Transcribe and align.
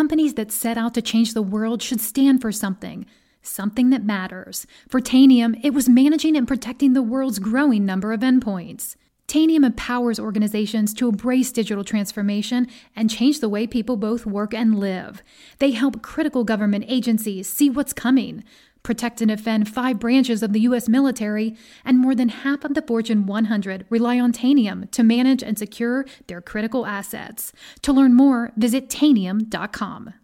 Companies 0.00 0.32
that 0.32 0.50
set 0.50 0.78
out 0.78 0.94
to 0.94 1.02
change 1.02 1.34
the 1.34 1.42
world 1.42 1.82
should 1.82 2.00
stand 2.00 2.40
for 2.40 2.50
something, 2.50 3.04
something 3.42 3.90
that 3.90 4.02
matters. 4.02 4.66
For 4.88 4.98
Tanium, 4.98 5.60
it 5.62 5.74
was 5.74 5.90
managing 5.90 6.38
and 6.38 6.48
protecting 6.48 6.94
the 6.94 7.02
world's 7.02 7.38
growing 7.38 7.84
number 7.84 8.14
of 8.14 8.20
endpoints. 8.20 8.96
Tanium 9.28 9.62
empowers 9.62 10.18
organizations 10.18 10.94
to 10.94 11.10
embrace 11.10 11.52
digital 11.52 11.84
transformation 11.84 12.66
and 12.96 13.10
change 13.10 13.40
the 13.40 13.48
way 13.50 13.66
people 13.66 13.98
both 13.98 14.24
work 14.24 14.54
and 14.54 14.78
live. 14.78 15.22
They 15.58 15.72
help 15.72 16.00
critical 16.00 16.44
government 16.44 16.86
agencies 16.88 17.46
see 17.46 17.68
what's 17.68 17.92
coming, 17.92 18.42
protect 18.82 19.20
and 19.20 19.28
defend 19.28 19.68
five 19.68 19.98
branches 19.98 20.42
of 20.42 20.52
the 20.52 20.60
U.S. 20.60 20.88
military, 20.88 21.56
and 21.84 21.98
more 21.98 22.14
than 22.14 22.28
half 22.28 22.64
of 22.64 22.74
the 22.74 22.82
Fortune 22.82 23.26
100 23.26 23.86
rely 23.90 24.18
on 24.18 24.32
Tanium 24.32 24.90
to 24.90 25.02
manage 25.02 25.42
and 25.42 25.58
secure 25.58 26.06
their 26.26 26.40
critical 26.40 26.86
assets. 26.86 27.52
To 27.82 27.92
learn 27.92 28.14
more, 28.14 28.52
visit 28.56 28.88
Tanium.com. 28.88 30.14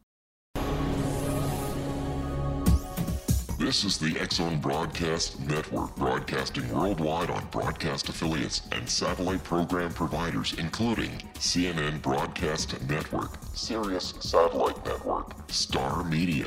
This 3.59 3.85
is 3.85 3.99
the 3.99 4.17
X 4.21 4.37
Zone 4.37 4.61
Broadcast 4.61 5.41
Network, 5.41 5.97
broadcasting 5.97 6.73
worldwide 6.73 7.31
on 7.31 7.45
broadcast 7.47 8.09
affiliates 8.09 8.63
and 8.71 8.89
satellite 8.89 9.43
program 9.43 9.93
providers, 9.93 10.55
including 10.57 11.11
CNN 11.35 12.01
Broadcast 12.01 12.81
Network, 12.89 13.31
Sirius 13.55 14.15
Satellite 14.21 14.85
Network, 14.87 15.33
Star 15.51 16.05
Media, 16.05 16.47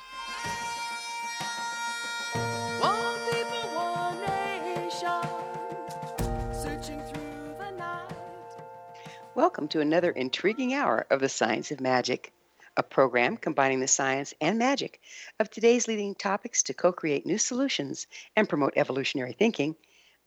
Welcome 9.41 9.69
to 9.69 9.81
another 9.81 10.11
intriguing 10.11 10.75
hour 10.75 11.07
of 11.09 11.19
the 11.19 11.27
Science 11.27 11.71
of 11.71 11.81
Magic, 11.81 12.31
a 12.77 12.83
program 12.83 13.37
combining 13.37 13.79
the 13.79 13.87
science 13.87 14.35
and 14.39 14.59
magic 14.59 15.01
of 15.39 15.49
today's 15.49 15.87
leading 15.87 16.13
topics 16.13 16.61
to 16.61 16.75
co 16.75 16.91
create 16.91 17.25
new 17.25 17.39
solutions 17.39 18.05
and 18.35 18.47
promote 18.47 18.73
evolutionary 18.75 19.33
thinking. 19.33 19.75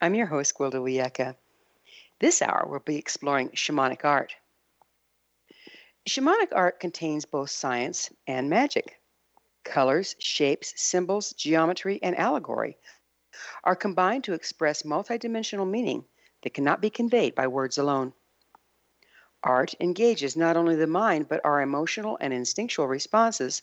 I'm 0.01 0.17
your 0.17 0.27
host, 0.27 0.59
Gwilda 0.59 0.83
Wiyaka. 0.83 1.37
This 2.19 2.43
hour, 2.43 2.67
we'll 2.69 2.81
be 2.81 2.97
exploring 2.97 3.51
shamanic 3.51 4.05
art. 4.05 4.35
Shamanic 6.09 6.49
art 6.53 6.81
contains 6.81 7.25
both 7.25 7.51
science 7.51 8.11
and 8.27 8.51
magic. 8.51 9.01
Colors, 9.63 10.17
shapes, 10.19 10.75
symbols, 10.75 11.35
geometry, 11.35 12.01
and 12.03 12.19
allegory 12.19 12.79
are 13.63 13.77
combined 13.77 14.25
to 14.25 14.33
express 14.33 14.83
multidimensional 14.83 15.71
meaning 15.71 16.05
that 16.43 16.53
cannot 16.53 16.81
be 16.81 16.91
conveyed 16.91 17.37
by 17.37 17.47
words 17.47 17.79
alone. 17.79 18.13
Art 19.44 19.75
engages 19.78 20.38
not 20.38 20.56
only 20.56 20.75
the 20.75 20.87
mind, 20.87 21.28
but 21.28 21.44
our 21.44 21.60
emotional 21.60 22.16
and 22.19 22.32
instinctual 22.32 22.88
responses, 22.88 23.60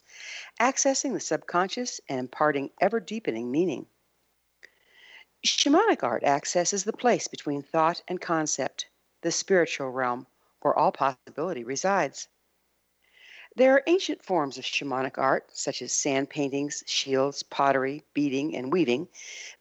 accessing 0.59 1.13
the 1.13 1.19
subconscious 1.19 1.99
and 2.07 2.19
imparting 2.19 2.69
ever 2.79 2.99
deepening 2.99 3.51
meaning. 3.51 3.87
Shamanic 5.43 6.03
art 6.03 6.23
accesses 6.23 6.83
the 6.83 6.93
place 6.93 7.27
between 7.27 7.63
thought 7.63 8.03
and 8.07 8.21
concept, 8.21 8.89
the 9.21 9.31
spiritual 9.31 9.89
realm, 9.89 10.27
where 10.61 10.77
all 10.77 10.91
possibility 10.91 11.63
resides. 11.63 12.27
There 13.55 13.73
are 13.73 13.83
ancient 13.87 14.23
forms 14.23 14.59
of 14.59 14.65
shamanic 14.65 15.17
art, 15.17 15.49
such 15.51 15.81
as 15.81 15.91
sand 15.91 16.29
paintings, 16.29 16.83
shields, 16.85 17.41
pottery, 17.41 18.03
beading, 18.13 18.55
and 18.55 18.71
weaving, 18.71 19.07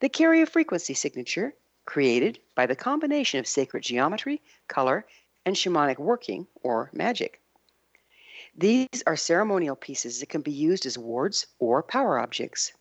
that 0.00 0.12
carry 0.12 0.42
a 0.42 0.47
frequency 0.47 0.92
signature 0.92 1.54
created 1.87 2.41
by 2.54 2.66
the 2.66 2.76
combination 2.76 3.41
of 3.41 3.47
sacred 3.47 3.82
geometry, 3.82 4.42
color, 4.69 5.06
and 5.45 5.56
shamanic 5.56 5.99
working 5.99 6.47
or 6.62 6.91
magic. 6.93 7.41
These 8.56 9.03
are 9.06 9.17
ceremonial 9.17 9.77
pieces 9.77 10.21
that 10.21 10.28
can 10.28 10.43
be 10.43 10.53
used 10.53 10.87
as 10.87 10.99
wards 10.99 11.47
or 11.59 11.83
power 11.83 12.19
objects. 12.19 12.73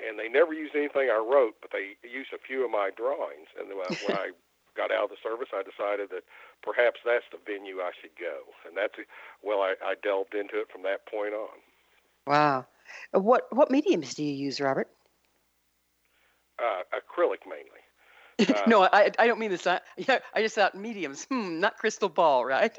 and 0.01 0.17
they 0.19 0.29
never 0.29 0.53
used 0.53 0.75
anything 0.75 1.09
I 1.09 1.17
wrote, 1.17 1.55
but 1.61 1.71
they 1.71 1.97
used 2.07 2.33
a 2.33 2.37
few 2.41 2.63
of 2.65 2.71
my 2.71 2.89
drawings. 2.95 3.47
And 3.57 3.67
when, 3.69 3.89
when 4.05 4.17
I 4.23 4.31
got 4.75 4.91
out 4.91 5.05
of 5.05 5.09
the 5.09 5.21
service, 5.23 5.49
I 5.53 5.63
decided 5.63 6.09
that 6.11 6.23
perhaps 6.61 6.99
that's 7.05 7.25
the 7.31 7.39
venue 7.45 7.81
I 7.81 7.91
should 7.99 8.13
go, 8.19 8.45
and 8.67 8.77
that's 8.77 8.93
well, 9.43 9.61
I, 9.61 9.73
I 9.83 9.95
delved 10.01 10.33
into 10.35 10.59
it 10.61 10.67
from 10.71 10.83
that 10.83 11.05
point 11.07 11.33
on. 11.33 11.57
Wow. 12.25 12.65
Uh, 13.15 13.19
What 13.19 13.47
what 13.51 13.71
mediums 13.71 14.13
do 14.13 14.23
you 14.23 14.33
use, 14.33 14.61
Robert? 14.61 14.87
Uh, 16.59 16.83
acrylic 16.93 17.45
mainly. 17.45 17.81
Uh, 18.55 18.61
no, 18.67 18.83
I 18.83 19.11
I 19.17 19.25
don't 19.25 19.39
mean 19.39 19.49
the 19.49 19.57
sign. 19.57 19.79
Yeah, 19.97 20.19
I 20.35 20.43
just 20.43 20.53
thought 20.53 20.75
mediums. 20.75 21.25
Hmm, 21.25 21.59
not 21.59 21.77
crystal 21.79 22.07
ball, 22.07 22.45
right? 22.45 22.71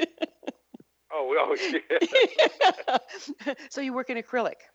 Oh, 1.12 1.34
oh, 1.36 1.56
yeah. 3.46 3.54
so 3.68 3.80
you 3.80 3.92
work 3.92 4.08
in 4.08 4.18
acrylic. 4.18 4.68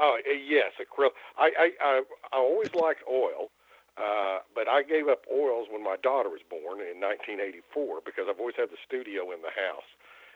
Oh, 0.00 0.16
uh, 0.16 0.32
yes, 0.32 0.72
acrylic. 0.80 1.12
I, 1.36 1.52
I, 1.52 1.68
I, 1.84 1.92
I 2.32 2.38
always 2.40 2.72
liked 2.72 3.04
oil, 3.04 3.52
uh, 4.00 4.40
but 4.56 4.64
I 4.64 4.82
gave 4.82 5.08
up 5.12 5.28
oils 5.28 5.68
when 5.68 5.84
my 5.84 6.00
daughter 6.00 6.32
was 6.32 6.40
born 6.48 6.80
in 6.80 6.96
1984 7.04 8.00
because 8.08 8.24
I've 8.24 8.40
always 8.40 8.56
had 8.56 8.72
the 8.72 8.80
studio 8.88 9.28
in 9.36 9.44
the 9.44 9.52
house, 9.52 9.86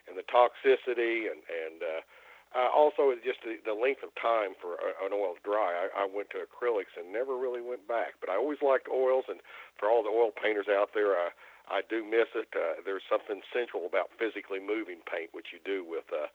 and 0.04 0.20
the 0.20 0.26
toxicity 0.28 1.32
and 1.32 1.40
and 1.48 1.80
uh, 1.80 2.02
uh, 2.54 2.70
also 2.70 3.16
just 3.24 3.40
the, 3.42 3.56
the 3.64 3.72
length 3.74 4.04
of 4.04 4.12
time 4.20 4.52
for 4.60 4.76
a, 4.78 5.08
an 5.08 5.16
oil 5.16 5.34
to 5.34 5.42
dry. 5.42 5.72
I, 5.72 6.04
I 6.04 6.06
went 6.06 6.28
to 6.36 6.44
acrylics 6.44 6.92
and 7.00 7.08
never 7.10 7.34
really 7.34 7.64
went 7.64 7.88
back. 7.88 8.20
But 8.20 8.28
I 8.28 8.36
always 8.36 8.60
liked 8.60 8.86
oils, 8.92 9.24
and 9.32 9.40
for 9.80 9.88
all 9.88 10.04
the 10.04 10.12
oil 10.12 10.30
painters 10.30 10.68
out 10.68 10.92
there, 10.92 11.16
I 11.16 11.32
I 11.72 11.80
do 11.88 12.04
miss 12.04 12.28
it. 12.36 12.52
Uh, 12.52 12.84
there's 12.84 13.06
something 13.08 13.40
sensual 13.48 13.88
about 13.88 14.12
physically 14.20 14.60
moving 14.60 15.00
paint, 15.08 15.32
which 15.32 15.56
you 15.56 15.58
do 15.64 15.80
with 15.88 16.04
uh, 16.12 16.28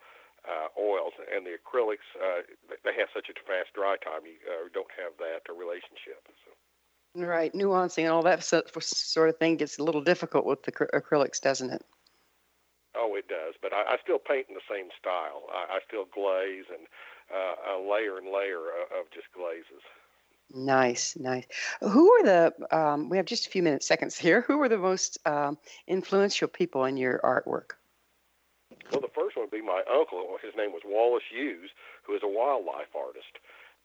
uh, 0.50 0.74
oils, 0.81 1.13
and 1.30 1.46
the 1.46 1.54
acrylics. 1.62 2.10
Uh, 2.18 2.42
they 2.84 2.98
have 2.98 3.13
such 3.13 3.30
a 3.30 3.38
fast 3.46 3.69
dry 3.78 3.96
time. 4.01 4.25
You 4.25 4.42
uh, 4.50 4.68
don't 4.74 4.90
have 4.98 5.13
that 5.22 5.46
relationship. 5.54 6.25
So. 6.44 6.51
Right, 7.16 7.54
nuancing 7.54 8.04
and 8.04 8.13
all 8.13 8.24
that 8.24 8.44
sort 8.44 9.30
of 9.30 9.38
thing 9.38 9.57
gets 9.57 9.78
a 9.78 9.84
little 9.84 10.01
difficult 10.01 10.46
with 10.46 10.63
the 10.63 10.72
acry- 10.72 10.94
acrylics, 10.94 11.42
doesn't 11.42 11.72
it? 11.72 11.86
Oh, 12.96 13.16
it 13.16 13.28
does, 13.28 13.54
but 13.62 13.74
I, 13.74 13.94
I 13.94 13.98
still 14.04 14.19
paint 14.19 14.48
in 14.50 14.56
the 14.56 14.66
same 14.69 14.90
style. 15.00 15.44
I, 15.54 15.78
I 15.78 15.80
still 15.88 16.06
glaze 16.06 16.66
and 16.69 16.88
uh, 17.34 17.78
a 17.78 17.81
layer 17.81 18.18
and 18.18 18.28
layer 18.28 18.57
of, 18.57 19.06
of 19.06 19.12
just 19.13 19.28
glazes. 19.34 19.84
Nice, 20.51 21.16
nice. 21.16 21.46
Who 21.81 22.12
are 22.12 22.24
the? 22.24 22.54
Um, 22.75 23.10
we 23.10 23.18
have 23.18 23.28
just 23.28 23.46
a 23.46 23.50
few 23.51 23.62
minutes, 23.62 23.88
seconds 23.88 24.18
here. 24.18 24.42
Who 24.42 24.60
are 24.62 24.69
the 24.69 24.80
most 24.80 25.19
um, 25.28 25.60
influential 25.88 26.48
people 26.48 26.86
in 26.86 26.98
your 26.98 27.19
artwork? 27.24 27.78
Well, 28.92 29.01
the 29.01 29.07
first 29.07 29.18
one 29.18 29.28
would 29.39 29.51
be 29.51 29.63
my 29.63 29.81
uncle. 29.88 30.38
His 30.44 30.56
name 30.56 30.71
was 30.71 30.83
Wallace 30.86 31.25
Hughes, 31.31 31.71
who 32.03 32.15
is 32.15 32.21
a 32.24 32.30
wildlife 32.30 32.91
artist, 32.91 33.39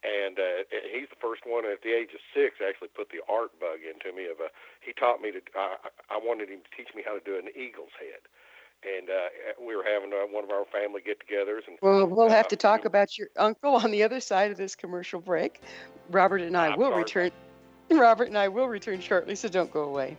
and 0.04 0.38
uh, 0.38 0.68
he's 0.92 1.08
the 1.08 1.20
first 1.22 1.46
one 1.46 1.64
at 1.64 1.80
the 1.80 1.94
age 1.94 2.12
of 2.12 2.20
six 2.34 2.60
actually 2.60 2.92
put 2.92 3.08
the 3.08 3.24
art 3.24 3.56
bug 3.58 3.80
into 3.80 4.12
me. 4.12 4.26
Of 4.28 4.42
a, 4.42 4.52
he 4.84 4.92
taught 4.92 5.22
me 5.22 5.32
to. 5.32 5.40
I, 5.56 5.80
I 6.10 6.18
wanted 6.20 6.50
him 6.50 6.60
to 6.60 6.72
teach 6.76 6.92
me 6.94 7.02
how 7.06 7.14
to 7.16 7.24
do 7.24 7.38
an 7.38 7.48
eagle's 7.56 7.94
head, 7.96 8.20
and 8.84 9.08
uh, 9.08 9.32
we 9.64 9.74
were 9.76 9.84
having 9.84 10.12
uh, 10.12 10.28
one 10.28 10.44
of 10.44 10.50
our 10.50 10.66
family 10.68 11.00
get-togethers. 11.00 11.64
And 11.66 11.78
Well, 11.80 12.06
we'll 12.06 12.28
have 12.28 12.48
to 12.48 12.56
uh, 12.56 12.58
talk 12.58 12.84
about 12.84 13.16
your 13.16 13.28
uncle 13.38 13.76
on 13.76 13.90
the 13.90 14.02
other 14.02 14.20
side 14.20 14.50
of 14.50 14.58
this 14.58 14.76
commercial 14.76 15.20
break. 15.20 15.62
Robert 16.10 16.42
and 16.42 16.56
I 16.56 16.68
I'm 16.68 16.78
will 16.78 16.90
sorry. 16.90 17.02
return. 17.02 17.30
Robert 17.90 18.28
and 18.28 18.38
I 18.38 18.48
will 18.48 18.68
return 18.68 19.00
shortly, 19.00 19.34
so 19.34 19.48
don't 19.48 19.72
go 19.72 19.84
away. 19.84 20.16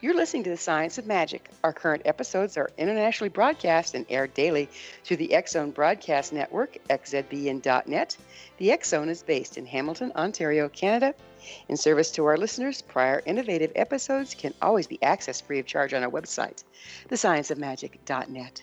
You're 0.00 0.14
listening 0.14 0.44
to 0.44 0.50
The 0.50 0.56
Science 0.56 0.96
of 0.98 1.06
Magic. 1.06 1.50
Our 1.64 1.72
current 1.72 2.02
episodes 2.04 2.56
are 2.56 2.70
internationally 2.78 3.30
broadcast 3.30 3.96
and 3.96 4.06
aired 4.08 4.32
daily 4.32 4.68
through 5.02 5.16
the 5.16 5.36
Zone 5.48 5.72
Broadcast 5.72 6.32
Network, 6.32 6.78
xzbn.net. 6.88 8.16
The 8.58 8.78
Zone 8.84 9.08
is 9.08 9.24
based 9.24 9.58
in 9.58 9.66
Hamilton, 9.66 10.12
Ontario, 10.14 10.68
Canada. 10.68 11.14
In 11.68 11.76
service 11.76 12.12
to 12.12 12.24
our 12.26 12.36
listeners, 12.36 12.80
prior 12.80 13.22
innovative 13.26 13.72
episodes 13.74 14.36
can 14.36 14.54
always 14.62 14.86
be 14.86 14.98
accessed 14.98 15.42
free 15.42 15.58
of 15.58 15.66
charge 15.66 15.92
on 15.92 16.04
our 16.04 16.10
website, 16.10 16.62
thescienceofmagic.net. 17.08 18.62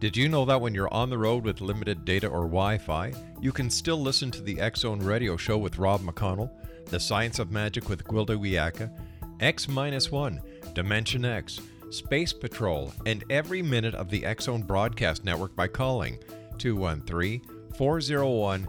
Did 0.00 0.16
you 0.16 0.28
know 0.28 0.44
that 0.44 0.60
when 0.60 0.74
you're 0.74 0.94
on 0.94 1.10
the 1.10 1.18
road 1.18 1.44
with 1.44 1.60
limited 1.60 2.04
data 2.04 2.28
or 2.28 2.42
Wi 2.42 2.78
Fi, 2.78 3.12
you 3.40 3.50
can 3.50 3.68
still 3.68 4.00
listen 4.00 4.30
to 4.30 4.42
the 4.42 4.60
X 4.60 4.80
Zone 4.80 5.00
Radio 5.00 5.36
Show 5.36 5.58
with 5.58 5.78
Rob 5.78 6.02
McConnell, 6.02 6.50
The 6.86 7.00
Science 7.00 7.40
of 7.40 7.50
Magic 7.50 7.88
with 7.88 8.04
Gwilda 8.04 8.38
Wiyaka, 8.38 8.90
X 9.40 9.68
1, 9.68 10.40
Dimension 10.72 11.24
X, 11.24 11.60
Space 11.90 12.32
Patrol, 12.32 12.92
and 13.06 13.24
every 13.28 13.60
minute 13.60 13.94
of 13.94 14.08
the 14.08 14.24
X 14.24 14.44
Zone 14.44 14.62
Broadcast 14.62 15.24
Network 15.24 15.56
by 15.56 15.66
calling 15.66 16.18
213 16.58 17.42
401 17.76 18.68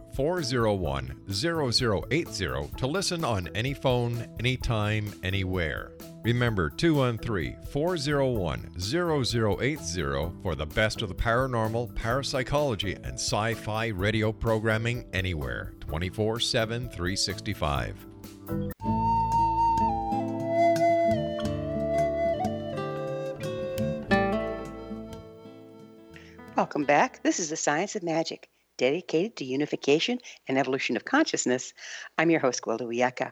401 0.21 1.19
0080 1.31 2.69
to 2.77 2.85
listen 2.85 3.25
on 3.25 3.49
any 3.55 3.73
phone, 3.73 4.23
anytime, 4.37 5.11
anywhere. 5.23 5.93
Remember 6.23 6.69
213 6.69 7.57
401 7.71 8.69
0080 8.79 10.31
for 10.43 10.53
the 10.53 10.67
best 10.67 11.01
of 11.01 11.09
the 11.09 11.15
paranormal, 11.15 11.95
parapsychology, 11.95 12.93
and 12.93 13.15
sci 13.15 13.55
fi 13.55 13.87
radio 13.87 14.31
programming 14.31 15.05
anywhere 15.11 15.73
24 15.79 16.39
7 16.39 16.87
365. 16.89 18.05
Welcome 26.55 26.83
back. 26.83 27.23
This 27.23 27.39
is 27.39 27.49
the 27.49 27.57
Science 27.57 27.95
of 27.95 28.03
Magic, 28.03 28.50
dedicated 28.81 29.35
to 29.35 29.45
unification 29.45 30.17
and 30.47 30.57
evolution 30.57 30.97
of 30.97 31.05
consciousness. 31.05 31.71
I'm 32.17 32.31
your 32.31 32.39
host, 32.39 32.63
Gwilda 32.63 32.81
Wiyaka. 32.81 33.31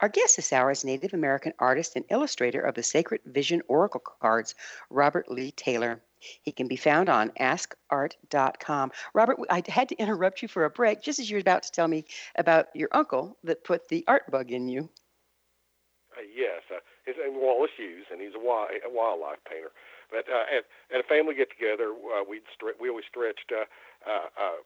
Our 0.00 0.08
guest 0.08 0.36
this 0.36 0.52
hour 0.52 0.70
is 0.70 0.84
Native 0.84 1.12
American 1.12 1.52
artist 1.58 1.96
and 1.96 2.04
illustrator 2.08 2.60
of 2.60 2.76
the 2.76 2.84
Sacred 2.84 3.20
Vision 3.26 3.62
Oracle 3.66 4.00
cards, 4.00 4.54
Robert 4.88 5.28
Lee 5.28 5.50
Taylor. 5.50 6.00
He 6.20 6.52
can 6.52 6.68
be 6.68 6.76
found 6.76 7.08
on 7.08 7.30
askart.com. 7.30 8.92
Robert, 9.12 9.38
I 9.50 9.64
had 9.66 9.88
to 9.88 9.96
interrupt 9.96 10.40
you 10.40 10.46
for 10.46 10.64
a 10.64 10.70
break 10.70 11.02
just 11.02 11.18
as 11.18 11.28
you 11.28 11.36
were 11.36 11.40
about 11.40 11.64
to 11.64 11.72
tell 11.72 11.88
me 11.88 12.04
about 12.36 12.68
your 12.72 12.90
uncle 12.92 13.38
that 13.42 13.64
put 13.64 13.88
the 13.88 14.04
art 14.06 14.30
bug 14.30 14.52
in 14.52 14.68
you. 14.68 14.88
Uh, 16.16 16.22
yes, 16.32 16.62
uh, 16.70 16.78
his 17.06 17.16
name 17.18 17.34
is 17.34 17.42
Wallace 17.42 17.70
Hughes, 17.76 18.06
and 18.12 18.20
he's 18.20 18.34
a, 18.34 18.42
wi- 18.42 18.78
a 18.86 18.90
wildlife 18.90 19.42
painter. 19.48 19.72
But 20.10 20.26
uh, 20.26 20.46
at, 20.50 20.66
at 20.94 21.00
a 21.00 21.06
family 21.06 21.34
get 21.34 21.50
together, 21.50 21.94
uh, 21.94 22.22
we'd 22.28 22.42
stre- 22.50 22.78
we 22.80 22.88
always 22.88 23.06
stretched 23.08 23.52
uh, 23.54 23.64
uh, 24.06 24.28
uh, 24.36 24.58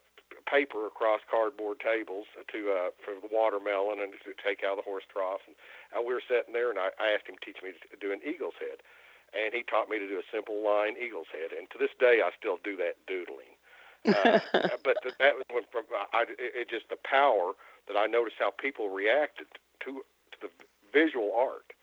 paper 0.45 0.85
across 0.87 1.21
cardboard 1.29 1.81
tables 1.81 2.25
to 2.51 2.59
uh, 2.71 2.89
for 3.01 3.17
the 3.17 3.29
watermelon 3.33 3.99
and 4.01 4.13
to 4.13 4.31
take 4.37 4.63
out 4.63 4.77
the 4.77 4.85
horse 4.85 5.03
trough. 5.09 5.41
And 5.47 5.55
uh, 5.93 6.01
we 6.05 6.13
were 6.13 6.23
sitting 6.23 6.53
there, 6.53 6.69
and 6.69 6.79
I, 6.79 6.93
I 7.01 7.13
asked 7.13 7.27
him 7.27 7.35
to 7.39 7.45
teach 7.45 7.59
me 7.63 7.73
to 7.73 7.97
do 7.97 8.13
an 8.13 8.21
eagle's 8.21 8.57
head, 8.61 8.85
and 9.33 9.53
he 9.53 9.65
taught 9.65 9.89
me 9.89 9.99
to 9.99 10.07
do 10.07 10.21
a 10.21 10.27
simple 10.31 10.61
line 10.61 10.95
eagle's 11.01 11.29
head. 11.33 11.51
And 11.55 11.69
to 11.73 11.77
this 11.77 11.93
day, 11.99 12.21
I 12.21 12.29
still 12.37 12.61
do 12.63 12.77
that 12.77 13.01
doodling. 13.07 13.53
Uh, 14.05 14.37
but 14.85 15.01
th- 15.01 15.17
that 15.17 15.33
was 15.33 15.49
when 15.49 15.65
from 15.73 15.81
I, 16.13 16.29
it, 16.37 16.53
it 16.53 16.69
just 16.69 16.89
the 16.93 17.01
power 17.09 17.57
that 17.89 17.97
I 17.97 18.05
noticed 18.05 18.37
how 18.37 18.53
people 18.53 18.93
reacted 18.93 19.49
to 19.81 20.05
to 20.29 20.37
the 20.45 20.49
visual 20.93 21.33
art, 21.33 21.73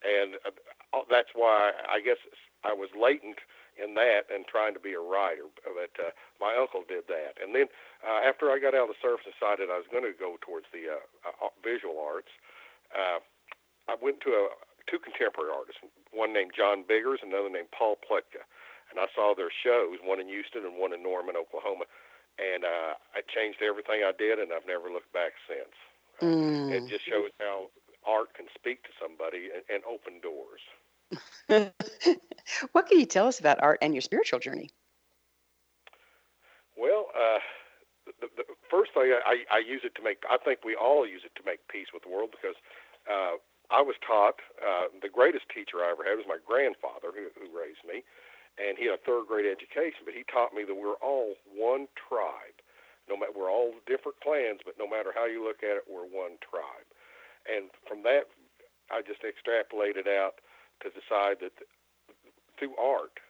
and 0.00 0.40
uh, 0.48 1.04
that's 1.10 1.28
why 1.34 1.72
I 1.84 2.00
guess 2.00 2.16
I 2.64 2.72
was 2.72 2.88
latent 2.98 3.44
in 3.76 3.94
that 3.94 4.28
and 4.32 4.48
trying 4.48 4.74
to 4.74 4.82
be 4.82 4.96
a 4.96 5.00
writer. 5.00 5.48
But 5.64 5.92
uh, 6.00 6.10
my 6.40 6.56
uncle 6.56 6.82
did 6.84 7.06
that, 7.08 7.36
and 7.40 7.54
then 7.54 7.68
uh, 8.04 8.24
after 8.24 8.50
I 8.50 8.58
got 8.58 8.74
out 8.74 8.88
of 8.88 8.96
the 8.96 9.02
service, 9.04 9.24
decided 9.28 9.68
I 9.68 9.80
was 9.80 9.88
going 9.92 10.04
to 10.04 10.16
go 10.16 10.40
towards 10.40 10.66
the 10.72 10.96
uh, 10.96 11.04
uh, 11.28 11.52
visual 11.60 12.00
arts. 12.00 12.32
Uh, 12.92 13.20
I 13.86 13.94
went 14.00 14.20
to 14.26 14.30
a, 14.34 14.44
two 14.90 14.98
contemporary 14.98 15.50
artists, 15.52 15.82
one 16.10 16.32
named 16.32 16.54
John 16.56 16.82
Biggers, 16.86 17.20
another 17.22 17.50
named 17.50 17.70
Paul 17.74 17.98
Pletka, 18.00 18.42
and 18.90 18.98
I 18.98 19.06
saw 19.14 19.34
their 19.34 19.52
shows, 19.52 19.98
one 20.02 20.22
in 20.22 20.30
Houston 20.30 20.64
and 20.64 20.78
one 20.78 20.94
in 20.94 21.02
Norman, 21.02 21.34
Oklahoma, 21.34 21.84
and 22.38 22.64
uh, 22.64 22.94
I 23.16 23.24
changed 23.26 23.62
everything 23.64 24.04
I 24.04 24.12
did, 24.14 24.38
and 24.38 24.52
I've 24.52 24.66
never 24.68 24.92
looked 24.92 25.12
back 25.12 25.34
since. 25.48 25.74
Mm. 26.22 26.72
It 26.72 26.88
just 26.88 27.04
shows 27.04 27.32
how 27.40 27.68
art 28.06 28.32
can 28.38 28.46
speak 28.54 28.84
to 28.84 28.92
somebody 29.00 29.50
and, 29.52 29.64
and 29.68 29.82
open 29.84 30.22
doors. 30.22 30.62
what 32.72 32.86
can 32.88 32.98
you 32.98 33.06
tell 33.06 33.26
us 33.26 33.40
about 33.40 33.62
art 33.62 33.78
and 33.82 33.94
your 33.94 34.02
spiritual 34.02 34.38
journey? 34.38 34.70
Well, 36.76 37.06
uh, 37.16 37.40
the, 38.20 38.28
the 38.36 38.44
first 38.70 38.92
thing 38.92 39.14
I, 39.24 39.44
I 39.50 39.58
use 39.58 39.82
it 39.84 39.94
to 39.96 40.02
make, 40.02 40.22
I 40.28 40.36
think 40.36 40.60
we 40.64 40.74
all 40.74 41.06
use 41.06 41.22
it 41.24 41.34
to 41.36 41.42
make 41.46 41.66
peace 41.68 41.88
with 41.92 42.02
the 42.02 42.10
world 42.10 42.30
because 42.30 42.56
uh, 43.08 43.40
I 43.70 43.82
was 43.82 43.96
taught, 44.04 44.38
uh, 44.60 44.92
the 45.02 45.08
greatest 45.08 45.48
teacher 45.50 45.82
I 45.82 45.90
ever 45.90 46.04
had 46.04 46.18
was 46.18 46.28
my 46.28 46.38
grandfather 46.42 47.10
who, 47.10 47.32
who 47.34 47.50
raised 47.50 47.82
me, 47.82 48.04
and 48.58 48.78
he 48.78 48.86
had 48.86 48.98
a 49.00 49.06
third 49.06 49.26
grade 49.26 49.48
education, 49.48 50.06
but 50.06 50.14
he 50.14 50.22
taught 50.30 50.54
me 50.54 50.62
that 50.64 50.76
we're 50.76 51.00
all 51.02 51.34
one 51.50 51.88
tribe. 51.96 52.56
No 53.06 53.14
matter, 53.14 53.34
we're 53.34 53.50
all 53.50 53.74
different 53.86 54.18
clans, 54.18 54.60
but 54.66 54.74
no 54.78 54.86
matter 54.86 55.14
how 55.14 55.26
you 55.26 55.42
look 55.42 55.62
at 55.62 55.78
it, 55.78 55.86
we're 55.86 56.08
one 56.08 56.42
tribe. 56.42 56.88
And 57.46 57.70
from 57.86 58.02
that, 58.02 58.26
I 58.90 59.02
just 59.02 59.22
extrapolated 59.22 60.10
out 60.10 60.42
to 60.82 60.90
decide 60.90 61.40
that 61.40 61.52
through 62.58 62.76
art, 62.76 63.20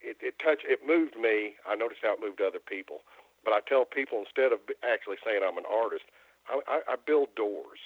it, 0.00 0.16
it 0.20 0.38
touched, 0.38 0.64
it 0.66 0.86
moved 0.86 1.16
me. 1.16 1.54
I 1.66 1.74
noticed 1.74 2.02
how 2.02 2.14
it 2.14 2.22
moved 2.22 2.40
other 2.40 2.62
people. 2.62 3.02
But 3.44 3.54
I 3.54 3.60
tell 3.66 3.84
people 3.84 4.20
instead 4.20 4.52
of 4.52 4.60
actually 4.82 5.16
saying 5.24 5.42
I'm 5.42 5.58
an 5.58 5.68
artist, 5.70 6.04
I, 6.48 6.60
I, 6.68 6.94
I 6.94 6.96
build 7.06 7.34
doors. 7.34 7.78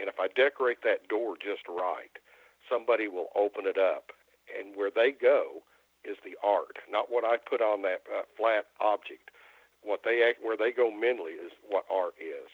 And 0.00 0.08
if 0.08 0.20
I 0.20 0.28
decorate 0.28 0.82
that 0.84 1.08
door 1.08 1.36
just 1.36 1.66
right, 1.68 2.12
somebody 2.70 3.08
will 3.08 3.28
open 3.34 3.66
it 3.66 3.78
up. 3.78 4.12
And 4.48 4.76
where 4.76 4.90
they 4.94 5.12
go 5.12 5.62
is 6.04 6.16
the 6.24 6.36
art, 6.42 6.78
not 6.90 7.10
what 7.10 7.24
I 7.24 7.36
put 7.36 7.60
on 7.60 7.82
that 7.82 8.02
uh, 8.08 8.22
flat 8.36 8.66
object. 8.80 9.30
What 9.82 10.00
they 10.04 10.26
act, 10.26 10.42
where 10.42 10.56
they 10.56 10.72
go 10.72 10.90
mentally 10.90 11.38
is 11.38 11.52
what 11.68 11.84
art 11.90 12.14
is, 12.18 12.50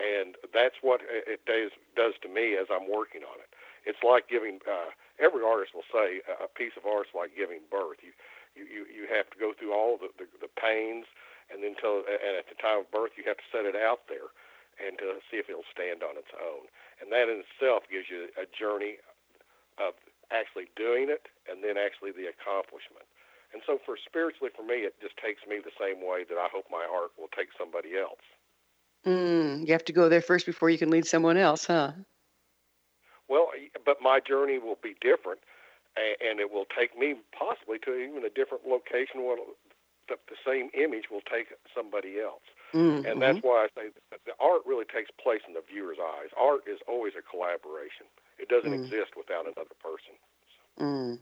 and 0.00 0.36
that's 0.54 0.76
what 0.80 1.00
it 1.04 1.44
does 1.44 1.70
does 1.94 2.14
to 2.22 2.28
me 2.28 2.56
as 2.56 2.66
I'm 2.72 2.88
working 2.90 3.22
on 3.28 3.38
it. 3.44 3.51
It's 3.84 4.02
like 4.02 4.28
giving. 4.28 4.60
Uh, 4.64 4.94
every 5.18 5.42
artist 5.42 5.74
will 5.74 5.86
say 5.90 6.22
a 6.26 6.48
piece 6.48 6.74
of 6.78 6.86
art 6.86 7.10
is 7.10 7.14
like 7.14 7.34
giving 7.34 7.64
birth. 7.70 8.02
You 8.02 8.14
you 8.54 8.64
you, 8.68 8.82
you 8.88 9.04
have 9.10 9.28
to 9.30 9.38
go 9.38 9.52
through 9.52 9.74
all 9.74 9.98
the, 9.98 10.10
the 10.18 10.26
the 10.40 10.52
pains, 10.52 11.06
and 11.50 11.62
then 11.62 11.74
till 11.78 12.06
and 12.06 12.34
at 12.38 12.46
the 12.48 12.58
time 12.58 12.86
of 12.86 12.88
birth 12.90 13.18
you 13.18 13.24
have 13.26 13.38
to 13.38 13.48
set 13.50 13.66
it 13.66 13.74
out 13.74 14.06
there, 14.06 14.30
and 14.78 14.98
to 14.98 15.18
see 15.30 15.42
if 15.42 15.50
it'll 15.50 15.68
stand 15.70 16.02
on 16.02 16.14
its 16.14 16.30
own. 16.36 16.70
And 17.00 17.10
that 17.10 17.26
in 17.26 17.42
itself 17.42 17.90
gives 17.90 18.06
you 18.06 18.30
a 18.38 18.46
journey 18.46 19.02
of 19.78 19.98
actually 20.30 20.70
doing 20.76 21.10
it, 21.10 21.28
and 21.50 21.62
then 21.62 21.76
actually 21.76 22.12
the 22.12 22.30
accomplishment. 22.30 23.04
And 23.52 23.60
so, 23.66 23.78
for 23.84 23.96
spiritually, 24.00 24.50
for 24.54 24.64
me, 24.64 24.88
it 24.88 24.94
just 25.00 25.16
takes 25.18 25.42
me 25.46 25.60
the 25.60 25.74
same 25.76 26.00
way 26.00 26.24
that 26.24 26.38
I 26.38 26.48
hope 26.48 26.64
my 26.70 26.86
art 26.88 27.12
will 27.18 27.28
take 27.36 27.48
somebody 27.58 27.98
else. 27.98 28.24
Mm, 29.04 29.66
you 29.66 29.72
have 29.72 29.84
to 29.84 29.92
go 29.92 30.08
there 30.08 30.22
first 30.22 30.46
before 30.46 30.70
you 30.70 30.78
can 30.78 30.90
lead 30.90 31.06
someone 31.06 31.36
else, 31.36 31.66
huh? 31.66 31.92
Well, 33.32 33.48
but 33.80 33.96
my 34.04 34.20
journey 34.20 34.58
will 34.58 34.76
be 34.82 34.92
different, 35.00 35.40
and 35.96 36.36
it 36.36 36.52
will 36.52 36.68
take 36.68 36.92
me 36.98 37.16
possibly 37.32 37.78
to 37.88 37.96
even 37.96 38.28
a 38.28 38.28
different 38.28 38.68
location. 38.68 39.24
Where 39.24 39.40
the, 40.06 40.20
the 40.28 40.36
same 40.44 40.68
image 40.76 41.08
will 41.08 41.24
take 41.24 41.48
somebody 41.72 42.20
else, 42.20 42.44
mm-hmm. 42.76 43.08
and 43.08 43.22
that's 43.24 43.40
why 43.40 43.64
I 43.64 43.68
say 43.72 43.88
the 44.12 44.36
art 44.36 44.68
really 44.68 44.84
takes 44.84 45.08
place 45.16 45.40
in 45.48 45.54
the 45.56 45.64
viewer's 45.64 45.96
eyes. 45.96 46.28
Art 46.36 46.68
is 46.68 46.84
always 46.86 47.14
a 47.16 47.24
collaboration; 47.24 48.04
it 48.36 48.52
doesn't 48.52 48.68
Mm. 48.68 48.84
exist 48.84 49.16
without 49.16 49.48
another 49.48 49.76
person. 49.80 50.12
Mm. 50.76 51.18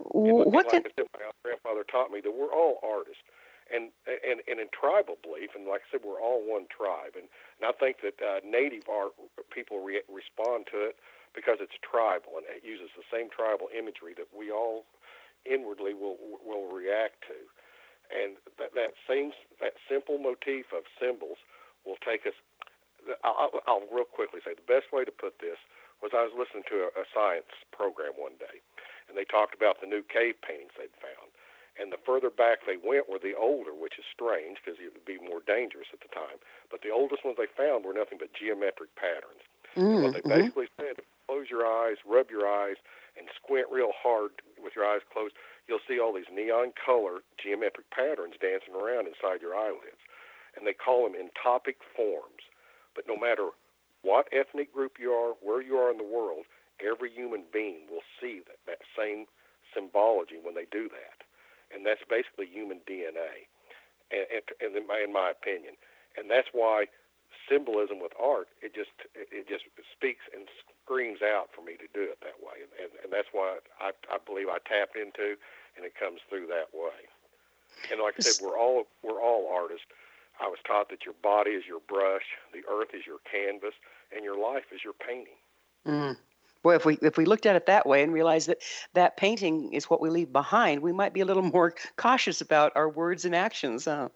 What 0.00 0.72
like 0.72 0.72
can 0.72 0.92
said, 0.96 1.04
my 1.12 1.28
grandfather 1.44 1.84
taught 1.84 2.10
me 2.10 2.24
that 2.24 2.32
we're 2.32 2.56
all 2.56 2.80
artists, 2.80 3.20
and 3.68 3.92
and 4.08 4.40
and 4.48 4.56
in 4.64 4.72
tribal 4.72 5.20
belief, 5.20 5.52
and 5.54 5.68
like 5.68 5.84
I 5.92 5.92
said, 5.92 6.00
we're 6.08 6.24
all 6.24 6.40
one 6.40 6.72
tribe, 6.72 7.20
and 7.20 7.28
and 7.60 7.68
I 7.68 7.72
think 7.76 8.00
that 8.00 8.16
uh, 8.24 8.40
native 8.40 8.88
art 8.88 9.12
people 9.52 9.84
re- 9.84 10.08
respond 10.08 10.72
to 10.72 10.88
it 10.88 10.96
because 11.34 11.58
it's 11.60 11.76
tribal 11.82 12.38
and 12.38 12.46
it 12.48 12.62
uses 12.64 12.88
the 12.96 13.06
same 13.10 13.28
tribal 13.28 13.68
imagery 13.74 14.14
that 14.16 14.30
we 14.30 14.50
all 14.50 14.86
inwardly 15.44 15.92
will 15.92 16.16
will 16.40 16.70
react 16.72 17.20
to, 17.28 17.36
and 18.14 18.38
that 18.58 18.72
that 18.74 18.94
same 19.06 19.32
that 19.60 19.74
simple 19.90 20.18
motif 20.18 20.72
of 20.72 20.84
symbols 20.98 21.38
will 21.84 22.00
take 22.00 22.24
us. 22.26 22.34
I'll, 23.22 23.52
I'll, 23.68 23.84
real 23.92 24.08
quickly 24.08 24.40
say 24.40 24.56
the 24.56 24.64
best 24.64 24.88
way 24.88 25.04
to 25.04 25.12
put 25.12 25.36
this 25.38 25.60
was 26.00 26.16
I 26.16 26.24
was 26.24 26.32
listening 26.32 26.64
to 26.72 26.88
a, 26.88 26.90
a 26.96 27.04
science 27.12 27.52
program 27.68 28.16
one 28.16 28.40
day, 28.40 28.64
and 29.08 29.16
they 29.18 29.28
talked 29.28 29.52
about 29.52 29.80
the 29.84 29.86
new 29.90 30.00
cave 30.00 30.40
paintings 30.40 30.72
they'd 30.78 30.96
found. 31.04 31.28
And 31.76 31.90
the 31.90 31.98
further 32.06 32.30
back 32.30 32.62
they 32.64 32.78
went 32.78 33.10
were 33.10 33.18
the 33.18 33.34
older, 33.34 33.74
which 33.74 33.98
is 33.98 34.06
strange 34.14 34.62
because 34.62 34.78
it 34.78 34.94
would 34.94 35.04
be 35.04 35.18
more 35.18 35.42
dangerous 35.44 35.90
at 35.92 36.00
the 36.00 36.12
time. 36.14 36.38
But 36.70 36.80
the 36.86 36.94
oldest 36.94 37.24
ones 37.26 37.36
they 37.36 37.50
found 37.50 37.84
were 37.84 37.92
nothing 37.92 38.16
but 38.16 38.32
geometric 38.32 38.94
patterns. 38.94 39.42
And 39.90 40.02
what 40.02 40.14
they 40.14 40.22
Mm, 40.22 40.30
mhm. 40.30 40.38
basically 40.38 40.68
said, 40.78 41.02
close 41.26 41.46
your 41.50 41.66
eyes, 41.66 41.96
rub 42.06 42.30
your 42.30 42.46
eyes, 42.46 42.76
and 43.16 43.28
squint 43.38 43.66
real 43.70 43.92
hard 43.94 44.42
with 44.58 44.74
your 44.74 44.84
eyes 44.84 45.00
closed, 45.12 45.34
you'll 45.68 45.84
see 45.86 45.98
all 45.98 46.12
these 46.12 46.30
neon 46.32 46.72
color 46.74 47.22
geometric 47.40 47.88
patterns 47.90 48.34
dancing 48.40 48.74
around 48.74 49.06
inside 49.06 49.40
your 49.40 49.54
eyelids. 49.54 50.02
And 50.56 50.66
they 50.66 50.74
call 50.74 51.04
them 51.04 51.18
entoptic 51.18 51.82
forms. 51.96 52.46
But 52.94 53.06
no 53.08 53.16
matter 53.16 53.50
what 54.02 54.28
ethnic 54.30 54.72
group 54.72 55.00
you 55.00 55.10
are, 55.10 55.34
where 55.42 55.62
you 55.62 55.76
are 55.76 55.90
in 55.90 55.98
the 55.98 56.06
world, 56.06 56.46
every 56.78 57.10
human 57.10 57.44
being 57.52 57.86
will 57.90 58.06
see 58.20 58.42
that, 58.46 58.58
that 58.66 58.82
same 58.96 59.26
symbology 59.72 60.38
when 60.42 60.54
they 60.54 60.66
do 60.70 60.88
that. 60.90 61.26
And 61.74 61.82
that's 61.82 62.06
basically 62.06 62.46
human 62.46 62.78
DNA, 62.86 63.50
and, 64.14 64.46
and, 64.62 64.76
in, 64.76 64.86
my, 64.86 65.02
in 65.02 65.12
my 65.12 65.32
opinion. 65.34 65.74
And 66.14 66.30
that's 66.30 66.48
why 66.52 66.86
symbolism 67.50 67.98
with 67.98 68.12
art, 68.14 68.46
it 68.62 68.74
just 68.74 68.94
it 69.14 69.48
just 69.48 69.66
speaks 69.90 70.22
and 70.30 70.46
screams 70.84 71.22
out 71.22 71.48
for 71.56 71.64
me 71.64 71.74
to 71.80 71.88
do 71.96 72.04
it 72.04 72.20
that 72.20 72.36
way. 72.44 72.60
And, 72.60 72.70
and, 72.76 72.90
and 73.04 73.12
that's 73.12 73.28
why 73.32 73.58
I, 73.80 73.90
I 74.12 74.18
believe 74.20 74.48
I 74.48 74.60
tap 74.68 74.92
into, 74.94 75.40
and 75.76 75.84
it 75.84 75.96
comes 75.96 76.20
through 76.28 76.46
that 76.48 76.68
way. 76.76 77.08
And 77.90 78.00
like 78.00 78.14
I 78.18 78.22
said, 78.22 78.44
we're 78.44 78.58
all 78.58 78.84
we're 79.02 79.20
all 79.20 79.50
artists. 79.52 79.86
I 80.40 80.46
was 80.48 80.58
taught 80.66 80.88
that 80.90 81.04
your 81.04 81.14
body 81.22 81.52
is 81.52 81.64
your 81.66 81.80
brush, 81.88 82.24
the 82.52 82.62
earth 82.70 82.88
is 82.94 83.06
your 83.06 83.18
canvas, 83.30 83.74
and 84.14 84.24
your 84.24 84.38
life 84.38 84.64
is 84.72 84.80
your 84.84 84.94
painting. 84.94 85.38
Mm. 85.86 86.16
Boy, 86.62 86.74
if 86.76 86.84
we 86.84 86.98
if 87.02 87.16
we 87.16 87.24
looked 87.24 87.46
at 87.46 87.56
it 87.56 87.66
that 87.66 87.86
way 87.86 88.02
and 88.02 88.12
realized 88.12 88.48
that 88.48 88.58
that 88.94 89.16
painting 89.16 89.72
is 89.72 89.90
what 89.90 90.00
we 90.00 90.08
leave 90.10 90.32
behind, 90.32 90.80
we 90.80 90.92
might 90.92 91.12
be 91.12 91.20
a 91.20 91.24
little 91.24 91.42
more 91.42 91.74
cautious 91.96 92.40
about 92.40 92.72
our 92.74 92.88
words 92.88 93.24
and 93.24 93.34
actions. 93.34 93.84
Huh? 93.84 94.08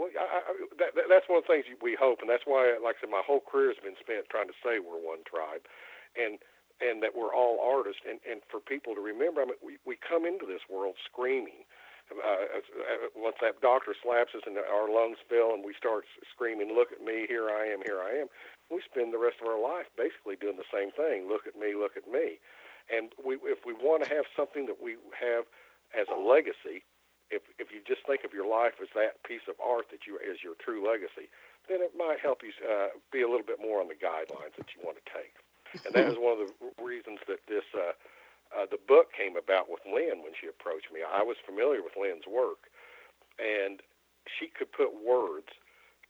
Well, 0.00 0.08
I, 0.16 0.24
I, 0.48 0.52
that, 0.80 0.96
that, 0.96 1.06
that's 1.12 1.28
one 1.28 1.44
of 1.44 1.44
the 1.44 1.52
things 1.52 1.68
we 1.84 1.92
hope, 1.92 2.24
and 2.24 2.30
that's 2.32 2.48
why, 2.48 2.72
like 2.80 2.96
I 2.96 3.04
said, 3.04 3.12
my 3.12 3.20
whole 3.20 3.44
career 3.44 3.68
has 3.68 3.84
been 3.84 4.00
spent 4.00 4.32
trying 4.32 4.48
to 4.48 4.56
say 4.64 4.80
we're 4.80 4.96
one 4.96 5.28
tribe, 5.28 5.68
and 6.16 6.40
and 6.80 7.04
that 7.04 7.12
we're 7.12 7.36
all 7.36 7.60
artists, 7.60 8.00
and, 8.08 8.16
and 8.24 8.40
for 8.48 8.56
people 8.56 8.96
to 8.96 9.04
remember, 9.04 9.44
I 9.44 9.52
mean, 9.52 9.60
we 9.60 9.76
we 9.84 10.00
come 10.00 10.24
into 10.24 10.48
this 10.48 10.64
world 10.72 10.96
screaming. 11.04 11.68
Uh, 12.08 12.16
uh, 12.16 13.12
once 13.14 13.36
that 13.44 13.60
doctor 13.60 13.94
slaps 13.94 14.34
us 14.34 14.42
and 14.42 14.58
our 14.58 14.90
lungs 14.90 15.22
fill 15.30 15.54
and 15.54 15.62
we 15.62 15.76
start 15.76 16.08
screaming, 16.32 16.74
"Look 16.74 16.90
at 16.90 17.04
me! 17.04 17.28
Here 17.28 17.52
I 17.52 17.68
am! 17.68 17.84
Here 17.84 18.00
I 18.00 18.24
am!" 18.24 18.26
We 18.72 18.80
spend 18.82 19.12
the 19.12 19.20
rest 19.20 19.38
of 19.44 19.46
our 19.46 19.60
life 19.60 19.86
basically 20.00 20.34
doing 20.34 20.56
the 20.56 20.66
same 20.74 20.90
thing. 20.96 21.28
Look 21.28 21.46
at 21.46 21.54
me! 21.54 21.76
Look 21.76 21.94
at 22.00 22.08
me! 22.10 22.40
And 22.90 23.12
we, 23.20 23.36
if 23.46 23.62
we 23.68 23.74
want 23.76 24.02
to 24.02 24.10
have 24.10 24.24
something 24.34 24.66
that 24.66 24.80
we 24.82 24.96
have 25.14 25.44
as 25.94 26.08
a 26.10 26.18
legacy, 26.18 26.82
if 27.30 27.42
if 27.58 27.70
you 27.72 27.80
just 27.86 28.06
think 28.06 28.24
of 28.24 28.32
your 28.34 28.46
life 28.46 28.74
as 28.82 28.88
that 28.94 29.22
piece 29.22 29.46
of 29.48 29.54
art 29.62 29.90
that 29.90 30.06
you 30.06 30.18
is 30.18 30.42
your 30.42 30.54
true 30.58 30.82
legacy, 30.86 31.30
then 31.68 31.80
it 31.80 31.94
might 31.96 32.18
help 32.20 32.42
you 32.42 32.50
uh, 32.66 32.90
be 33.12 33.22
a 33.22 33.28
little 33.30 33.46
bit 33.46 33.60
more 33.62 33.80
on 33.80 33.88
the 33.88 33.94
guidelines 33.98 34.54
that 34.58 34.74
you 34.74 34.82
want 34.82 34.98
to 34.98 35.06
take. 35.14 35.34
And 35.86 35.94
that 35.94 36.10
is 36.10 36.18
one 36.18 36.34
of 36.34 36.50
the 36.50 36.82
reasons 36.82 37.20
that 37.30 37.46
this 37.46 37.62
uh, 37.74 37.94
uh, 38.50 38.66
the 38.66 38.78
book 38.90 39.14
came 39.14 39.36
about 39.38 39.70
with 39.70 39.80
Lynn 39.86 40.26
when 40.26 40.34
she 40.34 40.50
approached 40.50 40.90
me. 40.92 41.00
I 41.06 41.22
was 41.22 41.36
familiar 41.46 41.82
with 41.82 41.94
Lynn's 41.94 42.26
work, 42.26 42.66
and 43.38 43.78
she 44.26 44.50
could 44.50 44.72
put 44.74 44.90
words 44.98 45.46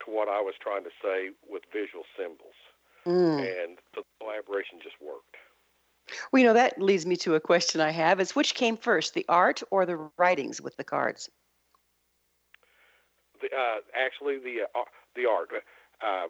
to 0.04 0.10
what 0.10 0.28
I 0.32 0.40
was 0.40 0.54
trying 0.56 0.84
to 0.84 0.94
say 1.04 1.36
with 1.48 1.62
visual 1.72 2.04
symbols, 2.16 2.56
Mm. 3.06 3.40
and 3.40 3.78
the 3.94 4.04
collaboration 4.20 4.78
just 4.82 4.96
worked. 5.00 5.29
Well, 6.32 6.40
you 6.40 6.46
know, 6.46 6.54
that 6.54 6.80
leads 6.80 7.06
me 7.06 7.16
to 7.16 7.34
a 7.34 7.40
question 7.40 7.80
I 7.80 7.90
have 7.90 8.20
is 8.20 8.34
which 8.34 8.54
came 8.54 8.76
first, 8.76 9.14
the 9.14 9.24
art 9.28 9.62
or 9.70 9.86
the 9.86 10.10
writings 10.18 10.60
with 10.60 10.76
the 10.76 10.84
cards? 10.84 11.30
The, 13.40 13.48
uh, 13.56 13.80
actually, 13.94 14.38
the 14.38 14.68
uh, 14.74 14.84
the 15.14 15.26
art. 15.26 15.50
Uh, 16.00 16.28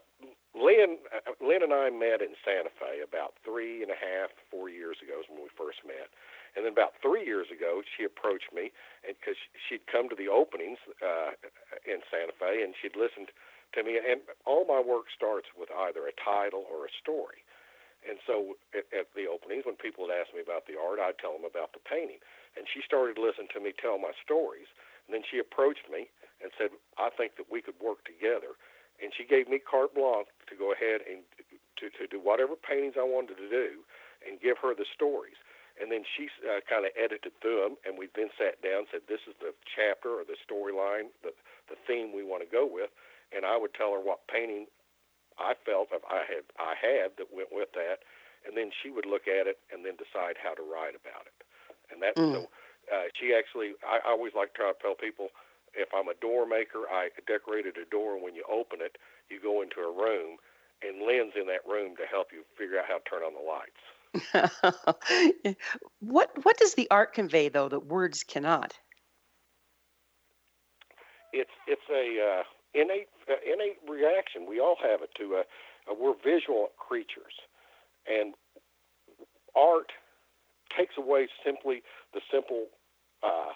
Lynn, 0.54 0.98
uh, 1.14 1.30
Lynn 1.38 1.62
and 1.62 1.72
I 1.72 1.90
met 1.90 2.22
in 2.22 2.34
Santa 2.42 2.74
Fe 2.74 3.06
about 3.06 3.38
three 3.44 3.82
and 3.82 3.90
a 3.90 3.98
half, 3.98 4.34
four 4.50 4.68
years 4.68 4.98
ago 4.98 5.22
is 5.22 5.26
when 5.30 5.42
we 5.42 5.50
first 5.54 5.86
met. 5.86 6.10
And 6.56 6.66
then 6.66 6.74
about 6.74 6.98
three 6.98 7.22
years 7.22 7.46
ago, 7.54 7.82
she 7.86 8.02
approached 8.02 8.50
me 8.50 8.74
because 9.06 9.38
she'd 9.54 9.86
come 9.86 10.10
to 10.10 10.18
the 10.18 10.26
openings 10.26 10.82
uh, 10.98 11.38
in 11.86 12.02
Santa 12.10 12.34
Fe 12.34 12.66
and 12.66 12.74
she'd 12.74 12.98
listened 12.98 13.30
to 13.78 13.86
me. 13.86 14.02
And 14.02 14.26
all 14.42 14.66
my 14.66 14.82
work 14.82 15.06
starts 15.14 15.46
with 15.54 15.70
either 15.70 16.10
a 16.10 16.14
title 16.18 16.66
or 16.66 16.90
a 16.90 16.92
story. 16.98 17.46
And 18.06 18.16
so 18.24 18.56
at, 18.72 18.88
at 18.92 19.12
the 19.12 19.28
openings, 19.28 19.68
when 19.68 19.76
people 19.76 20.08
would 20.08 20.14
ask 20.14 20.32
me 20.32 20.40
about 20.40 20.64
the 20.64 20.80
art, 20.80 20.98
I'd 20.98 21.20
tell 21.20 21.36
them 21.36 21.44
about 21.44 21.76
the 21.76 21.82
painting. 21.84 22.20
And 22.56 22.64
she 22.64 22.80
started 22.80 23.20
listening 23.20 23.52
to 23.52 23.60
me 23.60 23.76
tell 23.76 24.00
my 24.00 24.16
stories. 24.24 24.68
And 25.06 25.12
then 25.12 25.24
she 25.26 25.38
approached 25.38 25.86
me 25.92 26.08
and 26.40 26.48
said, 26.56 26.72
I 26.96 27.12
think 27.12 27.36
that 27.36 27.52
we 27.52 27.60
could 27.60 27.76
work 27.78 28.04
together. 28.08 28.56
And 29.00 29.12
she 29.12 29.24
gave 29.24 29.48
me 29.48 29.60
carte 29.60 29.92
blanche 29.92 30.28
to 30.48 30.54
go 30.56 30.72
ahead 30.72 31.04
and 31.04 31.24
to, 31.80 31.88
to 31.88 32.04
do 32.08 32.20
whatever 32.20 32.56
paintings 32.56 32.96
I 33.00 33.04
wanted 33.04 33.40
to 33.40 33.48
do 33.48 33.84
and 34.24 34.40
give 34.40 34.60
her 34.60 34.76
the 34.76 34.88
stories. 34.88 35.40
And 35.80 35.88
then 35.88 36.04
she 36.04 36.28
uh, 36.44 36.60
kind 36.68 36.84
of 36.84 36.92
edited 36.92 37.32
through 37.40 37.64
them, 37.64 37.74
and 37.88 37.96
we 37.96 38.12
then 38.12 38.28
sat 38.36 38.60
down 38.60 38.84
and 38.84 38.90
said, 38.92 39.08
This 39.08 39.24
is 39.24 39.32
the 39.40 39.56
chapter 39.64 40.20
or 40.20 40.28
the 40.28 40.36
storyline, 40.44 41.08
the, 41.24 41.32
the 41.72 41.80
theme 41.88 42.12
we 42.12 42.20
want 42.20 42.44
to 42.44 42.50
go 42.50 42.68
with. 42.68 42.92
And 43.32 43.48
I 43.48 43.56
would 43.56 43.72
tell 43.72 43.96
her 43.96 44.02
what 44.02 44.28
painting 44.28 44.68
I 45.40 45.54
felt 45.64 45.88
I 45.92 46.22
had 46.28 46.44
I 46.60 46.76
had 46.76 47.16
that 47.18 47.32
went 47.32 47.50
with 47.52 47.72
that, 47.74 48.04
and 48.46 48.56
then 48.56 48.70
she 48.82 48.90
would 48.92 49.06
look 49.06 49.26
at 49.26 49.48
it 49.48 49.58
and 49.72 49.84
then 49.84 49.96
decide 49.96 50.36
how 50.38 50.54
to 50.54 50.62
write 50.62 50.94
about 50.94 51.26
it. 51.26 51.38
And 51.90 52.02
that's 52.02 52.20
Mm. 52.20 52.32
so 52.32 52.52
uh, 52.92 53.08
she 53.18 53.34
actually 53.34 53.74
I, 53.82 54.04
I 54.04 54.10
always 54.12 54.34
like 54.36 54.52
to 54.54 54.58
try 54.60 54.70
to 54.72 54.78
tell 54.80 54.94
people 54.94 55.32
if 55.74 55.88
I'm 55.94 56.08
a 56.08 56.18
door 56.20 56.46
maker, 56.46 56.86
I 56.90 57.10
decorated 57.26 57.78
a 57.78 57.86
door, 57.88 58.14
and 58.14 58.22
when 58.24 58.34
you 58.34 58.44
open 58.50 58.80
it, 58.82 58.98
you 59.30 59.40
go 59.40 59.62
into 59.62 59.80
a 59.80 59.92
room, 59.92 60.38
and 60.82 61.06
Lynn's 61.06 61.34
in 61.38 61.46
that 61.46 61.64
room 61.68 61.96
to 61.96 62.06
help 62.06 62.28
you 62.32 62.44
figure 62.58 62.78
out 62.78 62.86
how 62.88 62.98
to 62.98 63.06
turn 63.08 63.22
on 63.22 63.34
the 63.34 63.44
lights. 63.44 63.82
what 66.00 66.30
what 66.44 66.58
does 66.58 66.74
the 66.74 66.88
art 66.90 67.12
convey 67.14 67.48
though 67.48 67.68
that 67.68 67.86
words 67.86 68.24
cannot? 68.24 68.78
It's 71.32 71.50
it's 71.66 71.88
a 71.90 72.40
uh, 72.40 72.42
innate 72.74 73.08
uh, 73.30 73.40
innate 73.44 73.78
reaction. 73.88 74.46
We 74.48 74.60
all 74.60 74.76
have 74.82 75.02
it 75.02 75.10
to. 75.18 75.36
Uh, 75.36 75.42
uh, 75.90 75.94
we're 75.98 76.14
visual 76.24 76.68
creatures, 76.78 77.34
and 78.06 78.34
art 79.56 79.92
takes 80.76 80.94
away 80.98 81.28
simply 81.44 81.82
the 82.14 82.20
simple 82.32 82.66
uh, 83.22 83.52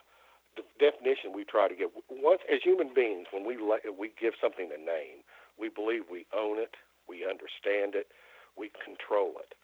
the 0.57 0.63
definition 0.79 1.33
we 1.35 1.45
try 1.45 1.69
to 1.69 1.75
give. 1.75 1.91
Once 2.11 2.41
as 2.53 2.61
human 2.63 2.93
beings, 2.95 3.27
when 3.33 3.45
we 3.47 3.57
le- 3.57 3.93
we 3.97 4.13
give 4.21 4.35
something 4.41 4.71
a 4.73 4.79
name, 4.79 5.23
we 5.59 5.69
believe 5.69 6.03
we 6.11 6.27
own 6.37 6.59
it, 6.59 6.75
we 7.09 7.25
understand 7.25 7.95
it, 7.95 8.09
we 8.57 8.71
control 8.85 9.35
it. 9.41 9.55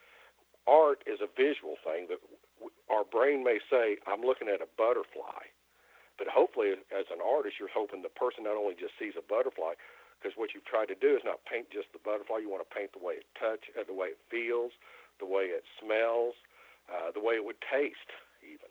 Art 0.67 1.03
is 1.07 1.21
a 1.23 1.31
visual 1.31 1.77
thing 1.83 2.07
that 2.11 2.21
w- 2.59 2.75
our 2.91 3.05
brain 3.05 3.43
may 3.45 3.59
say, 3.71 3.99
"I'm 4.07 4.23
looking 4.23 4.49
at 4.49 4.61
a 4.63 4.69
butterfly," 4.77 5.51
but 6.21 6.29
hopefully, 6.29 6.77
as 6.93 7.09
an 7.09 7.25
artist, 7.25 7.57
you're 7.57 7.73
hoping 7.73 8.05
the 8.05 8.13
person 8.13 8.45
not 8.45 8.61
only 8.61 8.77
just 8.77 8.93
sees 9.01 9.17
a 9.17 9.25
butterfly, 9.25 9.73
because 10.21 10.37
what 10.37 10.53
you've 10.53 10.69
tried 10.69 10.93
to 10.93 10.99
do 11.01 11.17
is 11.17 11.25
not 11.25 11.41
paint 11.49 11.73
just 11.73 11.89
the 11.97 12.05
butterfly. 12.05 12.45
You 12.45 12.53
want 12.53 12.61
to 12.61 12.69
paint 12.69 12.93
the 12.93 13.01
way 13.01 13.25
it 13.25 13.27
touch, 13.41 13.73
uh, 13.73 13.89
the 13.89 13.97
way 13.97 14.13
it 14.13 14.21
feels, 14.29 14.77
the 15.17 15.25
way 15.25 15.49
it 15.49 15.65
smells, 15.81 16.37
uh, 16.93 17.09
the 17.17 17.25
way 17.25 17.41
it 17.41 17.45
would 17.49 17.57
taste, 17.65 18.13
even. 18.45 18.69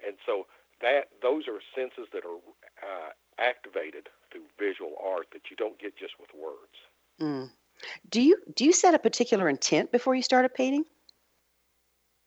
And 0.00 0.16
so 0.24 0.48
that 0.80 1.12
those 1.20 1.44
are 1.44 1.60
senses 1.76 2.08
that 2.16 2.24
are 2.24 2.40
uh, 2.80 3.12
activated 3.36 4.08
through 4.32 4.48
visual 4.56 4.96
art 4.96 5.28
that 5.36 5.52
you 5.52 5.56
don't 5.60 5.76
get 5.76 6.00
just 6.00 6.16
with 6.16 6.32
words. 6.32 6.80
Mm. 7.20 7.52
Do 8.08 8.24
you 8.24 8.40
do 8.56 8.64
you 8.64 8.72
set 8.72 8.96
a 8.96 8.98
particular 8.98 9.50
intent 9.52 9.92
before 9.92 10.14
you 10.14 10.22
start 10.22 10.46
a 10.46 10.48
painting? 10.48 10.88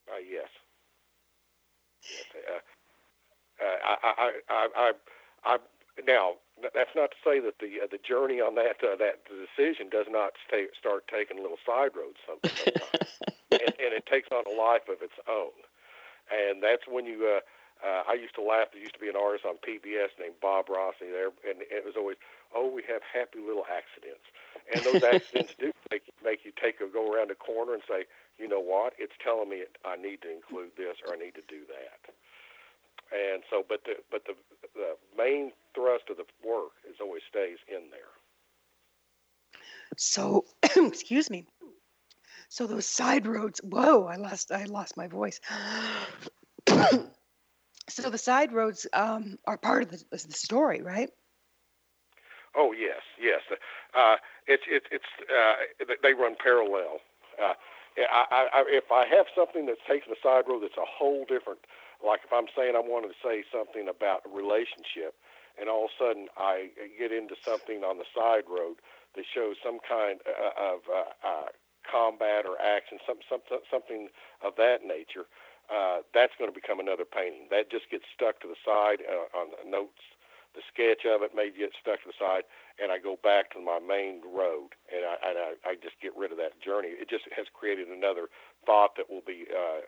Uh, 0.05 0.21
yes. 0.21 0.49
Uh, 2.37 2.53
uh, 2.53 2.59
I, 3.61 3.95
I, 4.03 4.31
I, 4.49 4.67
I, 4.75 4.91
I, 5.45 5.57
now 6.05 6.33
that's 6.73 6.95
not 6.95 7.11
to 7.11 7.17
say 7.23 7.39
that 7.39 7.59
the 7.59 7.83
uh, 7.83 7.87
the 7.89 7.99
journey 7.99 8.41
on 8.41 8.55
that 8.55 8.83
uh, 8.83 8.95
that 8.97 9.23
decision 9.27 9.89
does 9.89 10.07
not 10.09 10.33
start 10.77 11.07
taking 11.07 11.41
little 11.41 11.59
side 11.65 11.91
roads 11.95 12.19
sometimes, 12.27 12.83
and, 13.51 13.73
and 13.79 13.91
it 13.95 14.05
takes 14.05 14.29
on 14.31 14.43
a 14.47 14.55
life 14.55 14.87
of 14.89 15.01
its 15.01 15.15
own, 15.27 15.55
and 16.31 16.63
that's 16.63 16.87
when 16.87 17.05
you. 17.05 17.27
Uh, 17.37 17.39
uh, 17.79 18.03
I 18.11 18.19
used 18.19 18.35
to 18.35 18.43
laugh. 18.43 18.75
There 18.75 18.81
used 18.81 18.95
to 18.95 18.99
be 18.99 19.07
an 19.07 19.15
artist 19.15 19.47
on 19.47 19.55
PBS 19.63 20.11
named 20.19 20.35
Bob 20.41 20.67
Rossi 20.67 21.07
there, 21.07 21.31
and 21.47 21.63
it 21.63 21.87
was 21.87 21.95
always, 21.95 22.17
"Oh, 22.53 22.67
we 22.67 22.83
have 22.91 22.99
happy 23.07 23.39
little 23.39 23.63
accidents," 23.71 24.27
and 24.75 24.83
those 24.83 24.99
accidents 24.99 25.55
do 25.55 25.71
make 25.91 26.03
make 26.19 26.43
you 26.43 26.51
take 26.51 26.81
a 26.81 26.91
go 26.91 27.07
around 27.07 27.31
a 27.31 27.39
corner 27.39 27.73
and 27.73 27.83
say, 27.87 28.03
"You 28.37 28.49
know 28.49 28.59
what? 28.59 28.99
It's 28.99 29.15
telling 29.23 29.47
me 29.47 29.63
I 29.85 29.95
need 29.95 30.21
to 30.23 30.31
include 30.31 30.75
this 30.75 30.99
or 31.07 31.15
I 31.15 31.17
need 31.17 31.35
to 31.39 31.45
do 31.47 31.63
that." 31.71 32.11
And 33.11 33.43
so, 33.49 33.63
but 33.67 33.83
the 33.85 33.93
but 34.11 34.25
the 34.25 34.33
the 34.75 34.95
main 35.17 35.51
thrust 35.73 36.03
of 36.09 36.17
the 36.17 36.25
work 36.47 36.71
is 36.89 36.97
always 37.01 37.23
stays 37.29 37.57
in 37.67 37.89
there. 37.89 38.13
So, 39.97 40.45
excuse 40.63 41.29
me. 41.29 41.45
So 42.49 42.67
those 42.67 42.85
side 42.85 43.27
roads. 43.27 43.59
Whoa! 43.63 44.05
I 44.05 44.15
lost. 44.15 44.51
I 44.51 44.65
lost 44.65 44.97
my 44.97 45.07
voice. 45.07 45.39
so 46.67 48.09
the 48.09 48.17
side 48.17 48.51
roads 48.51 48.87
um, 48.93 49.37
are 49.45 49.57
part 49.57 49.83
of 49.83 49.91
the, 49.91 50.03
the 50.11 50.33
story, 50.33 50.81
right? 50.81 51.09
Oh 52.55 52.73
yes, 52.73 53.01
yes. 53.21 53.41
Uh, 53.95 54.15
it's 54.47 54.63
it's 54.67 54.85
it's 54.91 55.05
uh, 55.29 55.85
they 56.01 56.13
run 56.13 56.35
parallel. 56.41 56.99
Uh, 57.41 57.53
I, 57.97 58.47
I, 58.53 58.63
if 58.67 58.91
I 58.91 59.05
have 59.05 59.25
something 59.35 59.65
that's 59.65 59.81
taking 59.87 60.09
the 60.13 60.19
side 60.23 60.45
road, 60.47 60.61
that's 60.63 60.77
a 60.77 60.85
whole 60.85 61.25
different. 61.27 61.59
Like 62.03 62.21
if 62.23 62.31
I'm 62.31 62.47
saying 62.55 62.75
I 62.75 62.83
wanted 62.83 63.09
to 63.09 63.19
say 63.23 63.43
something 63.51 63.87
about 63.87 64.23
a 64.25 64.31
relationship, 64.31 65.15
and 65.59 65.67
all 65.69 65.85
of 65.85 65.91
a 65.91 65.97
sudden 65.99 66.27
I 66.37 66.71
get 66.97 67.11
into 67.11 67.35
something 67.43 67.83
on 67.83 67.97
the 67.97 68.07
side 68.15 68.47
road 68.47 68.79
that 69.15 69.25
shows 69.27 69.57
some 69.63 69.79
kind 69.83 70.19
uh, 70.23 70.55
of 70.55 70.79
uh, 70.87 71.11
uh, 71.23 71.49
combat 71.83 72.45
or 72.45 72.55
action, 72.61 72.99
some, 73.05 73.19
some, 73.27 73.41
something 73.69 74.07
of 74.45 74.53
that 74.57 74.85
nature. 74.85 75.27
Uh, 75.69 76.01
that's 76.13 76.33
going 76.39 76.49
to 76.49 76.55
become 76.55 76.79
another 76.79 77.05
painting. 77.05 77.45
That 77.51 77.69
just 77.69 77.89
gets 77.91 78.05
stuck 78.13 78.41
to 78.41 78.47
the 78.47 78.57
side 78.65 79.05
uh, 79.05 79.29
on 79.37 79.53
the 79.53 79.69
notes 79.69 80.01
the 80.55 80.65
sketch 80.65 81.05
of 81.05 81.21
it 81.21 81.35
may 81.35 81.53
get 81.53 81.71
stuck 81.77 82.01
to 82.01 82.09
the 82.09 82.17
side, 82.17 82.43
and 82.81 82.91
I 82.91 82.97
go 82.97 83.17
back 83.21 83.51
to 83.53 83.61
my 83.61 83.77
main 83.77 84.21
road, 84.25 84.73
and 84.89 85.05
I, 85.05 85.15
and 85.21 85.37
I, 85.37 85.49
I 85.63 85.71
just 85.77 86.01
get 86.01 86.17
rid 86.17 86.31
of 86.31 86.37
that 86.41 86.57
journey. 86.61 86.89
It 86.89 87.09
just 87.09 87.29
has 87.35 87.45
created 87.53 87.87
another 87.89 88.33
thought 88.65 88.97
that 88.97 89.09
will 89.09 89.25
be 89.25 89.45
uh, 89.51 89.85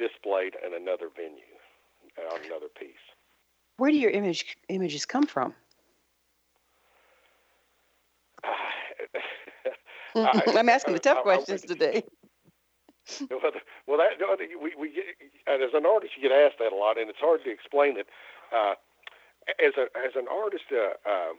displayed 0.00 0.54
in 0.66 0.74
another 0.74 1.08
venue, 1.14 1.54
uh, 2.18 2.34
on 2.34 2.40
another 2.46 2.68
piece. 2.78 3.04
Where 3.76 3.90
do 3.90 3.96
your 3.96 4.10
image 4.10 4.56
images 4.68 5.04
come 5.06 5.26
from? 5.26 5.54
I- 8.44 10.42
I'm 10.58 10.68
asking 10.68 10.94
the 10.94 11.00
I- 11.00 11.08
tough 11.14 11.18
I- 11.18 11.20
I 11.20 11.22
questions 11.24 11.62
would- 11.62 11.78
today. 11.78 12.02
well, 13.88 13.98
that 13.98 14.38
we, 14.62 14.70
we 14.78 14.88
get, 14.94 15.04
as 15.48 15.70
an 15.74 15.84
artist, 15.84 16.12
you 16.16 16.22
get 16.28 16.30
asked 16.36 16.58
that 16.60 16.72
a 16.72 16.76
lot, 16.76 16.96
and 16.98 17.10
it's 17.10 17.18
hard 17.18 17.42
to 17.44 17.50
explain 17.50 17.96
it. 17.98 18.06
Uh, 18.54 18.74
as 19.58 19.72
a 19.76 19.90
as 19.98 20.14
an 20.14 20.26
artist, 20.30 20.64
uh, 20.70 20.94
uh, 21.08 21.32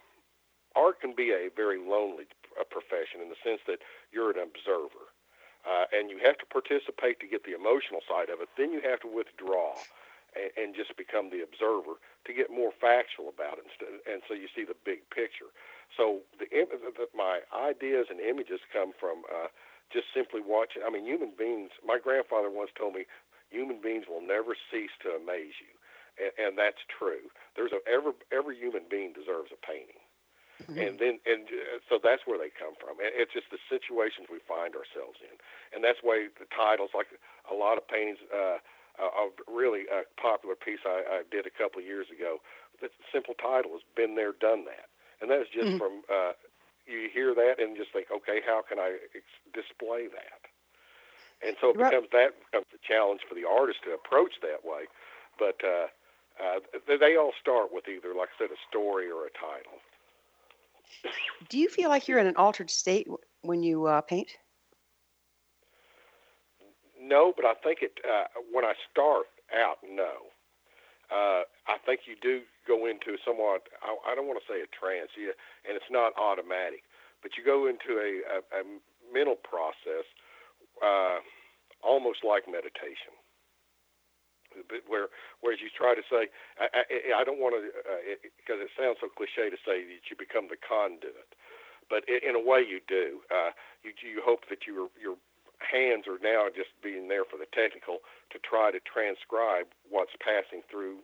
art 0.75 0.99
can 0.99 1.13
be 1.15 1.31
a 1.31 1.47
very 1.55 1.79
lonely 1.79 2.25
uh, 2.59 2.63
profession 2.69 3.21
in 3.23 3.29
the 3.29 3.39
sense 3.43 3.61
that 3.67 3.79
you're 4.11 4.31
an 4.31 4.39
observer, 4.43 5.10
uh, 5.67 5.85
and 5.93 6.09
you 6.09 6.17
have 6.23 6.37
to 6.39 6.47
participate 6.47 7.19
to 7.19 7.27
get 7.27 7.43
the 7.45 7.55
emotional 7.55 8.01
side 8.07 8.29
of 8.29 8.41
it. 8.41 8.49
Then 8.57 8.71
you 8.71 8.81
have 8.81 8.99
to 9.01 9.09
withdraw 9.09 9.77
and, 10.35 10.51
and 10.57 10.67
just 10.75 10.95
become 10.97 11.29
the 11.29 11.43
observer 11.43 11.99
to 12.25 12.31
get 12.33 12.49
more 12.51 12.71
factual 12.79 13.29
about 13.29 13.57
it, 13.59 13.65
instead, 13.67 14.01
and 14.09 14.21
so 14.27 14.33
you 14.33 14.47
see 14.55 14.65
the 14.65 14.77
big 14.85 15.05
picture. 15.09 15.49
So 15.97 16.21
the, 16.39 16.47
the, 16.49 17.07
my 17.15 17.41
ideas 17.53 18.07
and 18.09 18.19
images 18.19 18.61
come 18.71 18.93
from 18.97 19.23
uh, 19.27 19.51
just 19.91 20.07
simply 20.15 20.39
watching. 20.41 20.83
I 20.85 20.89
mean, 20.89 21.05
human 21.05 21.33
beings. 21.37 21.71
My 21.85 21.99
grandfather 21.99 22.49
once 22.49 22.71
told 22.77 22.95
me, 22.95 23.05
human 23.49 23.81
beings 23.81 24.05
will 24.07 24.23
never 24.23 24.55
cease 24.71 24.93
to 25.03 25.17
amaze 25.19 25.57
you, 25.59 25.73
and, 26.17 26.31
and 26.39 26.51
that's 26.57 26.81
true. 26.87 27.29
There's 27.55 27.75
a 27.75 27.83
every 27.89 28.13
every 28.31 28.57
human 28.57 28.87
being 28.89 29.13
deserves 29.13 29.51
a 29.51 29.59
painting, 29.59 30.00
and 30.77 30.99
then 30.99 31.19
and 31.25 31.47
uh, 31.49 31.79
so 31.89 31.99
that's 32.01 32.23
where 32.25 32.37
they 32.39 32.51
come 32.51 32.75
from. 32.79 32.99
And 32.99 33.11
it's 33.13 33.33
just 33.33 33.49
the 33.51 33.61
situations 33.69 34.27
we 34.31 34.39
find 34.47 34.75
ourselves 34.75 35.19
in, 35.21 35.35
and 35.75 35.83
that's 35.83 35.99
why 36.01 36.27
the 36.39 36.47
titles, 36.53 36.91
like 36.95 37.07
a 37.49 37.55
lot 37.55 37.77
of 37.77 37.87
paintings. 37.87 38.19
Uh, 38.33 38.59
a 38.99 39.07
a 39.07 39.25
really 39.47 39.87
uh, 39.87 40.03
popular 40.21 40.53
piece 40.53 40.83
I, 40.85 41.23
I 41.23 41.23
did 41.31 41.47
a 41.47 41.53
couple 41.53 41.79
of 41.79 41.87
years 41.87 42.07
ago. 42.11 42.43
The 42.83 42.89
simple 43.11 43.33
title 43.39 43.71
is 43.79 43.81
"Been 43.95 44.15
There, 44.15 44.33
Done 44.35 44.65
That." 44.65 44.91
and 45.21 45.29
that 45.29 45.39
is 45.39 45.47
just 45.53 45.69
Mhm. 45.69 45.77
from 45.77 46.01
uh, 46.11 46.33
you 46.85 47.07
hear 47.13 47.33
that 47.37 47.61
and 47.61 47.77
just 47.77 47.93
think, 47.93 48.07
okay, 48.11 48.41
how 48.45 48.61
can 48.67 48.79
I 48.81 48.97
ex- 49.15 49.41
display 49.53 50.09
that? 50.09 50.41
And 51.41 51.57
so 51.61 51.71
it 51.71 51.77
Right. 51.77 51.89
becomes 51.89 52.09
that 52.13 52.37
becomes 52.45 52.69
a 52.73 52.81
challenge 52.85 53.21
for 53.27 53.33
the 53.35 53.45
artist 53.45 53.81
to 53.85 53.93
approach 53.93 54.33
that 54.41 54.61
way. 54.65 54.85
But 55.39 55.57
uh, 55.65 55.87
uh, 56.37 56.59
they 56.87 57.17
all 57.17 57.33
start 57.41 57.73
with 57.73 57.87
either, 57.89 58.13
like 58.13 58.29
I 58.37 58.45
said, 58.45 58.51
a 58.53 58.61
story 58.69 59.09
or 59.09 59.25
a 59.25 59.33
title. 59.33 59.80
Do 61.49 61.57
you 61.57 61.69
feel 61.69 61.89
like 61.89 62.07
you're 62.07 62.19
in 62.19 62.27
an 62.27 62.35
altered 62.35 62.69
state 62.69 63.07
when 63.41 63.63
you 63.63 63.85
uh, 63.85 64.01
paint? 64.01 64.37
No, 66.99 67.33
but 67.35 67.45
I 67.45 67.53
think 67.55 67.79
it 67.81 67.99
uh, 68.07 68.25
when 68.51 68.63
I 68.63 68.73
start 68.91 69.25
out, 69.53 69.77
no. 69.83 70.31
Uh, 71.11 71.43
I 71.67 71.75
think 71.85 72.01
you 72.07 72.15
do 72.21 72.41
go 72.65 72.85
into 72.87 73.17
somewhat. 73.25 73.67
I, 73.83 74.11
I 74.11 74.15
don't 74.15 74.27
want 74.27 74.39
to 74.39 74.47
say 74.47 74.61
a 74.61 74.69
trance, 74.71 75.11
yeah, 75.19 75.35
and 75.67 75.75
it's 75.75 75.91
not 75.91 76.13
automatic, 76.15 76.83
but 77.21 77.31
you 77.35 77.43
go 77.43 77.67
into 77.67 77.99
a, 77.99 78.39
a, 78.39 78.61
a 78.61 78.63
mental 79.11 79.35
process, 79.35 80.07
uh, 80.79 81.19
almost 81.83 82.23
like 82.23 82.47
meditation. 82.47 83.11
But 84.67 84.83
where, 84.87 85.07
whereas 85.39 85.59
you 85.63 85.71
try 85.71 85.95
to 85.95 86.03
say, 86.11 86.27
I, 86.59 86.67
I, 86.83 87.21
I 87.21 87.23
don't 87.23 87.39
want 87.39 87.55
to, 87.55 87.63
uh, 87.63 88.19
because 88.37 88.59
it 88.59 88.71
sounds 88.75 88.99
so 88.99 89.07
cliche 89.07 89.49
to 89.49 89.59
say 89.63 89.83
that 89.87 90.05
you 90.11 90.15
become 90.19 90.51
the 90.51 90.59
conduit, 90.59 91.31
but 91.89 92.03
in, 92.07 92.31
in 92.31 92.33
a 92.35 92.43
way 92.43 92.59
you 92.59 92.83
do. 92.87 93.23
Uh, 93.31 93.51
you, 93.83 93.91
you 94.03 94.21
hope 94.23 94.47
that 94.51 94.67
your 94.67 94.91
your 94.99 95.15
hands 95.61 96.09
are 96.09 96.17
now 96.21 96.49
just 96.49 96.73
being 96.81 97.05
there 97.05 97.23
for 97.23 97.37
the 97.37 97.49
technical 97.53 98.01
to 98.33 98.41
try 98.41 98.73
to 98.73 98.81
transcribe 98.81 99.69
what's 99.85 100.17
passing 100.17 100.65
through, 100.65 100.97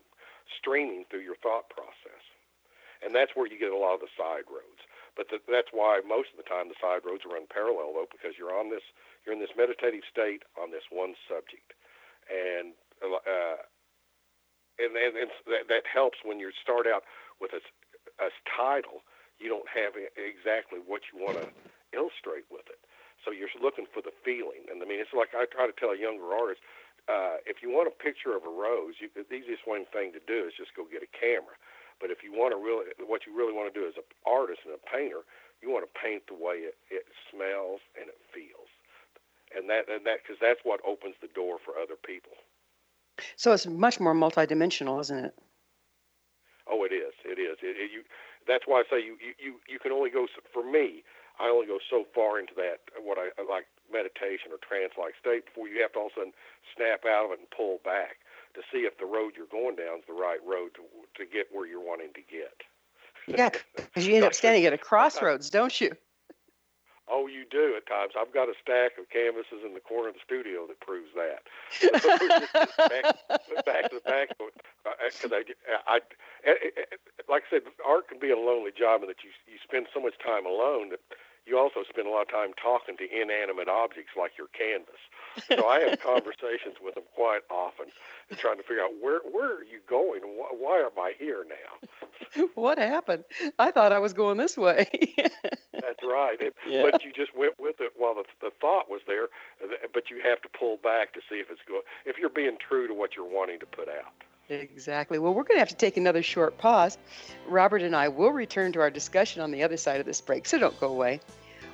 streaming 0.49 1.05
through 1.09 1.21
your 1.21 1.37
thought 1.45 1.69
process. 1.69 2.23
And 3.05 3.13
that's 3.13 3.37
where 3.37 3.45
you 3.45 3.61
get 3.61 3.69
a 3.69 3.77
lot 3.77 3.93
of 3.93 4.01
the 4.01 4.09
side 4.17 4.49
roads. 4.49 4.81
But 5.13 5.29
the, 5.29 5.37
that's 5.45 5.69
why 5.69 6.01
most 6.01 6.33
of 6.33 6.41
the 6.41 6.49
time 6.49 6.69
the 6.69 6.81
side 6.81 7.05
roads 7.05 7.25
run 7.25 7.45
parallel, 7.49 7.93
though, 7.93 8.09
because 8.09 8.33
you're 8.37 8.53
on 8.53 8.73
this, 8.73 8.85
you're 9.21 9.37
in 9.37 9.41
this 9.41 9.53
meditative 9.53 10.05
state 10.09 10.41
on 10.57 10.73
this 10.73 10.89
one 10.89 11.13
subject, 11.29 11.77
and 12.29 12.73
uh, 13.01 13.61
and, 14.79 14.93
and, 14.93 15.13
and 15.17 15.29
that, 15.49 15.65
that 15.69 15.83
helps 15.89 16.21
when 16.23 16.39
you 16.39 16.49
start 16.61 16.85
out 16.85 17.03
with 17.41 17.53
a, 17.53 17.61
a 18.21 18.29
title. 18.45 19.01
You 19.37 19.49
don't 19.49 19.69
have 19.69 19.93
exactly 20.17 20.81
what 20.81 21.05
you 21.13 21.21
want 21.21 21.37
to 21.37 21.47
illustrate 21.93 22.49
with 22.49 22.65
it. 22.69 22.81
So 23.25 23.33
you're 23.33 23.49
looking 23.57 23.89
for 23.89 24.01
the 24.01 24.13
feeling. 24.25 24.65
And 24.69 24.81
I 24.81 24.85
mean, 24.85 25.01
it's 25.01 25.13
like 25.13 25.33
I 25.33 25.45
try 25.49 25.65
to 25.65 25.75
tell 25.75 25.93
a 25.93 25.99
younger 25.99 26.29
artists, 26.33 26.61
uh, 27.09 27.39
if 27.45 27.63
you 27.63 27.69
want 27.71 27.87
a 27.89 27.95
picture 27.95 28.35
of 28.35 28.45
a 28.45 28.51
rose, 28.51 28.99
you, 28.99 29.09
the 29.13 29.25
easiest 29.29 29.65
one 29.65 29.85
thing 29.89 30.11
to 30.13 30.21
do 30.25 30.45
is 30.45 30.53
just 30.57 30.75
go 30.75 30.85
get 30.89 31.05
a 31.05 31.11
camera. 31.11 31.57
But 31.97 32.13
if 32.13 32.21
you 32.21 32.29
want 32.29 32.53
to 32.53 32.59
really, 32.61 32.93
what 33.01 33.25
you 33.25 33.33
really 33.33 33.53
want 33.53 33.73
to 33.73 33.75
do 33.75 33.87
as 33.87 33.97
an 33.97 34.05
artist 34.25 34.61
and 34.65 34.73
a 34.75 34.81
painter, 34.85 35.25
you 35.61 35.73
want 35.73 35.81
to 35.81 35.91
paint 35.97 36.29
the 36.29 36.37
way 36.37 36.69
it, 36.69 36.77
it 36.93 37.09
smells 37.33 37.81
and 37.97 38.05
it 38.09 38.19
feels. 38.29 38.69
And 39.55 39.65
that, 39.71 39.89
and 39.89 40.05
that, 40.05 40.21
because 40.21 40.37
that's 40.37 40.61
what 40.61 40.83
opens 40.85 41.17
the 41.23 41.31
door 41.33 41.57
for 41.57 41.79
other 41.79 41.97
people. 41.97 42.37
So 43.35 43.51
it's 43.53 43.65
much 43.65 43.99
more 43.99 44.13
multidimensional, 44.13 44.99
isn't 45.01 45.25
it? 45.25 45.33
Oh, 46.69 46.83
it 46.83 46.93
is. 46.93 47.13
It 47.23 47.39
is. 47.39 47.57
It, 47.61 47.77
it, 47.77 47.91
you, 47.91 48.03
that's 48.47 48.63
why 48.65 48.81
I 48.81 48.83
say 48.89 49.03
you, 49.03 49.17
you, 49.19 49.59
you, 49.67 49.79
can 49.79 49.91
only 49.91 50.09
go, 50.09 50.27
for 50.53 50.63
me, 50.63 51.03
I 51.39 51.49
only 51.49 51.67
go 51.67 51.79
so 51.89 52.05
far 52.15 52.39
into 52.39 52.53
that, 52.55 52.81
uh, 52.97 53.01
what 53.01 53.17
I 53.17 53.29
I 53.37 53.45
like 53.45 53.67
meditation 53.91 54.51
or 54.51 54.59
trance 54.59 54.93
like 54.97 55.13
state 55.19 55.45
before 55.45 55.67
you 55.67 55.81
have 55.81 55.93
to 55.93 55.99
all 55.99 56.07
of 56.07 56.11
a 56.17 56.19
sudden 56.19 56.33
snap 56.75 57.05
out 57.05 57.25
of 57.25 57.31
it 57.31 57.39
and 57.39 57.49
pull 57.51 57.79
back 57.85 58.19
to 58.55 58.61
see 58.71 58.89
if 58.89 58.97
the 58.97 59.05
road 59.05 59.33
you're 59.37 59.51
going 59.51 59.75
down 59.75 59.99
is 60.01 60.07
the 60.07 60.17
right 60.17 60.41
road 60.43 60.73
to, 60.75 60.83
to 61.15 61.23
get 61.29 61.47
where 61.51 61.67
you're 61.67 61.83
wanting 61.83 62.11
to 62.13 62.23
get. 62.25 62.65
Yeah, 63.27 63.51
because 63.75 64.07
you 64.07 64.15
end 64.15 64.25
up 64.25 64.33
standing 64.41 64.65
at 64.65 64.73
a 64.73 64.77
crossroads, 64.77 65.49
don't 65.49 65.79
you? 65.79 65.91
Oh, 67.09 67.27
you 67.27 67.45
do 67.49 67.73
at 67.77 67.87
times. 67.87 68.13
I've 68.19 68.33
got 68.33 68.49
a 68.49 68.53
stack 68.61 68.99
of 68.99 69.09
canvases 69.09 69.63
in 69.65 69.73
the 69.73 69.79
corner 69.79 70.09
of 70.09 70.15
the 70.15 70.25
studio 70.27 70.67
that 70.67 70.79
proves 70.83 71.07
that. 71.15 71.47
back, 72.77 73.65
back 73.65 73.89
to 73.91 74.01
back, 74.03 74.29
uh, 74.85 74.91
because 75.07 75.31
I, 75.31 75.43
I, 75.87 75.99
I, 76.45 76.53
like 77.29 77.43
I 77.47 77.49
said, 77.49 77.61
art 77.85 78.09
can 78.09 78.19
be 78.19 78.31
a 78.31 78.37
lonely 78.37 78.71
job 78.77 79.03
in 79.03 79.07
that 79.07 79.23
you 79.23 79.31
you 79.47 79.57
spend 79.63 79.87
so 79.93 80.01
much 80.01 80.19
time 80.19 80.45
alone 80.45 80.89
that 80.91 80.99
you 81.47 81.57
also 81.57 81.83
spend 81.87 82.07
a 82.07 82.11
lot 82.11 82.23
of 82.23 82.29
time 82.29 82.51
talking 82.61 82.97
to 82.97 83.05
inanimate 83.09 83.69
objects 83.69 84.11
like 84.17 84.37
your 84.37 84.47
canvas. 84.51 84.99
So 85.47 85.67
I 85.67 85.81
have 85.81 85.99
conversations 85.99 86.77
with 86.83 86.95
them 86.95 87.03
quite 87.13 87.41
often, 87.51 87.85
trying 88.37 88.57
to 88.57 88.63
figure 88.63 88.81
out 88.81 88.89
where 88.99 89.19
where 89.19 89.53
are 89.53 89.63
you 89.63 89.79
going? 89.87 90.21
Why, 90.21 90.47
why 90.51 90.79
am 90.79 90.97
I 90.97 91.13
here 91.19 91.45
now? 91.47 92.47
what 92.55 92.79
happened? 92.79 93.23
I 93.59 93.69
thought 93.69 93.91
I 93.91 93.99
was 93.99 94.13
going 94.13 94.37
this 94.37 94.57
way. 94.57 94.87
That's 95.73 96.01
right. 96.03 96.37
It, 96.41 96.55
Yeah. 96.67 96.89
But 96.89 97.03
you 97.03 97.13
just 97.13 97.37
went 97.37 97.53
with 97.59 97.75
it 97.79 97.93
while 97.95 98.15
the, 98.15 98.23
the 98.41 98.49
thought 98.59 98.89
was 98.89 99.01
there, 99.05 99.27
but 99.93 100.09
you 100.09 100.21
have 100.23 100.41
to 100.41 100.49
pull 100.57 100.77
back 100.77 101.13
to 101.13 101.19
see 101.29 101.35
if 101.35 101.51
it's 101.51 101.61
going. 101.67 101.83
If 102.05 102.17
you're 102.17 102.29
being 102.33 102.57
true 102.57 102.87
to 102.87 102.95
what 102.95 103.15
you're 103.15 103.29
wanting 103.29 103.59
to 103.59 103.67
put 103.67 103.87
out. 103.87 104.23
Exactly. 104.49 105.19
Well, 105.19 105.33
we're 105.33 105.43
going 105.43 105.57
to 105.57 105.61
have 105.61 105.69
to 105.69 105.75
take 105.75 105.97
another 105.97 106.23
short 106.23 106.57
pause. 106.57 106.97
Robert 107.47 107.81
and 107.81 107.95
I 107.95 108.07
will 108.07 108.31
return 108.31 108.71
to 108.73 108.79
our 108.79 108.89
discussion 108.89 109.41
on 109.41 109.51
the 109.51 109.63
other 109.63 109.77
side 109.77 109.99
of 109.99 110.05
this 110.05 110.21
break, 110.21 110.45
so 110.45 110.57
don't 110.57 110.79
go 110.79 110.87
away. 110.87 111.19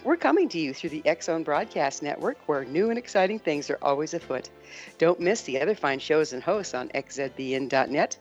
We're 0.04 0.18
coming 0.18 0.50
to 0.50 0.60
you 0.60 0.74
through 0.74 0.90
the 0.90 1.04
Zone 1.22 1.44
Broadcast 1.44 2.04
Network, 2.04 2.38
where 2.48 2.66
new 2.66 2.90
and 2.90 3.00
exciting 3.00 3.40
things 3.40 3.70
are 3.70 3.78
always 3.82 4.14
afoot. 4.14 4.50
Don't 4.98 5.20
miss 5.20 5.44
the 5.44 5.62
other 5.62 5.76
fine 5.76 6.00
shows 6.00 6.34
and 6.34 6.44
hosts 6.44 6.74
on 6.74 6.90
xzbn.net. 6.90 8.18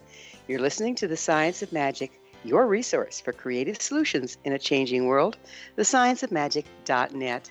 You're 0.46 0.60
listening 0.60 0.94
to 0.96 1.08
The 1.08 1.16
Science 1.16 1.62
of 1.62 1.72
Magic, 1.72 2.20
your 2.44 2.66
resource 2.66 3.20
for 3.20 3.32
creative 3.32 3.80
solutions 3.80 4.36
in 4.44 4.52
a 4.52 4.58
changing 4.58 5.06
world. 5.06 5.38
TheScienceOfMagic.net. 5.76 7.50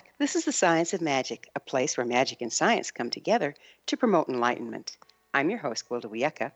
This 0.21 0.35
is 0.35 0.45
the 0.45 0.51
Science 0.51 0.93
of 0.93 1.01
Magic, 1.01 1.49
a 1.55 1.59
place 1.59 1.97
where 1.97 2.05
magic 2.05 2.43
and 2.43 2.53
science 2.53 2.91
come 2.91 3.09
together 3.09 3.55
to 3.87 3.97
promote 3.97 4.29
enlightenment. 4.29 4.95
I'm 5.33 5.49
your 5.49 5.57
host, 5.57 5.89
Gwilda 5.89 6.05
Wiyaka. 6.05 6.51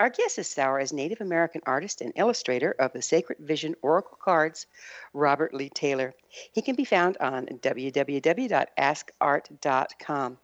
Our 0.00 0.08
guest 0.08 0.36
this 0.36 0.58
hour 0.58 0.80
is 0.80 0.94
Native 0.94 1.20
American 1.20 1.60
artist 1.66 2.00
and 2.00 2.14
illustrator 2.16 2.74
of 2.78 2.94
the 2.94 3.02
Sacred 3.02 3.40
Vision 3.40 3.74
Oracle 3.82 4.16
cards, 4.18 4.66
Robert 5.12 5.52
Lee 5.52 5.68
Taylor. 5.68 6.14
He 6.54 6.62
can 6.62 6.74
be 6.74 6.86
found 6.86 7.18
on 7.18 7.48
www.askart.com. 7.48 10.38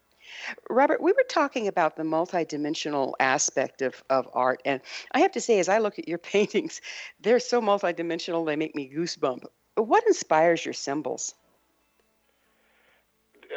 Robert, 0.68 1.00
we 1.00 1.12
were 1.12 1.24
talking 1.26 1.68
about 1.68 1.96
the 1.96 2.02
multidimensional 2.02 3.14
aspect 3.18 3.81
of, 3.81 4.04
of 4.11 4.28
art, 4.35 4.61
and 4.66 4.83
I 5.12 5.20
have 5.20 5.33
to 5.33 5.40
say, 5.40 5.59
as 5.59 5.70
I 5.70 5.78
look 5.78 5.98
at 5.98 6.07
your 6.07 6.18
paintings, 6.35 6.83
they're 7.18 7.40
so 7.40 7.62
multidimensional 7.62 8.44
they 8.44 8.57
make 8.57 8.74
me 8.74 8.92
goosebump. 8.94 9.46
What 9.76 10.07
inspires 10.07 10.62
your 10.62 10.74
symbols? 10.74 11.35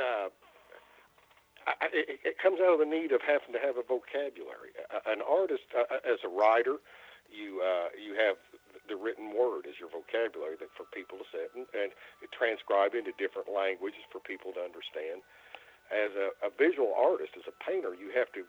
Uh, 0.02 0.30
I, 1.68 1.88
it, 1.94 2.20
it 2.34 2.38
comes 2.42 2.60
out 2.62 2.74
of 2.74 2.82
the 2.82 2.90
need 2.90 3.12
of 3.14 3.22
having 3.24 3.54
to 3.54 3.62
have 3.62 3.78
a 3.78 3.86
vocabulary. 3.86 4.74
A- 4.92 5.06
An 5.12 5.22
artist, 5.24 5.66
uh, 5.78 5.88
uh, 5.90 6.04
as 6.06 6.20
a 6.26 6.32
writer, 6.32 6.78
you 7.32 7.62
uh, 7.64 7.90
you 7.98 8.16
have 8.20 8.38
the 8.90 8.98
written 8.98 9.32
word 9.38 9.66
as 9.70 9.78
your 9.80 9.90
vocabulary 9.94 10.58
that 10.60 10.72
for 10.76 10.86
people 10.92 11.18
to 11.22 11.28
sit 11.32 11.52
and, 11.56 11.66
and 11.78 11.92
transcribe 12.36 12.94
into 12.98 13.14
different 13.22 13.48
languages 13.52 14.04
for 14.12 14.20
people 14.24 14.52
to 14.58 14.62
understand. 14.62 15.22
as 15.94 16.14
a, 16.18 16.32
a 16.48 16.50
visual 16.56 16.96
artist, 16.98 17.36
as 17.38 17.46
a 17.50 17.56
painter, 17.62 17.94
you 17.98 18.14
have 18.16 18.32
to 18.34 18.46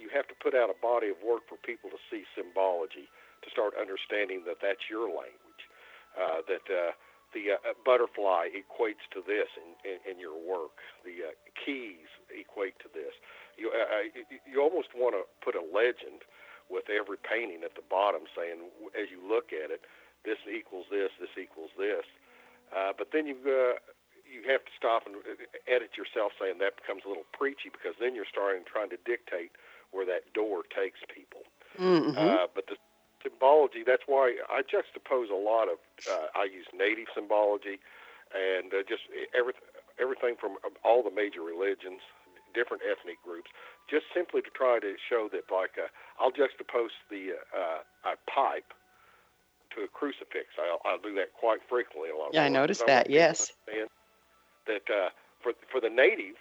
you 0.00 0.10
have 0.10 0.26
to 0.28 0.36
put 0.42 0.52
out 0.58 0.68
a 0.68 0.78
body 0.82 1.08
of 1.08 1.16
work 1.22 1.46
for 1.46 1.56
people 1.62 1.86
to 1.88 2.00
see 2.10 2.26
symbology, 2.36 3.06
to 3.46 3.48
start 3.54 3.78
understanding 3.78 4.42
that 4.44 4.58
that's 4.58 4.90
your 4.90 5.06
language, 5.06 5.62
uh, 6.18 6.42
that 6.50 6.66
uh, 6.68 6.92
the 7.32 7.56
uh, 7.56 7.72
butterfly 7.84 8.52
equates 8.52 9.04
to 9.12 9.24
this 9.24 9.48
in, 9.56 9.72
in, 9.84 9.98
in 10.04 10.16
your 10.20 10.36
work, 10.36 10.80
the 11.04 11.32
uh, 11.32 11.36
keys 11.56 12.08
equate 12.28 12.78
to 12.80 12.88
this. 12.92 13.12
You 13.56 13.72
uh, 13.72 14.08
you 14.48 14.60
almost 14.60 14.96
want 14.96 15.16
to 15.16 15.24
put 15.44 15.56
a 15.56 15.64
legend 15.64 16.24
with 16.70 16.88
every 16.88 17.20
painting 17.20 17.60
at 17.64 17.76
the 17.76 17.84
bottom, 17.84 18.24
saying 18.32 18.72
as 18.96 19.12
you 19.12 19.20
look 19.20 19.52
at 19.52 19.68
it, 19.68 19.84
this 20.24 20.40
equals 20.48 20.86
this, 20.88 21.12
this 21.20 21.32
equals 21.36 21.72
this. 21.76 22.06
Uh, 22.72 22.92
but 22.96 23.12
then 23.12 23.26
you 23.28 23.36
uh, 23.44 23.76
you 24.24 24.40
have 24.48 24.64
to 24.64 24.72
stop 24.72 25.04
and 25.04 25.20
edit 25.68 25.92
yourself, 26.00 26.32
saying 26.40 26.56
that 26.56 26.80
becomes 26.80 27.04
a 27.04 27.08
little 27.08 27.28
preachy 27.36 27.68
because 27.68 27.92
then 28.00 28.16
you're 28.16 28.28
starting 28.28 28.64
trying 28.64 28.88
to 28.88 29.00
dictate 29.04 29.52
where 29.92 30.08
that 30.08 30.24
door 30.32 30.64
takes 30.72 31.04
people. 31.12 31.44
Mm-hmm. 31.76 32.16
Uh, 32.16 32.48
but 32.56 32.64
the 32.64 32.80
symbology, 33.22 33.82
that's 33.86 34.04
why 34.06 34.36
I 34.50 34.62
juxtapose 34.62 35.30
a 35.30 35.38
lot 35.38 35.68
of. 35.68 35.78
Uh, 36.04 36.26
I 36.34 36.44
use 36.44 36.66
native 36.74 37.06
symbology, 37.14 37.78
and 38.34 38.72
uh, 38.72 38.82
just 38.88 39.02
every, 39.36 39.54
everything 40.00 40.36
from 40.40 40.58
all 40.84 41.02
the 41.02 41.10
major 41.10 41.42
religions, 41.42 42.00
different 42.54 42.82
ethnic 42.82 43.22
groups, 43.24 43.50
just 43.88 44.04
simply 44.14 44.42
to 44.42 44.50
try 44.50 44.78
to 44.78 44.94
show 45.08 45.28
that, 45.32 45.48
like, 45.52 45.78
uh, 45.78 45.88
I'll 46.20 46.32
juxtapose 46.32 46.94
the 47.10 47.38
uh, 47.54 48.12
a 48.12 48.14
pipe 48.30 48.72
to 49.76 49.84
a 49.84 49.88
crucifix. 49.88 50.52
I'll, 50.58 50.80
I'll 50.84 51.02
do 51.02 51.14
that 51.14 51.32
quite 51.38 51.60
frequently. 51.68 52.10
A 52.10 52.16
lot. 52.16 52.28
of 52.28 52.34
Yeah, 52.34 52.44
I 52.44 52.48
noticed 52.48 52.86
that, 52.86 53.08
yes. 53.08 53.52
That 54.66 54.86
uh, 54.86 55.10
for 55.42 55.52
for 55.70 55.80
the 55.80 55.90
native, 55.90 56.36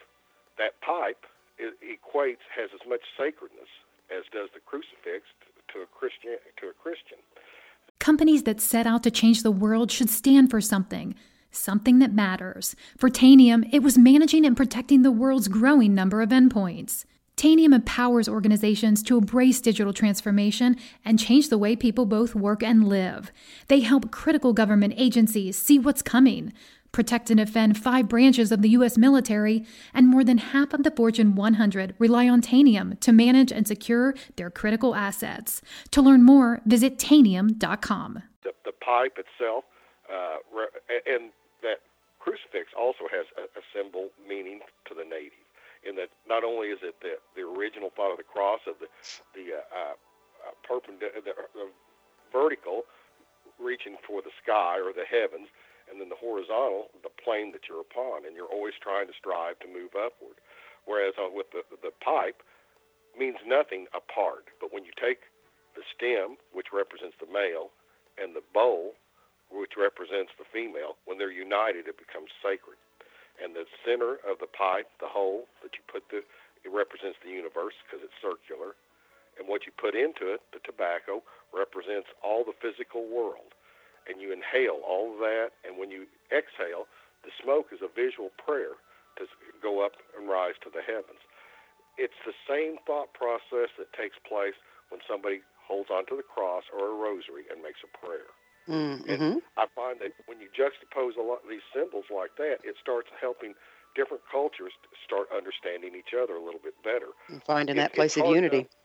that 0.57 0.79
pipe 0.81 1.25
equates 1.61 2.45
has 2.53 2.69
as 2.73 2.81
much 2.87 3.01
sacredness 3.17 3.69
as 4.11 4.27
does 4.33 4.49
the 4.53 4.59
crucifix 4.59 5.25
to 5.73 5.81
a 5.81 5.85
Christian 5.85 6.37
to 6.59 6.67
a 6.67 6.73
Christian. 6.73 7.17
Companies 7.99 8.43
that 8.43 8.59
set 8.61 8.87
out 8.87 9.03
to 9.03 9.11
change 9.11 9.43
the 9.43 9.51
world 9.51 9.91
should 9.91 10.09
stand 10.09 10.49
for 10.49 10.59
something, 10.59 11.15
something 11.51 11.99
that 11.99 12.13
matters. 12.13 12.75
For 12.97 13.09
Tanium, 13.09 13.67
it 13.71 13.83
was 13.83 13.97
managing 13.97 14.45
and 14.45 14.57
protecting 14.57 15.03
the 15.03 15.11
world's 15.11 15.47
growing 15.47 15.93
number 15.93 16.21
of 16.21 16.29
endpoints. 16.29 17.05
Tanium 17.37 17.73
empowers 17.73 18.29
organizations 18.29 19.01
to 19.03 19.17
embrace 19.17 19.61
digital 19.61 19.93
transformation 19.93 20.77
and 21.03 21.17
change 21.17 21.49
the 21.49 21.57
way 21.57 21.75
people 21.75 22.05
both 22.05 22.35
work 22.35 22.61
and 22.61 22.87
live. 22.87 23.31
They 23.67 23.79
help 23.79 24.11
critical 24.11 24.53
government 24.53 24.93
agencies 24.97 25.57
see 25.57 25.79
what's 25.79 26.01
coming, 26.01 26.53
protect 26.91 27.29
and 27.29 27.39
defend 27.39 27.77
five 27.77 28.07
branches 28.07 28.51
of 28.51 28.61
the 28.61 28.69
U.S. 28.69 28.97
military, 28.97 29.65
and 29.93 30.07
more 30.07 30.23
than 30.23 30.37
half 30.37 30.73
of 30.73 30.83
the 30.83 30.91
Fortune 30.91 31.35
100 31.35 31.95
rely 31.99 32.27
on 32.27 32.41
Tanium 32.41 32.99
to 32.99 33.11
manage 33.11 33.51
and 33.51 33.67
secure 33.67 34.13
their 34.35 34.49
critical 34.49 34.95
assets. 34.95 35.61
To 35.91 36.01
learn 36.01 36.23
more, 36.23 36.61
visit 36.65 36.97
Tanium.com. 36.97 38.23
The, 38.43 38.51
the 38.65 38.71
pipe 38.71 39.17
itself, 39.17 39.65
uh, 40.11 40.37
and 41.05 41.31
that 41.61 41.79
crucifix 42.19 42.71
also 42.77 43.07
has 43.11 43.25
a, 43.37 43.43
a 43.57 43.63
symbol 43.73 44.09
meaning 44.27 44.59
to 44.87 44.93
the 44.93 45.03
native. 45.03 45.37
In 45.81 45.95
that 45.95 46.09
not 46.29 46.43
only 46.43 46.67
is 46.67 46.77
it 46.83 46.95
the, 47.01 47.17
the 47.33 47.41
original 47.41 47.89
thought 47.95 48.11
of 48.11 48.17
the 48.17 48.27
cross 48.27 48.61
of 48.67 48.77
the 48.77 48.85
the 49.33 49.57
uh, 49.57 49.65
uh, 49.73 49.95
uh, 50.45 50.53
perpendicular, 50.61 51.25
the, 51.25 51.33
the 51.57 51.67
vertical, 52.31 52.85
reaching 53.57 53.97
for 54.05 54.21
the 54.21 54.29
sky 54.43 54.77
or 54.77 54.93
the 54.93 55.05
heavens, 55.09 55.49
and 55.91 55.99
then 55.99 56.07
the 56.07 56.17
horizontal, 56.17 56.87
the 57.03 57.11
plane 57.11 57.51
that 57.51 57.67
you're 57.67 57.83
upon, 57.83 58.23
and 58.23 58.33
you're 58.33 58.49
always 58.49 58.73
trying 58.79 59.11
to 59.11 59.13
strive 59.19 59.59
to 59.59 59.67
move 59.67 59.91
upward. 59.93 60.39
Whereas 60.87 61.13
with 61.19 61.51
the 61.51 61.61
the 61.83 61.91
pipe, 61.99 62.41
means 63.17 63.37
nothing 63.43 63.91
apart. 63.91 64.47
But 64.59 64.71
when 64.71 64.87
you 64.87 64.95
take 64.95 65.27
the 65.75 65.83
stem, 65.95 66.39
which 66.55 66.71
represents 66.71 67.15
the 67.19 67.27
male, 67.27 67.71
and 68.15 68.35
the 68.35 68.43
bowl, 68.53 68.95
which 69.51 69.75
represents 69.75 70.31
the 70.39 70.47
female, 70.47 70.95
when 71.03 71.19
they're 71.19 71.31
united, 71.31 71.87
it 71.87 71.99
becomes 71.99 72.31
sacred. 72.39 72.79
And 73.39 73.55
the 73.55 73.67
center 73.83 74.19
of 74.23 74.39
the 74.39 74.47
pipe, 74.51 74.87
the 74.99 75.11
hole 75.11 75.47
that 75.63 75.75
you 75.75 75.83
put 75.91 76.07
the, 76.11 76.23
it 76.63 76.71
represents 76.71 77.19
the 77.23 77.31
universe 77.31 77.75
because 77.83 78.03
it's 78.03 78.15
circular. 78.21 78.79
And 79.39 79.47
what 79.47 79.65
you 79.65 79.71
put 79.75 79.95
into 79.95 80.31
it, 80.31 80.43
the 80.53 80.63
tobacco, 80.63 81.23
represents 81.51 82.07
all 82.21 82.43
the 82.43 82.55
physical 82.59 83.07
world. 83.07 83.55
And 84.09 84.19
you 84.19 84.33
inhale 84.33 84.81
all 84.81 85.13
of 85.13 85.19
that, 85.19 85.51
and 85.63 85.77
when 85.77 85.91
you 85.91 86.07
exhale, 86.31 86.87
the 87.23 87.31
smoke 87.41 87.69
is 87.71 87.81
a 87.81 87.87
visual 87.87 88.31
prayer 88.41 88.73
to 89.17 89.27
go 89.61 89.85
up 89.85 89.93
and 90.17 90.27
rise 90.27 90.55
to 90.63 90.69
the 90.73 90.81
heavens. 90.81 91.21
It's 91.97 92.17
the 92.25 92.33
same 92.49 92.77
thought 92.87 93.13
process 93.13 93.69
that 93.77 93.93
takes 93.93 94.17
place 94.25 94.57
when 94.89 95.01
somebody 95.07 95.41
holds 95.61 95.89
onto 95.91 96.17
the 96.17 96.23
cross 96.23 96.63
or 96.73 96.89
a 96.89 96.95
rosary 96.97 97.45
and 97.51 97.61
makes 97.61 97.79
a 97.85 97.91
prayer. 97.93 98.29
Mm-hmm. 98.67 99.09
And 99.09 99.41
I 99.57 99.67
find 99.75 99.99
that 100.01 100.13
when 100.25 100.39
you 100.41 100.49
juxtapose 100.49 101.17
a 101.17 101.21
lot 101.21 101.43
of 101.43 101.49
these 101.49 101.65
symbols 101.73 102.05
like 102.09 102.35
that, 102.37 102.57
it 102.63 102.75
starts 102.81 103.09
helping 103.19 103.53
different 103.95 104.23
cultures 104.31 104.71
start 105.05 105.27
understanding 105.35 105.93
each 105.95 106.13
other 106.17 106.35
a 106.35 106.43
little 106.43 106.61
bit 106.63 106.75
better. 106.83 107.13
And 107.27 107.43
finding 107.43 107.75
It- 107.77 107.79
that 107.79 107.93
place 107.93 108.17
of 108.17 108.25
unity. 108.27 108.65
enough- 108.65 108.75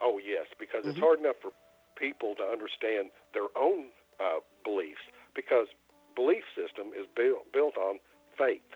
Oh 0.00 0.18
yes, 0.18 0.46
because 0.58 0.86
it's 0.86 0.96
Mhm. 0.98 1.02
hard 1.02 1.18
enough 1.20 1.36
for 1.40 1.52
people 1.96 2.34
to 2.36 2.44
understand 2.44 3.10
their 3.32 3.48
own 3.56 3.92
uh, 4.20 4.40
beliefs 4.64 5.02
because 5.34 5.66
belief 6.14 6.44
system 6.54 6.92
is 6.92 7.06
built 7.16 7.50
built 7.52 7.76
on 7.76 7.98
faith, 8.36 8.66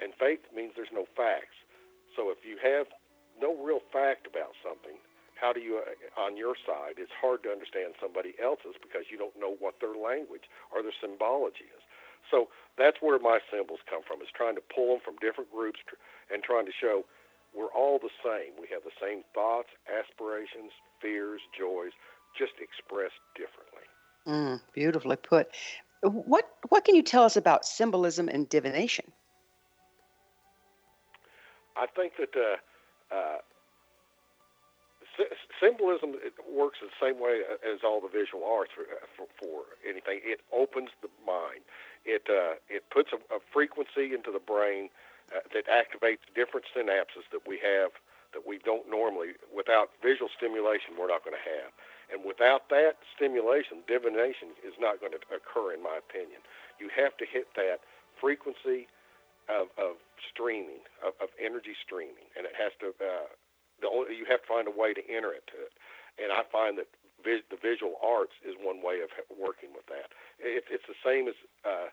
and 0.00 0.12
faith 0.20 0.40
means 0.54 0.72
there's 0.76 0.92
no 0.92 1.06
facts. 1.16 1.56
So 2.14 2.30
if 2.30 2.44
you 2.44 2.56
have 2.62 2.86
no 3.40 3.56
real 3.56 3.80
fact 3.92 4.26
about 4.26 4.56
something, 4.64 4.96
how 5.36 5.52
do 5.52 5.60
you, 5.60 5.80
uh, 5.84 6.20
on 6.20 6.36
your 6.36 6.56
side, 6.56 6.96
it's 6.96 7.12
hard 7.12 7.44
to 7.44 7.52
understand 7.52 7.92
somebody 8.00 8.32
else's 8.40 8.80
because 8.80 9.12
you 9.12 9.20
don't 9.20 9.36
know 9.36 9.56
what 9.60 9.80
their 9.80 9.92
language 9.92 10.48
or 10.72 10.82
their 10.82 10.96
symbology 10.96 11.68
is. 11.68 11.84
So 12.32 12.48
that's 12.80 12.98
where 13.04 13.20
my 13.20 13.38
symbols 13.52 13.84
come 13.88 14.02
from, 14.02 14.20
is 14.24 14.32
trying 14.34 14.56
to 14.56 14.64
pull 14.64 14.96
them 14.96 15.04
from 15.04 15.20
different 15.20 15.52
groups 15.52 15.78
tr- 15.86 16.00
and 16.32 16.42
trying 16.42 16.66
to 16.66 16.74
show 16.74 17.04
we're 17.54 17.72
all 17.72 18.00
the 18.00 18.12
same. 18.20 18.58
We 18.60 18.68
have 18.72 18.82
the 18.82 18.96
same 19.00 19.22
thoughts, 19.32 19.70
aspirations, 19.88 20.74
fears, 21.00 21.40
joys, 21.56 21.94
just 22.36 22.58
expressed 22.60 23.20
differently. 23.32 23.85
Mm, 24.26 24.60
beautifully 24.72 25.16
put. 25.16 25.48
What 26.02 26.48
what 26.68 26.84
can 26.84 26.94
you 26.94 27.02
tell 27.02 27.24
us 27.24 27.36
about 27.36 27.64
symbolism 27.64 28.28
and 28.28 28.48
divination? 28.48 29.06
I 31.76 31.86
think 31.86 32.14
that 32.18 32.34
uh, 32.34 33.14
uh, 33.14 33.38
symbolism 35.60 36.14
works 36.50 36.78
the 36.80 36.92
same 37.00 37.20
way 37.20 37.42
as 37.64 37.80
all 37.84 38.00
the 38.00 38.08
visual 38.08 38.44
arts 38.44 38.72
for, 38.74 38.84
for, 39.16 39.26
for 39.38 39.62
anything. 39.88 40.20
It 40.24 40.40
opens 40.52 40.90
the 41.02 41.08
mind. 41.26 41.62
It 42.04 42.26
uh, 42.28 42.56
it 42.68 42.84
puts 42.90 43.10
a, 43.12 43.16
a 43.34 43.38
frequency 43.52 44.14
into 44.14 44.30
the 44.32 44.40
brain 44.40 44.90
uh, 45.34 45.40
that 45.54 45.66
activates 45.66 46.24
different 46.34 46.66
synapses 46.74 47.26
that 47.32 47.46
we 47.46 47.58
have 47.58 47.90
that 48.32 48.46
we 48.46 48.58
don't 48.58 48.88
normally. 48.90 49.32
Without 49.54 49.90
visual 50.02 50.28
stimulation, 50.36 50.94
we're 50.98 51.08
not 51.08 51.24
going 51.24 51.36
to 51.36 51.46
have. 51.48 51.72
And 52.12 52.22
without 52.22 52.68
that 52.70 53.02
stimulation, 53.14 53.82
divination 53.86 54.54
is 54.62 54.74
not 54.78 55.02
going 55.02 55.12
to 55.12 55.22
occur, 55.30 55.74
in 55.74 55.82
my 55.82 55.98
opinion. 55.98 56.38
You 56.78 56.88
have 56.94 57.16
to 57.18 57.26
hit 57.26 57.50
that 57.58 57.82
frequency 58.20 58.86
of, 59.50 59.70
of 59.78 59.98
streaming, 60.30 60.86
of, 61.02 61.14
of 61.18 61.30
energy 61.38 61.74
streaming, 61.82 62.30
and 62.38 62.46
it 62.46 62.54
has 62.54 62.72
to. 62.82 62.94
Uh, 62.98 63.30
the 63.82 63.88
only, 63.90 64.16
you 64.16 64.24
have 64.30 64.40
to 64.40 64.48
find 64.48 64.66
a 64.66 64.74
way 64.74 64.96
to 64.96 65.04
enter 65.04 65.36
it 65.36 65.44
to 65.52 65.58
it, 65.60 65.74
and 66.16 66.32
I 66.32 66.48
find 66.48 66.78
that 66.80 66.88
vis, 67.20 67.44
the 67.52 67.60
visual 67.60 68.00
arts 68.00 68.32
is 68.40 68.56
one 68.56 68.80
way 68.80 69.04
of 69.04 69.12
working 69.36 69.74
with 69.76 69.84
that. 69.92 70.14
It, 70.38 70.64
it's 70.70 70.86
the 70.86 70.98
same 71.02 71.28
as. 71.28 71.36
Uh, 71.66 71.90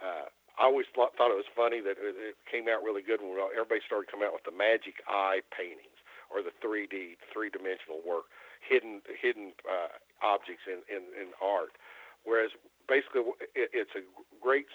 uh, 0.00 0.26
I 0.56 0.64
always 0.64 0.88
thought, 0.96 1.12
thought 1.20 1.28
it 1.28 1.36
was 1.36 1.48
funny 1.52 1.84
that 1.84 2.00
it, 2.00 2.16
it 2.16 2.36
came 2.48 2.64
out 2.64 2.80
really 2.80 3.04
good 3.04 3.20
when 3.20 3.36
everybody 3.52 3.84
started 3.84 4.08
coming 4.08 4.24
out 4.24 4.32
with 4.32 4.48
the 4.48 4.56
magic 4.56 5.04
eye 5.04 5.44
paintings 5.52 6.00
or 6.32 6.40
the 6.40 6.52
3D, 6.64 7.20
three-dimensional 7.28 8.00
work, 8.08 8.32
hidden 8.68 9.02
hidden 9.06 9.52
uh, 9.64 9.94
objects 10.22 10.64
in, 10.66 10.82
in, 10.90 11.02
in 11.14 11.28
art. 11.42 11.78
Whereas 12.24 12.50
basically 12.88 13.22
it, 13.54 13.70
it's 13.72 13.94
a 13.94 14.02
great 14.42 14.66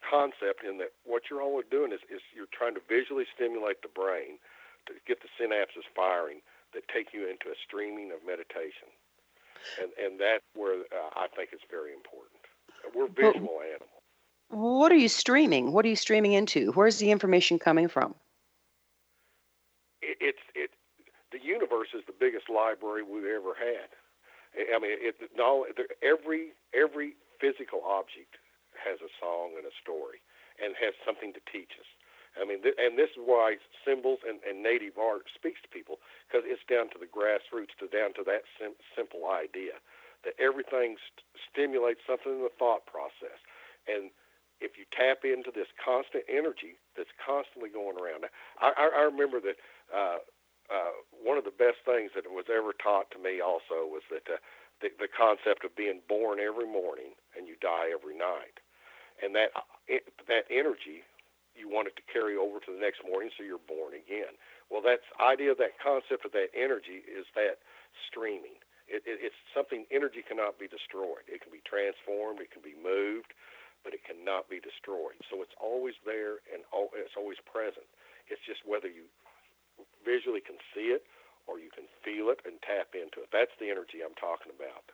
concept 0.00 0.64
in 0.64 0.78
that 0.78 0.92
what 1.04 1.28
you're 1.30 1.42
always 1.42 1.66
doing 1.70 1.92
is, 1.92 2.00
is 2.08 2.20
you're 2.34 2.50
trying 2.52 2.74
to 2.74 2.84
visually 2.88 3.24
stimulate 3.34 3.82
the 3.82 3.92
brain 3.92 4.40
to 4.86 4.92
get 5.06 5.20
the 5.20 5.30
synapses 5.36 5.84
firing 5.94 6.40
that 6.72 6.88
take 6.88 7.12
you 7.12 7.28
into 7.28 7.48
a 7.48 7.56
streaming 7.66 8.10
of 8.12 8.18
meditation. 8.26 8.88
And, 9.80 9.92
and 9.96 10.20
that's 10.20 10.44
where 10.54 10.84
uh, 10.92 11.10
I 11.16 11.28
think 11.34 11.50
it's 11.52 11.64
very 11.70 11.92
important. 11.92 12.40
We're 12.94 13.08
visual 13.08 13.60
animals. 13.60 14.02
What 14.50 14.92
are 14.92 14.96
you 14.96 15.08
streaming? 15.08 15.72
What 15.72 15.86
are 15.86 15.88
you 15.88 15.96
streaming 15.96 16.32
into? 16.32 16.72
Where's 16.72 16.98
the 16.98 17.10
information 17.10 17.58
coming 17.58 17.88
from? 17.88 18.14
it, 20.04 20.16
it's 20.20 20.44
it 20.54 20.70
universe 21.44 21.92
is 21.94 22.02
the 22.08 22.16
biggest 22.16 22.48
library 22.48 23.04
we've 23.04 23.28
ever 23.28 23.54
had. 23.54 23.92
I- 24.56 24.78
mean, 24.80 24.96
it, 24.96 25.16
no, 25.36 25.66
every 26.02 26.54
every 26.72 27.14
physical 27.40 27.82
object 27.84 28.38
has 28.78 28.98
a 29.04 29.10
song 29.20 29.54
and 29.56 29.66
a 29.66 29.74
story, 29.82 30.22
and 30.62 30.74
has 30.80 30.94
something 31.04 31.32
to 31.34 31.42
teach 31.50 31.76
us. 31.78 31.86
I 32.40 32.44
mean, 32.44 32.62
th- 32.62 32.78
and 32.78 32.98
this 32.98 33.10
is 33.14 33.22
why 33.22 33.58
symbols 33.86 34.20
and, 34.26 34.40
and 34.42 34.62
native 34.62 34.98
art 34.98 35.30
speaks 35.34 35.62
to 35.62 35.68
people 35.70 35.98
because 36.26 36.42
it's 36.46 36.64
down 36.66 36.90
to 36.90 36.98
the 36.98 37.06
grassroots, 37.06 37.74
to 37.78 37.86
down 37.86 38.14
to 38.18 38.24
that 38.26 38.42
sim- 38.58 38.78
simple 38.96 39.30
idea 39.30 39.78
that 40.24 40.34
everything 40.40 40.96
st- 40.98 41.26
stimulates 41.50 42.00
something 42.06 42.32
in 42.32 42.42
the 42.42 42.54
thought 42.58 42.86
process. 42.86 43.38
And 43.86 44.10
if 44.60 44.78
you 44.78 44.84
tap 44.90 45.22
into 45.22 45.50
this 45.54 45.68
constant 45.78 46.24
energy 46.26 46.80
that's 46.96 47.12
constantly 47.20 47.70
going 47.70 47.98
around, 47.98 48.26
I, 48.58 48.72
I, 48.74 48.86
I 48.98 49.02
remember 49.06 49.38
that 49.40 49.58
uh, 49.94 50.18
uh, 50.72 50.96
one 51.12 51.36
of 51.38 51.44
the 51.44 51.54
best 51.54 51.84
things 51.84 52.12
that 52.14 52.24
was 52.28 52.46
ever 52.48 52.72
taught 52.72 53.10
to 53.12 53.18
me 53.18 53.40
also 53.40 53.84
was 53.84 54.02
that 54.10 54.24
uh, 54.28 54.38
the, 54.80 54.88
the 54.98 55.08
concept 55.10 55.64
of 55.64 55.76
being 55.76 56.00
born 56.08 56.40
every 56.40 56.66
morning 56.66 57.16
and 57.36 57.46
you 57.48 57.56
die 57.60 57.92
every 57.92 58.16
night, 58.16 58.58
and 59.22 59.34
that 59.34 59.52
it, 59.88 60.08
that 60.28 60.44
energy 60.50 61.04
you 61.54 61.70
want 61.70 61.86
it 61.86 61.94
to 61.94 62.04
carry 62.10 62.34
over 62.34 62.58
to 62.58 62.70
the 62.74 62.82
next 62.82 63.06
morning, 63.06 63.30
so 63.38 63.46
you're 63.46 63.62
born 63.62 63.94
again. 63.94 64.34
Well, 64.70 64.82
that's 64.82 65.06
idea, 65.22 65.54
that 65.54 65.78
concept 65.78 66.26
of 66.26 66.34
that 66.34 66.50
energy 66.50 67.06
is 67.06 67.26
that 67.38 67.62
streaming. 68.10 68.58
It, 68.90 69.06
it, 69.06 69.22
it's 69.22 69.38
something 69.54 69.86
energy 69.94 70.20
cannot 70.26 70.58
be 70.58 70.66
destroyed. 70.66 71.24
It 71.30 71.40
can 71.40 71.54
be 71.54 71.62
transformed, 71.62 72.42
it 72.42 72.50
can 72.50 72.60
be 72.60 72.74
moved, 72.74 73.32
but 73.86 73.94
it 73.94 74.02
cannot 74.02 74.50
be 74.50 74.58
destroyed. 74.58 75.16
So 75.30 75.46
it's 75.46 75.54
always 75.62 75.94
there 76.02 76.42
and 76.50 76.66
al- 76.74 76.92
it's 76.98 77.14
always 77.14 77.38
present. 77.46 77.86
It's 78.26 78.42
just 78.42 78.66
whether 78.66 78.90
you 78.90 79.06
visually 80.04 80.40
can 80.40 80.56
see 80.74 80.92
it 80.94 81.04
or 81.46 81.60
you 81.60 81.68
can 81.72 81.84
feel 82.00 82.32
it 82.32 82.40
and 82.48 82.56
tap 82.64 82.96
into 82.96 83.20
it. 83.20 83.28
That's 83.32 83.52
the 83.60 83.68
energy 83.68 84.00
I'm 84.00 84.16
talking 84.16 84.52
about, 84.52 84.88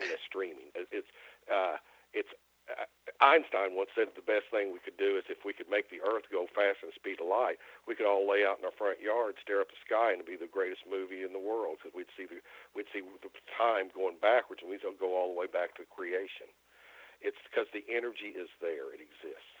and 0.00 0.08
the 0.08 0.20
streaming. 0.20 0.68
It's 0.92 1.08
uh, 1.48 1.80
it's 2.12 2.32
uh, 2.68 2.88
Einstein 3.20 3.76
once 3.76 3.92
said 3.92 4.12
the 4.16 4.24
best 4.24 4.48
thing 4.48 4.72
we 4.72 4.80
could 4.80 4.96
do 4.96 5.16
is 5.16 5.28
if 5.28 5.44
we 5.44 5.52
could 5.52 5.68
make 5.68 5.88
the 5.88 6.00
Earth 6.04 6.28
go 6.32 6.48
faster 6.52 6.88
than 6.88 6.92
the 6.92 7.00
speed 7.00 7.20
of 7.20 7.28
light, 7.28 7.60
we 7.84 7.96
could 7.96 8.08
all 8.08 8.24
lay 8.24 8.44
out 8.44 8.60
in 8.60 8.64
our 8.64 8.76
front 8.76 9.00
yard, 9.00 9.36
stare 9.40 9.60
up 9.60 9.68
the 9.72 9.80
sky, 9.84 10.12
and 10.12 10.20
it'd 10.20 10.28
be 10.28 10.40
the 10.40 10.50
greatest 10.50 10.84
movie 10.88 11.24
in 11.24 11.32
the 11.32 11.40
world 11.40 11.80
because 11.80 11.96
we'd 11.96 12.12
see 12.16 12.28
the 12.28 12.40
we'd 12.76 12.88
see 12.92 13.00
the 13.00 13.32
time 13.56 13.88
going 13.96 14.20
backwards, 14.20 14.60
and 14.60 14.68
we'd 14.68 14.84
go 15.00 15.16
all 15.16 15.32
the 15.32 15.38
way 15.38 15.48
back 15.48 15.76
to 15.76 15.88
creation. 15.88 16.48
It's 17.24 17.40
because 17.48 17.68
the 17.72 17.84
energy 17.88 18.36
is 18.36 18.52
there; 18.60 18.92
it 18.92 19.00
exists. 19.00 19.53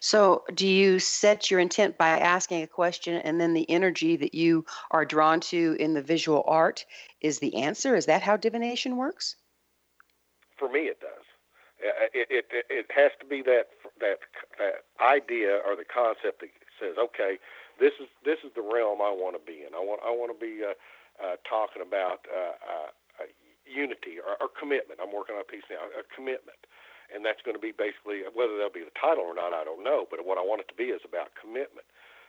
So, 0.00 0.44
do 0.54 0.66
you 0.66 0.98
set 0.98 1.50
your 1.50 1.60
intent 1.60 1.96
by 1.96 2.08
asking 2.08 2.62
a 2.62 2.66
question 2.66 3.14
and 3.14 3.40
then 3.40 3.54
the 3.54 3.68
energy 3.70 4.16
that 4.16 4.34
you 4.34 4.64
are 4.90 5.04
drawn 5.04 5.40
to 5.40 5.76
in 5.78 5.94
the 5.94 6.02
visual 6.02 6.44
art 6.46 6.84
is 7.20 7.38
the 7.38 7.54
answer? 7.56 7.94
Is 7.94 8.06
that 8.06 8.22
how 8.22 8.36
divination 8.36 8.96
works? 8.96 9.36
For 10.58 10.68
me, 10.68 10.80
it 10.80 11.00
does. 11.00 11.10
It, 12.12 12.28
it, 12.30 12.64
it, 12.68 12.86
has 12.94 13.10
to 13.20 13.24
be 13.26 13.40
that, 13.42 13.68
that 14.00 14.18
that 14.58 14.84
idea 15.00 15.60
or 15.66 15.76
the 15.76 15.84
concept 15.84 16.40
that 16.40 16.50
says, 16.78 16.96
okay, 16.98 17.38
this 17.78 17.92
is 18.00 18.08
this 18.24 18.36
is 18.44 18.52
the 18.54 18.60
realm 18.60 19.00
I 19.00 19.08
want 19.08 19.32
to 19.32 19.40
be 19.40 19.64
in. 19.64 19.72
I 19.74 19.80
want 19.80 20.00
I 20.04 20.10
want 20.10 20.28
to 20.28 20.36
be 20.36 20.60
uh, 20.60 20.76
uh, 21.16 21.36
talking 21.48 21.80
about 21.80 22.28
uh, 22.28 22.56
uh, 22.60 23.24
unity 23.64 24.20
or, 24.20 24.36
or 24.40 24.52
commitment. 24.52 25.00
I'm 25.00 25.12
working 25.12 25.36
on 25.36 25.40
a 25.40 25.48
piece 25.48 25.64
now, 25.70 25.80
a 25.96 26.04
commitment, 26.14 26.60
and 27.10 27.26
that's 27.26 27.42
going 27.42 27.58
to 27.58 27.62
be 27.62 27.74
basically 27.74 28.22
whether 28.32 28.56
that'll 28.56 28.74
be 28.74 28.86
the 28.86 28.94
title 28.98 29.26
or 29.26 29.34
not, 29.34 29.52
I 29.52 29.66
don't 29.66 29.82
know. 29.82 30.06
But 30.06 30.24
what 30.24 30.38
I 30.38 30.44
want 30.44 30.62
it 30.62 30.68
to 30.70 30.78
be 30.78 30.94
is 30.94 31.02
about 31.04 31.34
commitment. 31.38 31.86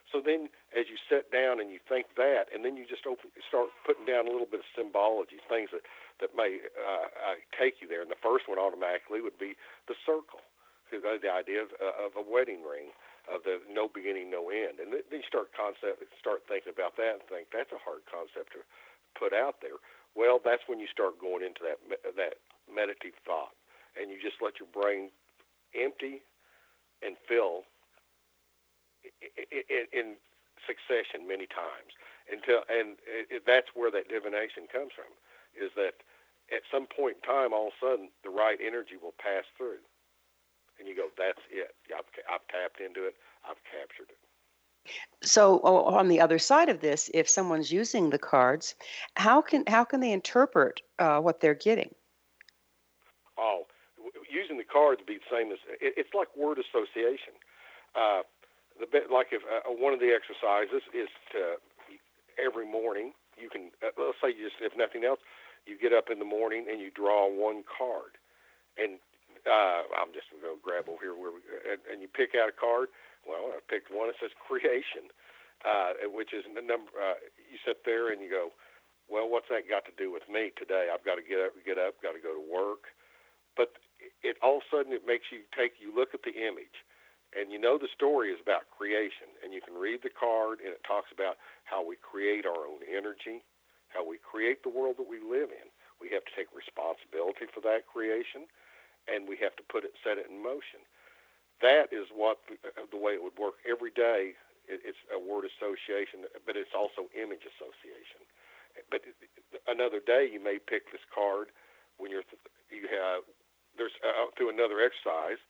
So 0.10 0.20
then, 0.20 0.52
as 0.76 0.91
you 0.91 0.98
sit 1.08 1.32
down 1.32 1.62
and 1.62 1.72
you 1.72 1.80
think 1.88 2.17
that, 2.20 2.52
and 2.52 2.65
then 2.65 2.76
you 2.76 2.84
just 2.84 3.08
open, 3.08 3.32
start 3.48 3.72
putting 3.88 4.04
down 4.04 4.28
a 4.28 4.34
little 4.34 4.50
bit 4.50 4.60
of 4.65 4.70
symbology, 4.76 5.39
things 5.48 5.72
that 5.72 5.86
that 6.20 6.36
may 6.38 6.62
uh, 6.78 7.34
uh, 7.34 7.38
take 7.56 7.82
you 7.82 7.88
there. 7.88 8.02
And 8.02 8.12
the 8.12 8.20
first 8.20 8.46
one 8.46 8.60
automatically 8.62 9.22
would 9.22 9.39
be 9.39 9.58
the 9.88 9.98
circle, 10.06 10.44
the 10.91 11.32
idea 11.32 11.65
of, 11.65 11.74
uh, 11.82 12.06
of 12.06 12.13
a 12.13 12.22
wedding 12.22 12.62
ring, 12.62 12.94
of 13.30 13.41
the 13.46 13.62
no 13.70 13.88
beginning, 13.88 14.30
no 14.30 14.50
end. 14.50 14.82
And 14.82 14.94
then 14.94 15.02
you 15.10 15.26
start 15.26 15.54
concept, 15.54 16.04
start 16.20 16.44
thinking 16.50 16.74
about 16.74 16.98
that, 16.98 17.22
and 17.22 17.26
think 17.30 17.50
that's 17.54 17.72
a 17.74 17.82
hard 17.82 18.06
concept 18.10 18.54
to 18.58 18.62
put 19.17 19.34
out 19.34 19.62
there. 19.62 19.80
Well, 20.13 20.44
that's 20.44 20.65
when 20.67 20.82
you 20.82 20.91
start 20.91 21.22
going 21.22 21.46
into 21.46 21.63
that 21.63 21.80
that 22.17 22.41
meditative 22.67 23.22
thought, 23.24 23.56
and 24.00 24.10
you 24.10 24.18
just 24.22 24.42
let 24.42 24.60
your 24.60 24.70
brain 24.72 25.10
empty 25.76 26.22
and 27.02 27.16
fill 27.28 27.64
in 29.94 30.16
succession 30.68 31.28
many 31.28 31.48
times 31.48 31.98
until 32.30 32.62
and 32.70 32.98
that's 33.46 33.74
where 33.74 33.90
that 33.90 34.08
divination 34.08 34.70
comes 34.72 34.94
from 34.94 35.10
is 35.58 35.72
that 35.76 36.06
at 36.54 36.62
some 36.72 36.86
point 36.86 37.18
in 37.18 37.24
time 37.26 37.54
all 37.54 37.68
of 37.68 37.74
a 37.74 37.86
sudden 37.86 38.10
the 38.24 38.30
right 38.30 38.60
energy 38.62 38.96
will 39.02 39.16
pass 39.18 39.44
through. 39.58 39.82
And 40.80 40.88
you 40.88 40.96
go 40.96 41.10
that's 41.18 41.42
it. 41.52 41.76
I've, 41.94 42.06
I've 42.30 42.46
tapped 42.48 42.80
into 42.80 43.06
it. 43.06 43.16
I've 43.46 43.62
captured 43.66 44.10
it. 44.10 44.22
So, 45.22 45.60
on 45.60 46.08
the 46.08 46.20
other 46.20 46.40
side 46.40 46.70
of 46.70 46.82
this, 46.82 47.12
if 47.14 47.30
someone's 47.30 47.72
using 47.72 48.10
the 48.10 48.18
cards, 48.18 48.76
how 49.16 49.42
can 49.42 49.64
how 49.68 49.84
can 49.84 50.00
they 50.00 50.12
interpret 50.12 50.82
uh, 50.98 51.20
what 51.20 51.40
they're 51.40 51.54
getting? 51.54 51.94
Using 54.32 54.56
the 54.56 54.67
cards 54.67 55.04
would 55.04 55.12
be 55.12 55.20
the 55.20 55.32
same 55.32 55.52
as 55.52 55.60
it, 55.84 56.00
it's 56.00 56.15
like 56.15 56.32
word 56.39 56.56
association 56.56 57.36
uh, 58.00 58.24
the 58.80 58.88
bit 58.88 59.12
like 59.12 59.36
if 59.36 59.44
uh, 59.44 59.67
one 59.67 59.91
of 59.91 60.00
the 60.00 60.15
exercises 60.15 60.82
is 60.96 61.12
to 61.36 61.60
every 62.39 62.65
morning 62.65 63.12
you 63.36 63.52
can 63.52 63.67
uh, 63.84 63.91
let's 64.00 64.17
say 64.24 64.32
you 64.32 64.48
just 64.48 64.58
if 64.63 64.72
nothing 64.80 65.04
else 65.04 65.20
you 65.67 65.76
get 65.76 65.91
up 65.91 66.08
in 66.10 66.17
the 66.17 66.26
morning 66.26 66.65
and 66.72 66.80
you 66.80 66.89
draw 66.89 67.28
one 67.28 67.67
card 67.67 68.15
and 68.80 69.04
uh, 69.46 69.89
I'm 69.98 70.13
just 70.13 70.30
going 70.30 70.46
to 70.46 70.54
grab 70.62 70.86
over 70.86 71.02
here 71.02 71.17
where 71.17 71.34
we, 71.34 71.41
and, 71.65 71.82
and 71.89 71.98
you 72.02 72.10
pick 72.10 72.38
out 72.38 72.50
a 72.52 72.56
card. 72.56 72.94
Well, 73.26 73.54
I 73.54 73.62
picked 73.65 73.89
one 73.89 74.10
that 74.10 74.17
says 74.22 74.34
creation, 74.38 75.10
uh, 75.65 76.10
which 76.10 76.34
is 76.34 76.46
the 76.46 76.62
number. 76.62 76.94
Uh, 76.94 77.17
you 77.38 77.58
sit 77.65 77.82
there 77.86 78.13
and 78.13 78.22
you 78.22 78.30
go, 78.30 78.54
well, 79.10 79.28
what's 79.28 79.50
that 79.50 79.67
got 79.67 79.86
to 79.89 79.96
do 79.98 80.13
with 80.13 80.26
me 80.30 80.54
today? 80.56 80.89
I've 80.94 81.04
got 81.04 81.17
to 81.17 81.26
get 81.26 81.41
up, 81.41 81.54
get 81.65 81.78
up, 81.82 81.98
got 82.00 82.13
to 82.13 82.24
go 82.24 82.34
to 82.34 82.44
work. 82.44 82.94
But 83.58 83.76
it 84.24 84.38
all 84.42 84.58
of 84.60 84.64
a 84.66 84.70
sudden 84.70 84.94
it 84.94 85.06
makes 85.06 85.32
you 85.32 85.46
take 85.56 85.78
you 85.80 85.94
look 85.94 86.14
at 86.14 86.24
the 86.24 86.34
image, 86.34 86.84
and 87.38 87.52
you 87.52 87.60
know 87.60 87.78
the 87.78 87.92
story 87.94 88.30
is 88.32 88.40
about 88.42 88.70
creation, 88.74 89.30
and 89.44 89.54
you 89.54 89.62
can 89.62 89.76
read 89.78 90.02
the 90.04 90.14
card 90.14 90.60
and 90.60 90.74
it 90.74 90.84
talks 90.84 91.10
about 91.14 91.38
how 91.64 91.86
we 91.86 91.96
create 91.98 92.46
our 92.46 92.68
own 92.68 92.84
energy, 92.86 93.44
how 93.90 94.04
we 94.04 94.18
create 94.20 94.64
the 94.64 94.74
world 94.74 94.98
that 95.00 95.08
we 95.08 95.20
live 95.20 95.52
in. 95.52 95.68
We 96.02 96.10
have 96.12 96.26
to 96.26 96.34
take 96.34 96.50
responsibility 96.52 97.46
for 97.54 97.62
that 97.62 97.86
creation 97.86 98.50
and 99.10 99.26
we 99.26 99.38
have 99.42 99.56
to 99.58 99.66
put 99.66 99.86
it, 99.86 99.94
set 100.04 100.18
it 100.18 100.30
in 100.30 100.42
motion. 100.42 100.86
That 101.62 101.94
is 101.94 102.10
what 102.14 102.42
the, 102.50 102.58
uh, 102.66 102.86
the 102.90 102.98
way 102.98 103.14
it 103.18 103.24
would 103.24 103.38
work 103.38 103.62
every 103.66 103.94
day. 103.94 104.34
It, 104.66 104.82
it's 104.86 105.02
a 105.14 105.18
word 105.18 105.46
association, 105.46 106.26
but 106.46 106.58
it's 106.58 106.74
also 106.74 107.10
image 107.14 107.46
association. 107.46 108.26
But 108.90 109.06
another 109.68 110.00
day, 110.00 110.30
you 110.32 110.42
may 110.42 110.58
pick 110.58 110.90
this 110.92 111.04
card 111.14 111.52
when 111.98 112.10
you're 112.10 112.26
you 112.72 112.88
have 112.88 113.28
there's 113.82 113.98
uh, 114.06 114.30
through 114.38 114.54
another 114.54 114.78
exercise 114.78 115.41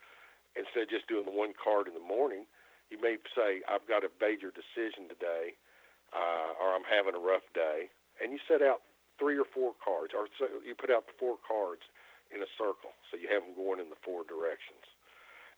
instead 0.56 0.88
of 0.88 0.92
just 0.96 1.12
doing 1.12 1.28
the 1.28 1.36
one 1.36 1.52
card 1.60 1.92
in 1.92 1.96
the 1.96 2.08
morning. 2.08 2.48
You 2.88 2.96
may 3.04 3.20
say, 3.36 3.60
"I've 3.68 3.84
got 3.92 4.08
a 4.08 4.12
major 4.24 4.56
decision 4.56 5.12
today," 5.12 5.60
uh, 6.16 6.56
or 6.56 6.72
"I'm 6.72 6.88
having 6.88 7.12
a 7.12 7.20
rough 7.20 7.44
day," 7.52 7.92
and 8.24 8.32
you 8.32 8.40
set 8.48 8.64
out 8.64 8.88
three 9.20 9.36
or 9.36 9.48
four 9.52 9.76
cards, 9.84 10.16
or 10.16 10.32
so 10.40 10.48
you 10.64 10.72
put 10.80 10.90
out 10.90 11.12
the 11.12 11.18
four 11.20 11.36
cards 11.44 11.84
in 12.32 12.40
a 12.40 12.50
circle, 12.56 12.96
so 13.12 13.20
you 13.20 13.28
have 13.28 13.44
them 13.44 13.52
going 13.60 13.84
in 13.84 13.92
the 13.92 14.00
four 14.00 14.24
directions. 14.24 14.88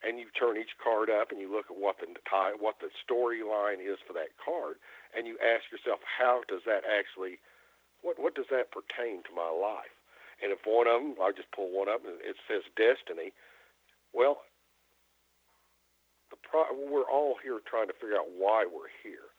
And 0.02 0.20
you 0.20 0.28
turn 0.36 0.58
each 0.58 0.76
card 0.84 1.08
up, 1.08 1.32
and 1.32 1.40
you 1.40 1.48
look 1.48 1.72
at 1.72 1.78
what 1.78 2.02
the 2.02 2.10
tie, 2.28 2.58
what 2.58 2.82
the 2.84 2.92
storyline 3.00 3.80
is 3.80 4.02
for 4.04 4.12
that 4.18 4.36
card, 4.42 4.82
and 5.16 5.30
you 5.30 5.38
ask 5.40 5.64
yourself, 5.72 6.02
how 6.04 6.42
does 6.50 6.66
that 6.66 6.84
actually, 6.84 7.40
what 8.02 8.18
what 8.20 8.36
does 8.36 8.50
that 8.50 8.74
pertain 8.74 9.24
to 9.24 9.32
my 9.38 9.48
life? 9.48 9.93
And 10.44 10.52
if 10.52 10.60
one 10.68 10.92
of 10.92 11.00
them, 11.00 11.16
I 11.24 11.32
just 11.32 11.52
pull 11.56 11.72
one 11.72 11.88
up, 11.88 12.04
and 12.04 12.20
it 12.20 12.36
says 12.52 12.68
destiny. 12.76 13.32
Well, 14.12 14.44
the 16.30 16.38
pro- 16.44 16.74
we're 16.76 17.08
all 17.08 17.40
here 17.40 17.62
trying 17.64 17.88
to 17.88 17.96
figure 17.96 18.20
out 18.20 18.28
why 18.36 18.68
we're 18.68 18.92
here, 19.02 19.32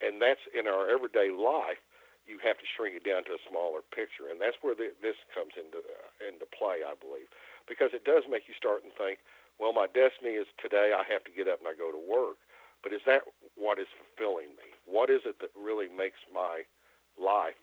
and 0.00 0.22
that's 0.22 0.44
in 0.54 0.70
our 0.70 0.86
everyday 0.88 1.34
life 1.34 1.82
you 2.24 2.40
have 2.40 2.56
to 2.56 2.66
shrink 2.76 2.96
it 2.96 3.04
down 3.04 3.24
to 3.28 3.36
a 3.36 3.46
smaller 3.48 3.84
picture, 3.92 4.32
and 4.32 4.40
that's 4.40 4.56
where 4.64 4.74
the, 4.76 4.92
this 5.04 5.16
comes 5.34 5.52
into 5.58 5.80
uh, 5.84 6.08
into 6.24 6.46
play, 6.56 6.80
I 6.86 6.94
believe, 6.96 7.28
because 7.68 7.92
it 7.92 8.04
does 8.08 8.24
make 8.30 8.48
you 8.48 8.54
start 8.56 8.84
and 8.84 8.92
think, 8.96 9.20
well, 9.58 9.72
my 9.72 9.88
destiny 9.90 10.36
is 10.36 10.48
today. 10.60 10.92
I 10.96 11.04
have 11.12 11.24
to 11.24 11.32
get 11.34 11.48
up 11.48 11.60
and 11.60 11.68
I 11.68 11.76
go 11.76 11.92
to 11.92 12.00
work, 12.00 12.38
but 12.84 12.92
is 12.92 13.02
that 13.08 13.24
what 13.56 13.78
is 13.78 13.88
fulfilling 13.96 14.56
me? 14.60 14.72
What 14.86 15.10
is 15.10 15.24
it 15.24 15.40
that 15.40 15.52
really 15.56 15.88
makes 15.88 16.20
my 16.32 16.64
life 17.16 17.58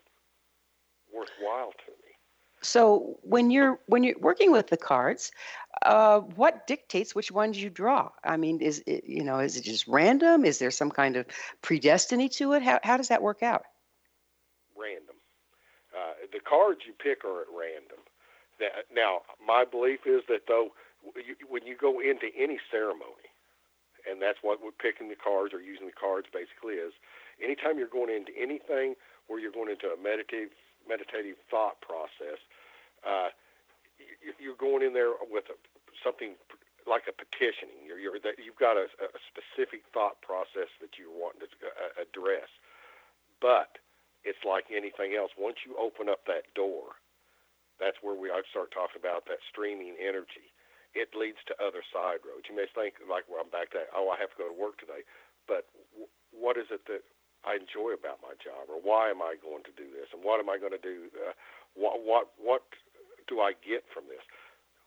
worthwhile 1.13 1.73
to 1.85 1.91
me? 2.00 2.00
So, 2.61 3.19
when 3.23 3.49
you're 3.49 3.79
when 3.87 4.03
you're 4.03 4.19
working 4.19 4.51
with 4.51 4.67
the 4.67 4.77
cards, 4.77 5.31
uh, 5.83 6.19
what 6.19 6.67
dictates 6.67 7.15
which 7.15 7.31
ones 7.31 7.61
you 7.61 7.69
draw? 7.69 8.09
I 8.23 8.37
mean, 8.37 8.61
is 8.61 8.83
it 8.85 9.03
you 9.05 9.23
know 9.23 9.39
is 9.39 9.57
it 9.57 9.63
just 9.63 9.87
random? 9.87 10.45
Is 10.45 10.59
there 10.59 10.71
some 10.71 10.91
kind 10.91 11.15
of 11.15 11.25
predestiny 11.63 12.31
to 12.37 12.53
it? 12.53 12.61
How 12.61 12.79
how 12.83 12.97
does 12.97 13.07
that 13.07 13.21
work 13.23 13.41
out? 13.41 13.63
Random. 14.77 15.15
Uh, 15.91 16.13
the 16.31 16.39
cards 16.39 16.81
you 16.85 16.93
pick 16.93 17.25
are 17.25 17.41
at 17.41 17.47
random. 17.49 17.99
That, 18.59 18.85
now, 18.93 19.21
my 19.45 19.65
belief 19.65 20.01
is 20.05 20.21
that 20.29 20.41
though, 20.47 20.69
when 21.49 21.65
you 21.65 21.75
go 21.75 21.99
into 21.99 22.27
any 22.37 22.59
ceremony, 22.69 23.31
and 24.09 24.21
that's 24.21 24.39
what 24.41 24.59
we're 24.63 24.75
picking 24.75 25.09
the 25.09 25.15
cards 25.15 25.53
or 25.53 25.61
using 25.61 25.85
the 25.85 25.97
cards 25.97 26.27
basically 26.31 26.75
is. 26.75 26.93
Anytime 27.43 27.77
you're 27.77 27.91
going 27.91 28.09
into 28.09 28.33
anything 28.37 28.95
where 29.27 29.39
you're 29.39 29.53
going 29.53 29.69
into 29.69 29.87
a 29.87 29.97
meditative 29.97 30.53
meditative 30.87 31.37
thought 31.49 31.81
process, 31.81 32.39
uh, 33.03 33.29
you- 33.99 34.35
you're 34.39 34.55
going 34.55 34.83
in 34.83 34.93
there 34.93 35.13
with 35.29 35.49
a, 35.49 35.57
something 36.03 36.35
like 36.87 37.07
a 37.07 37.13
petitioning. 37.13 37.85
You're, 37.85 37.99
you're 37.99 38.19
that 38.19 38.39
you've 38.39 38.57
got 38.57 38.77
a, 38.77 38.87
a 39.01 39.19
specific 39.29 39.83
thought 39.93 40.21
process 40.21 40.69
that 40.81 40.97
you're 40.97 41.11
wanting 41.13 41.41
to 41.41 41.49
uh, 41.67 42.01
address, 42.01 42.49
but 43.41 43.77
it's 44.23 44.43
like 44.45 44.65
anything 44.71 45.15
else. 45.15 45.31
Once 45.37 45.57
you 45.65 45.75
open 45.77 46.09
up 46.09 46.25
that 46.25 46.53
door, 46.55 46.97
that's 47.79 47.97
where 48.01 48.15
we 48.15 48.29
I 48.29 48.41
start 48.49 48.71
talking 48.71 49.01
about 49.01 49.25
that 49.27 49.41
streaming 49.49 49.97
energy. 50.01 50.53
It 50.93 51.15
leads 51.15 51.39
to 51.47 51.55
other 51.63 51.81
side 51.93 52.21
roads. 52.27 52.45
You 52.49 52.55
may 52.55 52.67
think 52.75 52.95
like, 53.09 53.25
well, 53.29 53.41
I'm 53.43 53.49
back 53.53 53.71
to 53.73 53.85
oh, 53.95 54.09
I 54.09 54.19
have 54.21 54.31
to 54.35 54.39
go 54.39 54.47
to 54.49 54.55
work 54.57 54.77
today, 54.77 55.01
but 55.47 55.65
what 56.31 56.57
is 56.57 56.67
it 56.71 56.85
that 56.87 57.03
I 57.41 57.57
enjoy 57.57 57.97
about 57.97 58.21
my 58.21 58.37
job, 58.37 58.69
or 58.69 58.77
why 58.77 59.09
am 59.09 59.21
I 59.21 59.33
going 59.41 59.65
to 59.65 59.73
do 59.73 59.89
this, 59.89 60.13
and 60.13 60.21
what 60.21 60.37
am 60.39 60.49
I 60.49 60.61
going 60.61 60.77
to 60.77 60.81
do? 60.81 61.09
Uh, 61.13 61.33
what 61.73 62.03
what 62.05 62.31
what 62.37 62.63
do 63.27 63.41
I 63.41 63.53
get 63.65 63.87
from 63.89 64.05
this? 64.05 64.21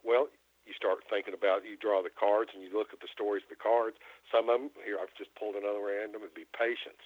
Well, 0.04 0.28
you 0.66 0.72
start 0.72 1.04
thinking 1.08 1.34
about 1.34 1.64
you 1.64 1.76
draw 1.76 2.00
the 2.00 2.12
cards 2.12 2.52
and 2.54 2.62
you 2.62 2.72
look 2.72 2.92
at 2.92 3.00
the 3.00 3.10
stories 3.12 3.44
of 3.44 3.52
the 3.52 3.60
cards. 3.60 3.96
Some 4.32 4.48
of 4.48 4.60
them 4.60 4.70
here 4.84 4.96
I've 5.00 5.12
just 5.16 5.34
pulled 5.34 5.56
another 5.56 5.82
random. 5.82 6.22
It'd 6.22 6.36
be 6.36 6.48
patience. 6.56 7.04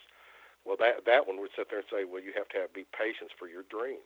Well, 0.65 0.77
that 0.79 1.07
that 1.07 1.27
one 1.27 1.41
would 1.41 1.55
sit 1.57 1.71
there 1.71 1.81
and 1.81 1.91
say, 1.91 2.05
well, 2.05 2.23
you 2.23 2.37
have 2.37 2.49
to 2.55 2.59
have 2.61 2.73
be 2.75 2.87
patience 2.93 3.33
for 3.33 3.49
your 3.49 3.65
dream. 3.67 4.03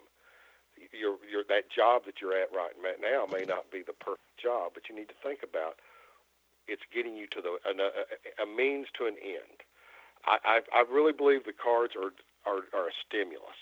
Your 0.95 1.18
your 1.26 1.45
that 1.51 1.68
job 1.68 2.07
that 2.07 2.20
you're 2.20 2.36
at 2.36 2.55
right 2.55 2.76
now 3.03 3.26
may 3.26 3.45
not 3.45 3.70
be 3.70 3.82
the 3.82 3.97
perfect 3.97 4.38
job, 4.40 4.72
but 4.74 4.88
you 4.88 4.95
need 4.95 5.09
to 5.09 5.18
think 5.22 5.43
about 5.43 5.80
it's 6.68 6.86
getting 6.95 7.16
you 7.16 7.26
to 7.34 7.40
the 7.43 7.59
a, 7.66 8.45
a 8.45 8.47
means 8.47 8.88
to 8.97 9.07
an 9.07 9.16
end. 9.20 9.66
I, 10.27 10.39
I 10.45 10.61
I 10.81 10.85
really 10.91 11.12
believe 11.12 11.45
the 11.45 11.53
cards 11.53 11.95
are 11.97 12.12
are, 12.51 12.62
are 12.75 12.89
a 12.89 12.93
stimulus 13.07 13.61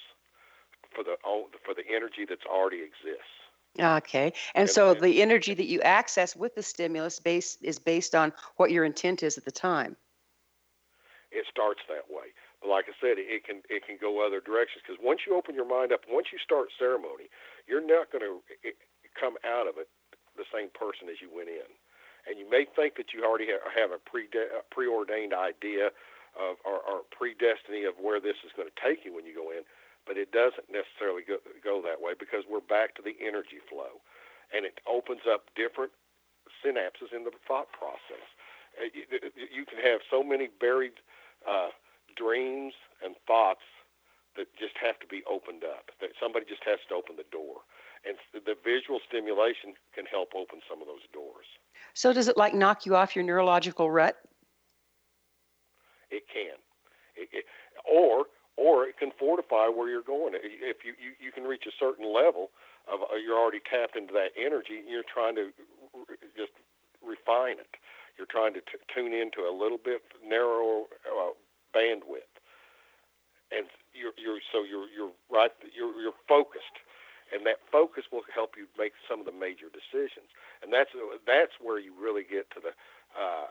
for 0.95 1.05
the 1.05 1.17
for 1.65 1.75
the 1.75 1.85
energy 1.95 2.25
that's 2.29 2.47
already 2.47 2.83
exists. 2.83 3.37
Okay. 3.79 4.33
And 4.55 4.63
And- 4.63 4.71
so 4.71 4.91
and- 4.93 5.01
the 5.01 5.23
energy 5.23 5.55
that 5.55 5.67
you 5.67 5.81
access 5.83 6.35
with 6.35 6.55
the 6.55 6.63
stimulus 6.63 7.21
base 7.21 7.57
is 7.63 7.79
based 7.79 8.15
on 8.15 8.33
what 8.57 8.71
your 8.71 8.85
intent 8.85 9.23
is 9.23 9.39
at 9.39 9.45
the 9.45 9.53
time. 9.53 9.97
it 11.31 11.47
starts 11.49 11.81
that 11.89 12.11
way. 12.11 12.35
But 12.61 12.69
like 12.71 12.87
I 12.89 12.95
said, 13.01 13.15
it 13.19 13.45
can 13.47 13.63
it 13.71 13.87
can 13.87 13.97
go 14.01 14.27
other 14.27 14.41
directions 14.41 14.83
because 14.85 15.01
once 15.03 15.21
you 15.27 15.37
open 15.37 15.55
your 15.55 15.65
mind 15.69 15.93
up, 15.93 16.03
once 16.11 16.29
you 16.33 16.39
start 16.43 16.69
ceremony, 16.79 17.31
you're 17.69 17.81
not 17.87 18.11
going 18.11 18.23
to 18.27 18.43
come 19.19 19.37
out 19.47 19.69
of 19.69 19.79
it 19.79 19.89
the 20.37 20.45
same 20.53 20.69
person 20.75 21.09
as 21.09 21.21
you 21.23 21.31
went 21.33 21.49
in. 21.49 21.71
And 22.27 22.39
you 22.39 22.49
may 22.51 22.67
think 22.77 22.97
that 22.97 23.15
you 23.15 23.25
already 23.25 23.47
ha- 23.49 23.71
have 23.75 23.93
a 23.93 23.99
pre 23.99 24.27
a 24.35 24.63
preordained 24.75 25.33
idea 25.33 25.91
of 26.39 26.57
or, 26.65 26.81
or 26.83 27.07
predestiny 27.11 27.89
of 27.89 27.99
where 28.01 28.21
this 28.21 28.39
is 28.45 28.53
going 28.57 28.69
to 28.69 28.79
take 28.79 29.05
you 29.05 29.15
when 29.15 29.27
you 29.27 29.35
go 29.35 29.51
in, 29.51 29.63
but 30.07 30.17
it 30.17 30.33
doesn't 30.33 30.69
necessarily 30.71 31.23
go, 31.23 31.39
go 31.63 31.83
that 31.83 32.01
way 32.01 32.13
because 32.19 32.45
we're 32.49 32.65
back 32.65 32.95
to 32.97 33.03
the 33.03 33.17
energy 33.21 33.61
flow, 33.69 34.01
and 34.55 34.65
it 34.65 34.81
opens 34.89 35.23
up 35.29 35.51
different 35.55 35.93
synapses 36.63 37.15
in 37.15 37.25
the 37.25 37.33
thought 37.47 37.71
process. 37.73 38.25
Uh, 38.79 38.91
You, 39.51 39.65
can 39.67 39.79
have 39.83 40.01
so 40.11 40.23
many 40.23 40.49
buried 40.49 40.99
uh, 41.49 41.71
dreams 42.17 42.75
and 43.05 43.15
thoughts 43.27 43.65
that 44.37 44.47
just 44.59 44.77
have 44.79 44.99
to 45.01 45.07
be 45.07 45.23
opened 45.29 45.65
up. 45.65 45.91
That 46.01 46.11
somebody 46.21 46.47
just 46.47 46.63
has 46.65 46.79
to 46.89 46.95
open 46.95 47.17
the 47.17 47.29
door, 47.31 47.67
and 48.07 48.17
the 48.33 48.57
visual 48.65 49.01
stimulation 49.07 49.75
can 49.95 50.07
help 50.07 50.35
open 50.35 50.61
some 50.69 50.81
of 50.81 50.87
those 50.87 51.05
doors. 51.13 51.47
So 51.95 52.13
does 52.13 52.29
it 52.29 52.37
like 52.37 52.55
knock 52.55 52.87
you 52.87 52.95
off 52.97 53.17
your 53.17 53.25
neurological 53.25 53.91
rut? 53.91 54.17
It 56.11 56.25
can, 56.33 56.59
it, 57.17 57.29
it, 57.33 57.45
or 57.87 58.27
or 58.57 58.85
it 58.85 58.99
can 58.99 59.11
fortify 59.19 59.69
where 59.69 59.89
you're 59.89 60.05
going. 60.07 60.35
If 60.37 60.85
you 60.85 60.95
you, 61.01 61.13
you 61.21 61.33
can 61.33 61.45
reach 61.45 61.65
a 61.67 61.75
certain 61.79 62.07
level 62.07 62.51
of 62.91 63.01
uh, 63.03 63.17
you're 63.17 63.39
already 63.39 63.61
tapped 63.65 63.97
into 63.97 64.13
that 64.15 64.37
energy, 64.37 64.81
and 64.85 64.89
you're 64.89 65.07
trying 65.09 65.37
to 65.37 65.51
r- 65.95 66.19
just 66.37 66.53
refine 67.01 67.59
it. 67.61 67.71
You're 68.19 68.29
trying 68.31 68.53
to 68.55 68.61
t- 68.61 68.85
tune 68.93 69.15
into 69.15 69.49
a 69.49 69.55
little 69.55 69.79
bit 69.81 70.03
narrower 70.27 70.85
uh, 71.09 71.33
bandwidth, 71.75 72.29
and 73.53 73.67
you're 73.95 74.15
you're 74.19 74.41
so 74.53 74.65
you're 74.65 74.89
you're 74.91 75.15
right. 75.31 75.53
You're 75.73 75.95
you're 76.01 76.19
focused, 76.29 76.77
and 77.33 77.47
that 77.47 77.63
focus 77.73 78.05
will 78.13 78.27
help 78.35 78.55
you 78.59 78.67
make 78.79 78.93
some 79.09 79.21
of 79.21 79.27
the 79.27 79.35
major 79.37 79.71
decisions. 79.73 80.29
And 80.63 80.73
that's 80.73 80.91
that's 81.27 81.57
where 81.61 81.79
you 81.81 81.95
really 81.97 82.25
get 82.29 82.51
to 82.57 82.61
the 82.61 82.73
uh, 83.17 83.49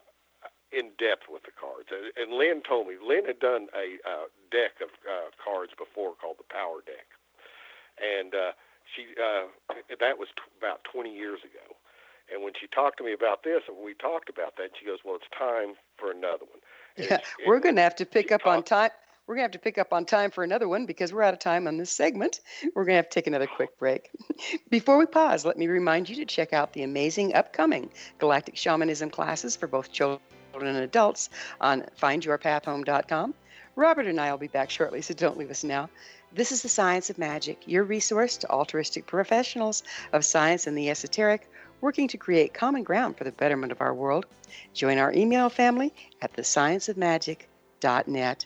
in 0.72 0.92
depth 0.98 1.26
with 1.30 1.44
the 1.44 1.52
cards. 1.52 1.90
And- 1.92 2.34
Lynn 2.34 2.62
told 2.62 2.88
me 2.88 2.96
Lynn 3.02 3.26
had 3.26 3.40
done 3.40 3.68
a 3.76 3.98
uh, 4.08 4.26
deck 4.52 4.82
of 4.82 4.90
uh, 5.06 5.30
cards 5.44 5.74
before 5.78 6.14
called 6.16 6.38
the 6.38 6.48
Power 6.50 6.82
Deck, 6.86 7.08
and 8.00 8.34
uh, 8.34 8.52
she 8.96 9.14
uh, 9.20 9.48
that 10.00 10.18
was 10.18 10.30
t- 10.36 10.44
about 10.58 10.84
20 10.92 11.14
years 11.14 11.40
ago. 11.42 11.76
And 12.32 12.44
when 12.44 12.54
she 12.60 12.68
talked 12.68 12.98
to 13.00 13.04
me 13.04 13.14
about 13.14 13.44
this, 13.44 13.64
and 13.68 13.78
we 13.84 13.96
talked 13.96 14.30
about 14.30 14.56
that, 14.58 14.70
she 14.80 14.86
goes, 14.86 15.00
"Well, 15.04 15.16
it's 15.16 15.26
time 15.38 15.74
for 15.98 16.12
another 16.12 16.46
one." 16.46 16.62
And 16.98 17.08
Yeah, 17.10 17.18
she- 17.18 17.48
we're 17.48 17.60
going 17.60 17.76
to 17.76 17.82
have 17.82 17.96
to 17.98 18.06
pick 18.06 18.32
up 18.32 18.46
on 18.46 18.64
time. 18.64 18.92
We're 19.26 19.36
going 19.36 19.44
to 19.44 19.54
have 19.54 19.62
to 19.62 19.64
pick 19.64 19.78
up 19.78 19.94
on 19.94 20.06
time 20.06 20.32
for 20.32 20.44
another 20.44 20.68
one 20.68 20.88
because 20.88 21.14
we're 21.14 21.22
out 21.22 21.36
of 21.36 21.40
time 21.40 21.68
on 21.68 21.78
this 21.78 21.92
segment. 21.92 22.40
We're 22.74 22.84
going 22.86 22.94
to 22.94 22.96
have 22.96 23.10
to 23.10 23.14
take 23.14 23.28
another 23.28 23.46
quick 23.46 23.78
break. 23.78 24.10
Before 24.72 24.98
we 24.98 25.06
pause, 25.06 25.46
let 25.46 25.56
me 25.56 25.68
remind 25.68 26.10
you 26.10 26.16
to 26.16 26.26
check 26.26 26.52
out 26.52 26.74
the 26.74 26.82
amazing 26.82 27.36
upcoming 27.36 27.92
Galactic 28.18 28.56
Shamanism 28.56 29.12
classes 29.12 29.56
for 29.56 29.68
both 29.68 29.92
children 29.92 30.20
and 30.54 30.78
adults 30.78 31.30
on 31.62 31.86
findyourpathhome.com. 32.02 33.34
Robert 33.76 34.08
and 34.08 34.20
I 34.20 34.32
will 34.32 34.38
be 34.38 34.48
back 34.48 34.70
shortly, 34.70 35.02
so 35.02 35.14
don't 35.14 35.38
leave 35.38 35.52
us 35.52 35.64
now. 35.64 35.90
This 36.34 36.52
is 36.52 36.62
the 36.62 36.70
Science 36.70 37.10
of 37.10 37.18
Magic, 37.18 37.64
your 37.66 37.84
resource 37.84 38.38
to 38.38 38.50
altruistic 38.50 39.08
professionals 39.08 39.84
of 40.14 40.26
science 40.26 40.68
and 40.68 40.78
the 40.78 40.90
esoteric, 40.90 41.50
working 41.82 42.08
to 42.10 42.18
create 42.18 42.54
common 42.54 42.84
ground 42.84 43.18
for 43.18 43.24
the 43.24 43.32
betterment 43.32 43.72
of 43.72 43.82
our 43.82 43.94
world. 43.94 44.26
Join 44.74 44.98
our 44.98 45.14
email 45.14 45.50
family 45.50 45.94
at 46.22 46.34
thescienceofmagic.net. 46.34 48.46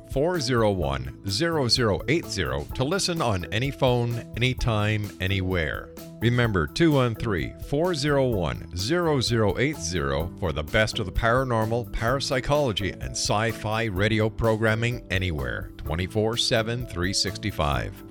401 0.11 1.21
0080 1.27 2.73
to 2.75 2.83
listen 2.83 3.21
on 3.21 3.45
any 3.45 3.71
phone, 3.71 4.23
anytime, 4.35 5.09
anywhere. 5.21 5.89
Remember 6.19 6.67
213 6.67 7.59
401 7.67 8.77
0080 8.77 10.39
for 10.39 10.51
the 10.51 10.63
best 10.63 10.99
of 10.99 11.05
the 11.05 11.11
paranormal, 11.11 11.91
parapsychology, 11.91 12.91
and 12.91 13.11
sci 13.11 13.51
fi 13.51 13.85
radio 13.85 14.29
programming 14.29 15.01
anywhere 15.09 15.71
24 15.77 16.37
7 16.37 16.85
365. 16.85 18.03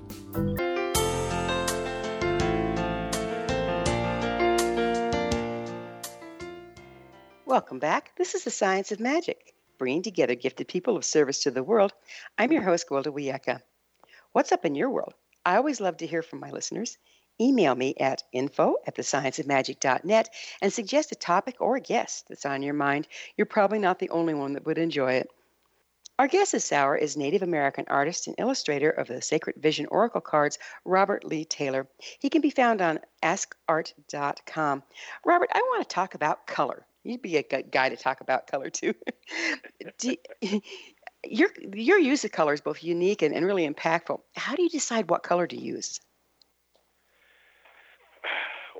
Welcome 7.47 7.79
back. 7.79 8.13
This 8.17 8.35
is 8.35 8.45
the 8.45 8.51
Science 8.51 8.93
of 8.93 9.01
Magic, 9.01 9.55
bringing 9.81 10.03
together 10.03 10.35
gifted 10.35 10.69
people 10.69 10.99
of 10.99 11.07
service 11.07 11.43
to 11.43 11.51
the 11.51 11.63
world. 11.63 11.91
I'm 12.37 12.53
your 12.53 12.61
host, 12.61 12.87
Gwilda 12.87 13.07
Wiyaka. 13.07 13.63
What's 14.33 14.53
up 14.53 14.67
in 14.67 14.75
your 14.75 14.91
world? 14.91 15.15
I 15.47 15.57
always 15.57 15.81
love 15.81 15.97
to 15.97 16.07
hear 16.07 16.23
from 16.23 16.39
my 16.39 16.51
listeners. 16.51 16.99
Email 17.41 17.75
me 17.75 17.95
at 17.99 18.23
info 18.31 18.77
at 18.87 18.97
thescienceofmagic.net 18.97 20.29
and 20.61 20.71
suggest 20.71 21.13
a 21.13 21.15
topic 21.15 21.57
or 21.61 21.77
a 21.77 21.81
guest 21.81 22.27
that's 22.29 22.45
on 22.45 22.63
your 22.63 22.75
mind. 22.75 23.09
You're 23.39 23.47
probably 23.47 23.79
not 23.79 23.99
the 23.99 24.11
only 24.11 24.35
one 24.35 24.53
that 24.53 24.67
would 24.67 24.77
enjoy 24.77 25.15
it. 25.15 25.31
Our 26.19 26.29
guest 26.29 26.53
this 26.53 26.73
hour 26.73 26.95
is 26.95 27.17
Native 27.17 27.43
American 27.43 27.87
artist 27.89 28.27
and 28.27 28.37
illustrator 28.39 28.91
of 28.91 29.09
the 29.09 29.23
Sacred 29.23 29.57
Vision 29.57 29.87
Oracle 29.91 30.21
cards, 30.21 30.59
Robert 30.85 31.25
Lee 31.25 31.47
Taylor. 31.47 31.89
He 32.19 32.29
can 32.29 32.43
be 32.43 32.51
found 32.51 32.83
on 32.83 33.01
askart.com. 33.23 34.83
Robert, 35.25 35.49
I 35.55 35.59
want 35.59 35.89
to 35.89 35.95
talk 35.95 36.15
about 36.15 36.47
color. 36.47 36.85
You'd 37.05 37.23
be 37.23 37.37
a 37.37 37.43
good 37.43 37.71
guy 37.71 37.89
to 37.89 37.97
talk 37.97 38.21
about 38.21 38.47
color 38.47 38.71
too. 38.71 38.95
Your 41.23 41.51
your 41.75 41.99
use 41.99 42.25
of 42.25 42.33
color 42.33 42.55
is 42.55 42.63
both 42.63 42.83
unique 42.83 43.21
and, 43.21 43.35
and 43.35 43.45
really 43.45 43.69
impactful. 43.69 44.21
How 44.37 44.57
do 44.57 44.63
you 44.63 44.71
decide 44.71 45.11
what 45.11 45.23
color 45.23 45.47
to 45.47 45.61
use? 45.61 46.01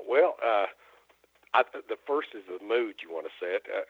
Well, 0.09 0.35
uh, 0.43 0.65
I, 1.53 1.63
the 1.87 1.97
first 2.07 2.29
is 2.33 2.41
the 2.49 2.57
mood 2.65 2.95
you 3.03 3.13
want 3.13 3.27
to 3.27 3.33
set. 3.39 3.61
Uh, 3.69 3.85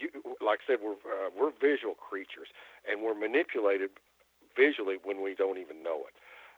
you, 0.00 0.08
like 0.40 0.60
I 0.64 0.72
said, 0.72 0.78
we're 0.82 0.96
uh, 1.04 1.28
we're 1.36 1.52
visual 1.60 1.94
creatures, 1.94 2.48
and 2.90 3.02
we're 3.02 3.14
manipulated 3.14 3.90
visually 4.56 4.96
when 5.04 5.22
we 5.22 5.34
don't 5.34 5.58
even 5.58 5.82
know 5.82 6.08
it. 6.08 6.14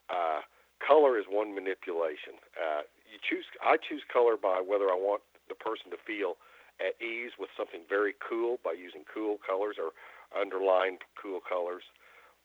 Uh, 0.09 0.41
color 0.79 1.19
is 1.19 1.25
one 1.29 1.55
manipulation. 1.55 2.39
Uh, 2.55 2.83
you 3.11 3.19
choose. 3.19 3.45
I 3.65 3.77
choose 3.77 4.03
color 4.13 4.37
by 4.37 4.63
whether 4.63 4.87
I 4.87 4.95
want 4.95 5.23
the 5.49 5.55
person 5.55 5.91
to 5.91 5.99
feel 6.07 6.37
at 6.81 7.01
ease 7.01 7.33
with 7.39 7.51
something 7.57 7.83
very 7.89 8.15
cool 8.21 8.59
by 8.65 8.73
using 8.73 9.05
cool 9.09 9.39
colors 9.41 9.77
or 9.81 9.93
underlined 10.35 11.01
cool 11.21 11.41
colors, 11.41 11.85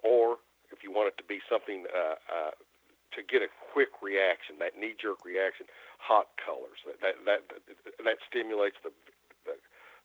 or 0.04 0.38
if 0.72 0.84
you 0.84 0.92
want 0.92 1.12
it 1.12 1.18
to 1.18 1.28
be 1.28 1.40
something 1.50 1.86
uh, 1.92 2.16
uh, 2.32 2.56
to 3.12 3.20
get 3.28 3.44
a 3.44 3.52
quick 3.74 3.92
reaction, 4.00 4.56
that 4.60 4.80
knee-jerk 4.80 5.26
reaction, 5.28 5.68
hot 6.00 6.32
colors. 6.40 6.80
That 6.88 7.20
that 7.28 7.42
that, 7.52 7.62
that 8.04 8.18
stimulates 8.24 8.80
the, 8.84 8.92
the 9.46 9.60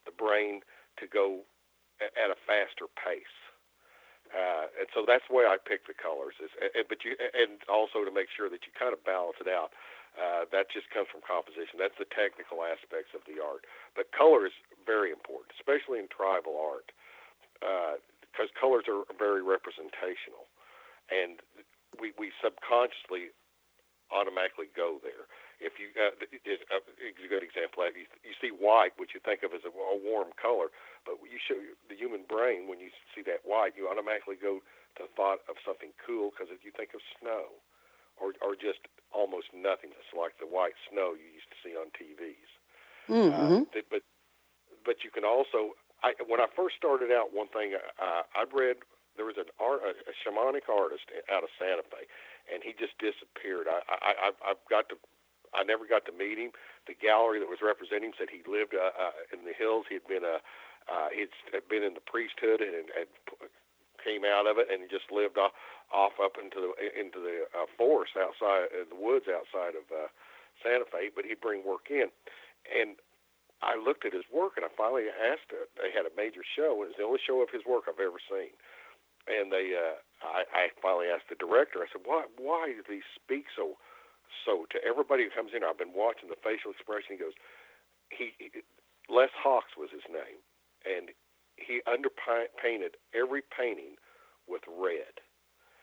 the 0.04 0.14
brain 0.14 0.62
to 0.98 1.06
go 1.06 1.46
at 2.02 2.28
a 2.28 2.38
faster 2.46 2.90
pace. 2.92 3.36
Uh, 4.34 4.66
and 4.82 4.90
so 4.90 5.06
that's 5.06 5.22
the 5.30 5.34
way 5.38 5.46
I 5.46 5.54
pick 5.54 5.86
the 5.86 5.94
colors. 5.94 6.34
Is, 6.42 6.50
but 6.90 7.06
you, 7.06 7.14
and 7.14 7.62
also 7.70 8.02
to 8.02 8.10
make 8.10 8.26
sure 8.34 8.50
that 8.50 8.66
you 8.66 8.74
kind 8.74 8.92
of 8.92 9.00
balance 9.06 9.38
it 9.38 9.46
out. 9.46 9.70
Uh, 10.16 10.48
that 10.48 10.72
just 10.72 10.88
comes 10.88 11.04
from 11.12 11.20
composition. 11.20 11.76
That's 11.76 11.96
the 12.00 12.08
technical 12.08 12.64
aspects 12.64 13.12
of 13.12 13.20
the 13.28 13.36
art. 13.36 13.68
But 13.92 14.08
color 14.16 14.48
is 14.48 14.56
very 14.88 15.12
important, 15.12 15.52
especially 15.60 16.00
in 16.00 16.08
tribal 16.08 16.56
art, 16.56 16.88
because 17.60 18.48
uh, 18.48 18.56
colors 18.56 18.88
are 18.88 19.04
very 19.20 19.44
representational, 19.44 20.48
and 21.12 21.44
we 22.00 22.16
we 22.16 22.32
subconsciously 22.40 23.36
automatically 24.08 24.72
go 24.72 25.02
there. 25.02 25.28
If 25.56 25.80
you, 25.80 25.88
uh, 25.96 26.12
is 26.44 26.60
a, 26.68 26.84
good 27.28 27.40
example. 27.40 27.88
You, 27.88 28.04
you 28.20 28.36
see 28.38 28.52
white, 28.52 28.92
which 29.00 29.16
you 29.16 29.24
think 29.24 29.40
of 29.40 29.56
as 29.56 29.64
a, 29.64 29.72
a 29.72 29.96
warm 29.96 30.36
color, 30.36 30.68
but 31.08 31.16
you 31.24 31.40
show 31.40 31.56
the 31.88 31.96
human 31.96 32.28
brain 32.28 32.68
when 32.68 32.76
you 32.78 32.92
see 33.16 33.24
that 33.24 33.40
white, 33.42 33.72
you 33.72 33.88
automatically 33.88 34.36
go 34.36 34.60
to 35.00 35.08
thought 35.16 35.40
of 35.48 35.56
something 35.64 35.96
cool 35.96 36.32
because 36.32 36.52
you 36.60 36.72
think 36.76 36.92
of 36.92 37.00
snow, 37.16 37.56
or 38.20 38.32
or 38.40 38.56
just 38.56 38.84
almost 39.14 39.48
nothingness 39.54 40.06
like 40.12 40.36
the 40.38 40.48
white 40.48 40.76
snow 40.90 41.16
you 41.16 41.28
used 41.32 41.48
to 41.48 41.58
see 41.64 41.74
on 41.76 41.88
TVs. 41.96 42.50
Mm-hmm. 43.08 43.70
Uh, 43.70 43.82
but 43.90 44.02
but 44.84 45.02
you 45.02 45.10
can 45.10 45.26
also, 45.26 45.74
I, 46.06 46.14
when 46.30 46.38
I 46.38 46.46
first 46.54 46.78
started 46.78 47.10
out, 47.10 47.34
one 47.34 47.50
thing 47.50 47.74
uh, 47.74 48.22
I 48.34 48.46
read 48.54 48.78
there 49.18 49.26
was 49.26 49.40
an 49.40 49.50
art, 49.58 49.82
a, 49.82 49.96
a 50.06 50.14
shamanic 50.22 50.70
artist 50.70 51.10
out 51.32 51.42
of 51.42 51.50
Santa 51.58 51.82
Fe, 51.88 52.06
and 52.52 52.62
he 52.62 52.76
just 52.76 52.94
disappeared. 53.02 53.66
I, 53.66 53.82
I, 53.88 54.10
I 54.12 54.28
I've 54.52 54.62
got 54.70 54.88
to 54.92 54.96
I 55.54 55.64
never 55.64 55.88
got 55.88 56.04
to 56.06 56.14
meet 56.14 56.38
him. 56.38 56.52
The 56.86 56.94
gallery 56.94 57.40
that 57.40 57.48
was 57.48 57.64
representing 57.64 58.12
him 58.12 58.16
said 58.18 58.28
he 58.30 58.44
lived 58.44 58.76
uh, 58.76 58.92
uh, 58.92 59.34
in 59.34 59.48
the 59.48 59.56
hills. 59.56 59.88
He'd 59.88 60.06
been 60.06 60.26
a 60.26 60.38
uh, 60.86 61.10
he'd 61.10 61.34
been 61.66 61.82
in 61.82 61.98
the 61.98 62.04
priesthood 62.04 62.62
and, 62.62 62.86
and 62.94 63.10
came 64.06 64.22
out 64.22 64.46
of 64.46 64.62
it 64.62 64.70
and 64.70 64.86
just 64.86 65.10
lived 65.10 65.34
off, 65.34 65.50
off 65.90 66.14
up 66.22 66.38
into 66.38 66.62
the 66.62 66.70
into 66.94 67.18
the 67.18 67.50
uh, 67.50 67.66
forest 67.74 68.14
outside 68.14 68.70
uh, 68.70 68.86
the 68.86 68.94
woods 68.94 69.26
outside 69.26 69.74
of 69.74 69.82
uh, 69.90 70.06
Santa 70.62 70.86
Fe. 70.86 71.10
But 71.10 71.26
he'd 71.26 71.42
bring 71.42 71.66
work 71.66 71.90
in, 71.90 72.14
and 72.70 72.94
I 73.58 73.74
looked 73.74 74.06
at 74.06 74.14
his 74.14 74.30
work 74.30 74.54
and 74.54 74.62
I 74.62 74.70
finally 74.78 75.10
asked. 75.10 75.50
Uh, 75.50 75.66
they 75.74 75.90
had 75.90 76.06
a 76.06 76.14
major 76.14 76.46
show, 76.46 76.86
and 76.86 76.94
it's 76.94 77.00
the 77.02 77.08
only 77.10 77.20
show 77.20 77.42
of 77.42 77.50
his 77.50 77.66
work 77.66 77.90
I've 77.90 77.98
ever 77.98 78.22
seen. 78.30 78.54
And 79.26 79.50
they, 79.50 79.74
uh, 79.74 79.98
I, 80.22 80.46
I 80.54 80.62
finally 80.78 81.10
asked 81.10 81.26
the 81.26 81.34
director. 81.34 81.82
I 81.82 81.90
said, 81.90 82.06
"Why? 82.06 82.30
Why 82.38 82.70
do 82.70 82.86
these 82.86 83.06
speak 83.18 83.50
so?" 83.50 83.74
So 84.46 84.70
to 84.70 84.78
everybody 84.86 85.26
who 85.26 85.34
comes 85.34 85.50
in, 85.50 85.66
I've 85.66 85.78
been 85.78 85.94
watching 85.94 86.30
the 86.30 86.38
facial 86.38 86.70
expression. 86.70 87.18
He 87.18 87.22
goes, 87.22 87.34
he 88.10 88.30
Les 89.08 89.30
Hawks 89.38 89.74
was 89.78 89.90
his 89.90 90.06
name, 90.10 90.42
and 90.82 91.10
he 91.56 91.80
underpainted 91.86 92.96
every 93.14 93.42
painting 93.56 93.96
with 94.48 94.62
red. 94.68 95.20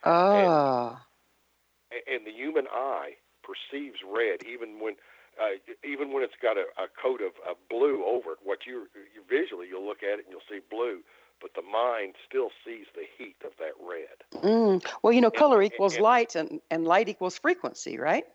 Oh. 0.03 0.97
And, 1.91 2.01
and 2.15 2.28
the 2.28 2.32
human 2.32 2.65
eye 2.71 3.11
perceives 3.43 3.97
red 4.07 4.43
even 4.47 4.80
when 4.80 4.95
uh, 5.41 5.57
even 5.84 6.13
when 6.13 6.24
it's 6.24 6.38
got 6.41 6.57
a, 6.57 6.65
a 6.78 6.88
coat 7.01 7.19
of, 7.21 7.34
of 7.49 7.57
blue 7.69 8.05
over 8.05 8.34
it. 8.34 8.38
What 8.43 8.59
you, 8.67 8.88
you 9.15 9.21
visually 9.28 9.67
you'll 9.69 9.86
look 9.86 10.03
at 10.03 10.19
it 10.19 10.26
and 10.26 10.30
you'll 10.30 10.47
see 10.47 10.59
blue, 10.69 10.99
but 11.41 11.51
the 11.55 11.63
mind 11.63 12.13
still 12.28 12.49
sees 12.63 12.86
the 12.93 13.05
heat 13.17 13.38
of 13.43 13.51
that 13.57 13.74
red. 13.82 14.43
Mm. 14.43 14.86
Well, 15.01 15.11
you 15.11 15.21
know, 15.21 15.32
color 15.32 15.61
And- 15.61 15.74
equals 15.74 15.95
and- 15.95 16.03
light, 16.03 16.36
and, 16.36 16.61
and 16.69 16.86
light 16.86 17.09
equals 17.09 17.38
frequency, 17.39 17.97
right? 17.97 18.26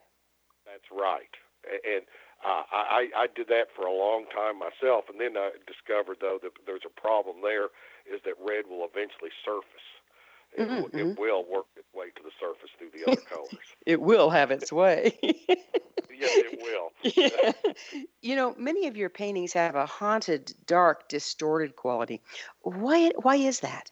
That's 0.65 0.91
right. 0.91 1.33
And 1.65 2.03
uh, 2.45 2.63
I, 2.71 3.07
I 3.15 3.27
did 3.35 3.47
that 3.47 3.67
for 3.75 3.85
a 3.85 3.91
long 3.93 4.25
time 4.33 4.57
myself, 4.59 5.05
and 5.09 5.19
then 5.19 5.35
I 5.37 5.51
discovered 5.67 6.17
though 6.21 6.39
that 6.41 6.51
there's 6.65 6.85
a 6.85 7.01
problem 7.01 7.37
there 7.41 7.65
is 8.11 8.21
that 8.25 8.33
red 8.39 8.65
will 8.67 8.85
eventually 8.85 9.31
surface. 9.45 9.87
It, 10.53 10.61
Mhm, 10.61 10.81
will- 10.81 10.89
it 11.13 11.19
will 11.19 11.43
work 11.45 11.65
its 11.77 11.87
way 11.93 12.09
to 12.15 12.23
the 12.23 12.31
surface 12.39 12.69
through 12.77 12.89
the 12.91 13.05
other 13.05 13.21
colors. 13.21 13.49
It 13.85 14.01
will 14.01 14.29
have 14.29 14.51
its 14.51 14.71
way. 14.71 15.17
yes, 15.21 16.31
it 16.37 16.61
will. 16.61 16.91
Yeah. 17.03 17.51
You 18.21 18.35
know, 18.35 18.53
many 18.57 18.87
of 18.87 18.97
your 18.97 19.09
paintings 19.09 19.53
have 19.53 19.75
a 19.75 19.85
haunted, 19.85 20.53
dark, 20.65 21.07
distorted 21.09 21.75
quality. 21.75 22.21
Why? 22.61 23.11
Why 23.21 23.35
is 23.35 23.61
that? 23.61 23.91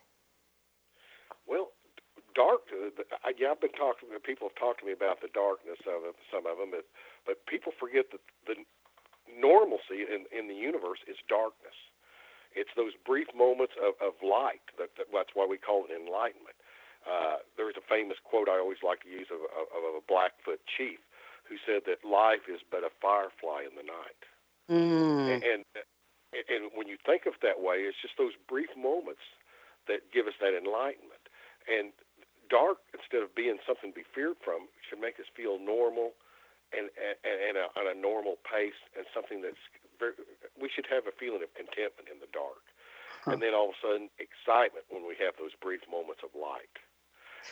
Dark. 2.37 2.69
uh, 2.69 2.93
I- 3.25 3.33
Yeah, 3.37 3.51
I've 3.51 3.61
been 3.61 3.73
talking. 3.73 4.13
People 4.21 4.47
have 4.49 4.55
talked 4.61 4.79
to 4.81 4.85
me 4.85 4.93
about 4.93 5.21
the 5.25 5.33
darkness 5.33 5.81
of 5.89 6.05
it, 6.05 6.15
some 6.29 6.45
of 6.45 6.57
them, 6.61 6.69
but, 6.69 6.85
but 7.25 7.41
people 7.49 7.73
forget 7.73 8.11
that 8.13 8.21
the 8.45 8.61
normalcy 9.33 10.05
in 10.05 10.29
in 10.31 10.47
the 10.47 10.55
universe 10.55 11.01
is 11.09 11.17
darkness. 11.27 11.75
It's 12.53 12.71
those 12.77 12.93
brief 13.05 13.27
moments 13.35 13.73
of, 13.81 13.93
of 14.01 14.13
light. 14.21 14.61
That, 14.77 14.93
that 14.97 15.07
that's 15.11 15.33
why 15.33 15.45
we 15.49 15.57
call 15.57 15.85
it 15.85 15.91
enlightenment. 15.91 16.55
Uh, 17.05 17.37
there's 17.57 17.77
a 17.77 17.85
famous 17.89 18.17
quote 18.23 18.49
I 18.49 18.59
always 18.59 18.83
like 18.83 19.01
to 19.03 19.09
use 19.09 19.27
of, 19.31 19.41
of, 19.57 19.65
of 19.73 19.93
a 19.97 20.03
Blackfoot 20.07 20.59
chief 20.77 20.99
who 21.47 21.55
said 21.65 21.83
that 21.87 22.03
life 22.03 22.45
is 22.51 22.61
but 22.69 22.83
a 22.83 22.91
firefly 23.01 23.63
in 23.63 23.73
the 23.79 23.87
night. 23.87 24.21
Mm. 24.69 25.41
And 25.41 25.63
and 26.33 26.71
when 26.75 26.87
you 26.87 26.97
think 27.05 27.25
of 27.25 27.39
it 27.39 27.41
that 27.41 27.61
way, 27.63 27.87
it's 27.87 27.97
just 28.01 28.17
those 28.17 28.35
brief 28.47 28.69
moments 28.77 29.23
that 29.87 30.11
give 30.11 30.27
us 30.27 30.35
that 30.43 30.53
enlightenment. 30.53 31.23
And 31.67 31.95
dark, 32.49 32.79
instead 32.95 33.23
of 33.23 33.35
being 33.35 33.59
something 33.67 33.91
to 33.91 33.97
be 33.97 34.07
feared 34.15 34.37
from, 34.43 34.67
should 34.87 34.99
make 34.99 35.19
us 35.19 35.27
feel 35.35 35.59
normal 35.59 36.13
and 36.75 36.91
and, 36.99 37.15
and 37.23 37.55
a, 37.55 37.65
on 37.79 37.85
a 37.87 37.95
normal 37.95 38.35
pace 38.43 38.77
and 38.97 39.05
something 39.13 39.41
that's 39.41 39.61
very. 39.99 40.13
We 40.59 40.69
should 40.73 40.87
have 40.91 41.07
a 41.07 41.15
feeling 41.15 41.43
of 41.43 41.51
contentment 41.55 42.09
in 42.11 42.19
the 42.19 42.31
dark, 42.33 42.63
and 43.27 43.39
then 43.39 43.53
all 43.53 43.71
of 43.71 43.75
a 43.75 43.79
sudden 43.79 44.09
excitement 44.19 44.87
when 44.89 45.07
we 45.07 45.15
have 45.23 45.35
those 45.39 45.55
brief 45.59 45.81
moments 45.87 46.23
of 46.23 46.31
light. 46.35 46.71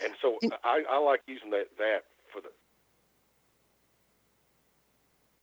And 0.03 0.11
so 0.19 0.39
uh, 0.43 0.59
I, 0.63 0.83
I 0.89 0.97
like 0.99 1.21
using 1.27 1.51
that 1.51 1.71
that 1.77 2.09
for 2.33 2.41
the 2.41 2.51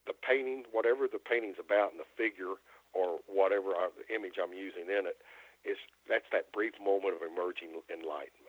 the 0.06 0.12
painting, 0.12 0.64
whatever 0.72 1.06
the 1.06 1.22
painting's 1.22 1.62
about, 1.62 1.92
and 1.92 2.00
the 2.00 2.10
figure 2.18 2.58
or 2.92 3.22
whatever 3.30 3.72
I, 3.72 3.88
the 3.94 4.08
image 4.12 4.36
I'm 4.42 4.52
using 4.52 4.90
in 4.90 5.06
it, 5.06 5.16
is 5.64 5.78
that's 6.08 6.26
that 6.32 6.50
brief 6.52 6.74
moment 6.82 7.14
of 7.14 7.22
emerging 7.22 7.80
enlightenment. 7.88 8.41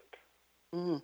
Mm. 0.73 1.01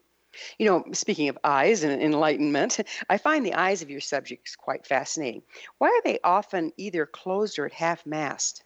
You 0.57 0.65
know, 0.65 0.83
speaking 0.93 1.29
of 1.29 1.37
eyes 1.43 1.83
and 1.83 2.01
enlightenment, 2.01 2.79
I 3.09 3.17
find 3.17 3.45
the 3.45 3.53
eyes 3.55 3.81
of 3.81 3.89
your 3.89 4.01
subjects 4.01 4.55
quite 4.55 4.85
fascinating. 4.85 5.41
Why 5.79 5.87
are 5.87 6.01
they 6.03 6.19
often 6.23 6.71
either 6.77 7.05
closed 7.05 7.57
or 7.57 7.65
at 7.65 7.73
half 7.73 8.05
mast? 8.05 8.63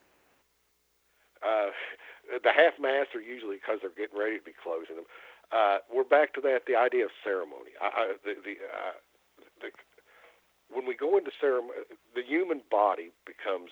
Uh, 1.41 1.71
the 2.43 2.51
half 2.51 2.73
mast 2.79 3.15
are 3.15 3.21
usually 3.21 3.57
because 3.57 3.79
they're 3.81 3.95
getting 3.95 4.17
ready 4.17 4.37
to 4.37 4.43
be 4.43 4.53
closing 4.61 4.95
them. 4.95 5.05
Uh, 5.51 5.77
we're 5.93 6.03
back 6.03 6.33
to 6.33 6.41
that 6.41 6.65
the 6.67 6.75
idea 6.75 7.05
of 7.05 7.11
ceremony. 7.23 7.71
I, 7.81 7.87
I, 7.87 8.13
the, 8.23 8.33
the, 8.43 8.55
uh, 8.63 8.95
the, 9.61 9.69
when 10.71 10.85
we 10.85 10.95
go 10.95 11.17
into 11.17 11.31
ceremony, 11.39 11.85
the 12.15 12.23
human 12.23 12.61
body 12.71 13.11
becomes 13.25 13.71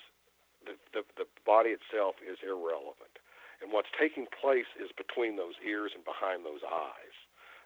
the, 0.66 0.78
the, 0.94 1.04
the 1.18 1.26
body 1.46 1.72
itself 1.72 2.16
is 2.22 2.38
irrelevant. 2.44 3.20
And 3.62 3.72
what's 3.72 3.90
taking 3.94 4.26
place 4.30 4.70
is 4.78 4.90
between 4.94 5.38
those 5.38 5.58
ears 5.66 5.92
and 5.94 6.04
behind 6.04 6.46
those 6.46 6.66
eyes. 6.66 7.11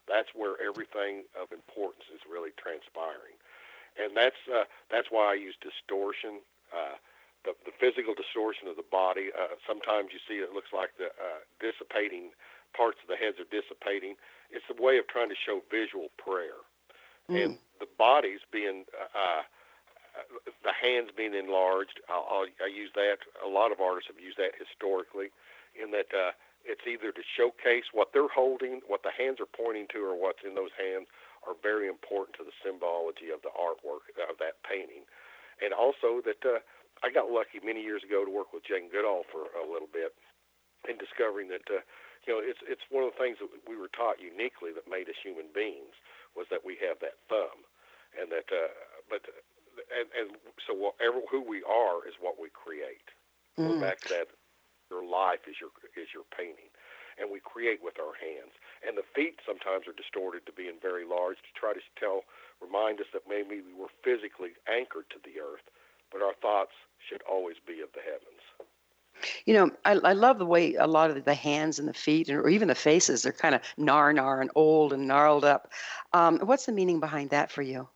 That's 0.08 0.30
where 0.36 0.56
everything 0.62 1.26
of 1.34 1.52
importance 1.52 2.06
is 2.14 2.22
really 2.30 2.52
transpiring, 2.58 3.36
and 3.98 4.16
that's 4.16 4.40
uh, 4.50 4.66
that's 4.90 5.10
why 5.10 5.32
I 5.34 5.36
use 5.36 5.56
distortion, 5.62 6.42
uh, 6.74 6.98
the 7.44 7.54
the 7.66 7.74
physical 7.80 8.14
distortion 8.14 8.68
of 8.68 8.76
the 8.78 8.86
body. 8.90 9.32
Uh, 9.34 9.58
sometimes 9.66 10.14
you 10.14 10.20
see 10.28 10.42
it 10.42 10.54
looks 10.54 10.70
like 10.74 10.94
the 10.98 11.10
uh, 11.18 11.42
dissipating 11.60 12.32
parts 12.78 13.00
of 13.02 13.08
the 13.10 13.16
heads 13.18 13.40
are 13.40 13.50
dissipating. 13.50 14.16
It's 14.52 14.66
a 14.70 14.78
way 14.82 14.98
of 14.98 15.08
trying 15.08 15.30
to 15.30 15.40
show 15.40 15.62
visual 15.72 16.10
prayer, 16.18 16.62
Mm. 17.30 17.44
and 17.44 17.58
the 17.80 17.88
bodies 17.98 18.42
being. 18.52 18.86
Uh, 18.94 19.42
uh, 20.16 20.22
the 20.64 20.72
hands 20.72 21.10
being 21.12 21.34
enlarged, 21.34 22.00
I'll, 22.08 22.26
I'll, 22.32 22.48
I 22.64 22.68
use 22.72 22.90
that. 22.96 23.18
A 23.44 23.50
lot 23.50 23.74
of 23.74 23.82
artists 23.82 24.08
have 24.08 24.16
used 24.24 24.38
that 24.38 24.56
historically, 24.56 25.28
in 25.76 25.92
that 25.92 26.08
uh, 26.16 26.32
it's 26.66 26.84
either 26.90 27.14
to 27.14 27.24
showcase 27.38 27.86
what 27.94 28.10
they're 28.12 28.32
holding, 28.32 28.82
what 28.90 29.06
the 29.06 29.14
hands 29.14 29.38
are 29.40 29.50
pointing 29.50 29.86
to, 29.94 30.02
or 30.02 30.18
what's 30.18 30.42
in 30.44 30.58
those 30.58 30.74
hands 30.76 31.08
are 31.46 31.54
very 31.62 31.86
important 31.88 32.36
to 32.42 32.44
the 32.44 32.56
symbology 32.66 33.30
of 33.30 33.42
the 33.46 33.54
artwork 33.54 34.10
of 34.26 34.36
that 34.42 34.58
painting. 34.66 35.06
And 35.62 35.72
also 35.72 36.26
that 36.26 36.42
uh, 36.42 36.60
I 37.06 37.14
got 37.14 37.30
lucky 37.30 37.62
many 37.62 37.86
years 37.86 38.02
ago 38.02 38.26
to 38.26 38.32
work 38.34 38.52
with 38.52 38.66
Jane 38.66 38.90
Goodall 38.90 39.24
for 39.30 39.54
a 39.54 39.64
little 39.64 39.90
bit 39.90 40.18
in 40.90 40.98
discovering 40.98 41.50
that 41.50 41.66
uh, 41.70 41.82
you 42.26 42.34
know 42.34 42.42
it's 42.42 42.62
it's 42.66 42.86
one 42.90 43.06
of 43.06 43.14
the 43.14 43.22
things 43.22 43.38
that 43.42 43.50
we 43.66 43.78
were 43.78 43.92
taught 43.94 44.22
uniquely 44.22 44.74
that 44.74 44.90
made 44.90 45.10
us 45.10 45.18
human 45.22 45.50
beings 45.54 45.94
was 46.38 46.50
that 46.50 46.62
we 46.66 46.78
have 46.82 47.00
that 47.02 47.22
thumb, 47.30 47.66
and 48.18 48.30
that 48.34 48.50
uh, 48.52 48.74
but 49.10 49.26
and 49.94 50.08
and 50.14 50.38
so 50.66 50.74
whatever 50.74 51.22
who 51.30 51.42
we 51.42 51.64
are 51.66 52.06
is 52.06 52.18
what 52.22 52.38
we 52.42 52.50
create. 52.54 53.06
We're 53.58 53.80
Mm. 53.80 53.88
back 53.88 54.04
to 54.04 54.10
that 54.12 54.28
your 54.90 55.04
life 55.06 55.44
is 55.50 55.56
your 55.60 55.72
is 55.98 56.10
your 56.14 56.26
painting 56.36 56.70
and 57.18 57.32
we 57.32 57.40
create 57.40 57.80
with 57.82 57.96
our 58.00 58.14
hands 58.20 58.54
and 58.86 58.98
the 58.98 59.08
feet 59.16 59.40
sometimes 59.46 59.88
are 59.88 59.96
distorted 59.98 60.46
to 60.46 60.52
being 60.52 60.78
very 60.82 61.06
large 61.06 61.38
to 61.42 61.52
try 61.56 61.74
to 61.74 61.82
tell 62.00 62.24
remind 62.62 63.00
us 63.00 63.08
that 63.14 63.28
maybe 63.28 63.62
we 63.62 63.74
were 63.74 63.92
physically 64.04 64.54
anchored 64.68 65.10
to 65.10 65.20
the 65.24 65.40
earth 65.42 65.66
but 66.12 66.22
our 66.22 66.36
thoughts 66.42 66.76
should 67.02 67.22
always 67.30 67.58
be 67.66 67.82
of 67.82 67.90
the 67.94 68.04
heavens 68.04 68.44
You 69.46 69.54
know, 69.54 69.72
I, 69.86 69.94
I 69.94 70.14
love 70.14 70.40
the 70.40 70.46
way 70.46 70.76
a 70.76 70.88
lot 70.88 71.10
of 71.10 71.24
the 71.24 71.34
hands 71.34 71.80
and 71.80 71.88
the 71.88 71.94
feet, 71.94 72.30
and, 72.30 72.38
or 72.38 72.50
even 72.50 72.68
the 72.68 72.76
faces, 72.76 73.24
they're 73.24 73.32
kind 73.32 73.56
of 73.56 73.62
gnar 73.80 74.14
gnar 74.14 74.42
and 74.42 74.52
old 74.56 74.94
and 74.94 75.08
gnarled 75.08 75.46
up. 75.46 75.72
Um, 76.14 76.40
what's 76.40 76.66
the 76.66 76.72
meaning 76.74 77.00
behind 77.00 77.30
that 77.30 77.52
for 77.52 77.62
you? 77.62 77.88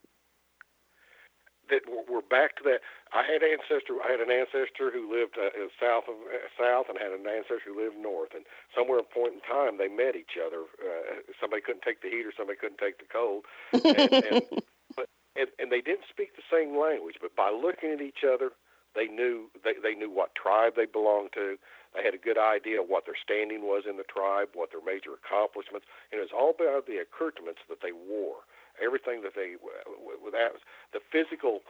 that 1.69 1.85
we're- 1.87 2.05
we're 2.09 2.21
back 2.21 2.55
to 2.55 2.63
that 2.63 2.81
i 3.13 3.23
had 3.25 3.41
ancestor 3.41 3.97
i 4.03 4.09
had 4.11 4.21
an 4.21 4.31
ancestor 4.31 4.93
who 4.93 5.09
lived 5.09 5.37
uh, 5.37 5.49
south 5.79 6.05
of 6.09 6.17
uh, 6.29 6.45
south 6.57 6.87
and 6.89 6.97
had 6.97 7.11
an 7.11 7.25
ancestor 7.25 7.63
who 7.65 7.77
lived 7.77 7.97
north 7.97 8.33
and 8.35 8.45
somewhere 8.75 8.99
at 8.99 9.07
a 9.07 9.13
point 9.13 9.33
in 9.33 9.41
time 9.43 9.77
they 9.77 9.89
met 9.89 10.15
each 10.15 10.37
other 10.37 10.69
uh, 10.81 11.23
somebody 11.41 11.61
couldn't 11.61 11.83
take 11.83 12.01
the 12.01 12.11
heat 12.11 12.25
or 12.25 12.33
somebody 12.35 12.57
couldn't 12.57 12.81
take 12.81 12.97
the 13.01 13.09
cold 13.09 13.45
and, 13.73 14.11
and 14.13 14.43
but 14.97 15.09
and, 15.39 15.47
and 15.55 15.71
they 15.71 15.79
didn't 15.79 16.09
speak 16.11 16.35
the 16.35 16.45
same 16.51 16.75
language, 16.75 17.15
but 17.21 17.35
by 17.35 17.47
looking 17.47 17.95
at 17.95 18.01
each 18.03 18.27
other, 18.27 18.51
they 18.97 19.07
knew 19.07 19.47
they, 19.63 19.79
they 19.79 19.95
knew 19.95 20.11
what 20.11 20.35
tribe 20.35 20.73
they 20.75 20.89
belonged 20.89 21.31
to. 21.39 21.55
They 21.95 22.03
had 22.03 22.13
a 22.13 22.21
good 22.21 22.37
idea 22.37 22.81
of 22.81 22.89
what 22.89 23.05
their 23.05 23.17
standing 23.17 23.63
was 23.63 23.87
in 23.87 23.95
the 23.97 24.05
tribe, 24.05 24.49
what 24.53 24.75
their 24.75 24.83
major 24.83 25.15
accomplishments, 25.15 25.87
and 26.11 26.19
it 26.19 26.25
was 26.25 26.35
all 26.35 26.51
about 26.51 26.89
the 26.89 26.99
accoutrements 26.99 27.61
that 27.69 27.79
they 27.79 27.93
wore. 27.93 28.43
Everything 28.81 29.21
that 29.23 29.35
they 29.35 29.55
with 29.59 30.33
that 30.33 30.55
the 30.91 31.03
physical, 31.11 31.61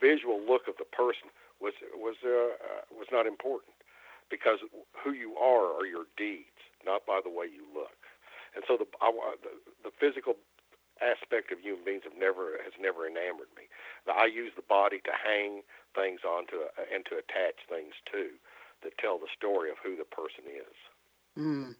visual 0.00 0.40
look 0.40 0.68
of 0.68 0.76
the 0.78 0.88
person 0.88 1.30
was 1.60 1.74
was 1.94 2.16
uh, 2.24 2.58
uh, 2.58 2.82
was 2.92 3.08
not 3.12 3.26
important 3.26 3.74
because 4.30 4.58
who 4.92 5.12
you 5.12 5.36
are 5.36 5.74
are 5.76 5.86
your 5.86 6.06
deeds, 6.16 6.60
not 6.84 7.06
by 7.06 7.20
the 7.22 7.30
way 7.30 7.46
you 7.46 7.64
look. 7.74 7.98
And 8.54 8.64
so 8.66 8.76
the 8.76 8.86
I, 9.00 9.10
the, 9.42 9.90
the 9.90 9.94
physical 9.98 10.36
aspect 11.02 11.50
of 11.50 11.58
human 11.58 11.84
beings 11.84 12.06
have 12.06 12.18
never 12.18 12.58
has 12.62 12.74
never 12.78 13.06
enamored 13.06 13.50
me. 13.56 13.66
I 14.06 14.26
use 14.26 14.52
the 14.54 14.66
body 14.66 15.00
to 15.04 15.12
hang 15.12 15.62
things 15.94 16.20
onto 16.22 16.70
and 16.92 17.04
to 17.06 17.18
attach 17.18 17.66
things 17.68 17.94
to 18.12 18.38
that 18.82 18.98
tell 18.98 19.18
the 19.18 19.30
story 19.32 19.70
of 19.70 19.76
who 19.82 19.96
the 19.96 20.04
person 20.06 20.44
is. 20.46 20.76
Mm. 21.38 21.74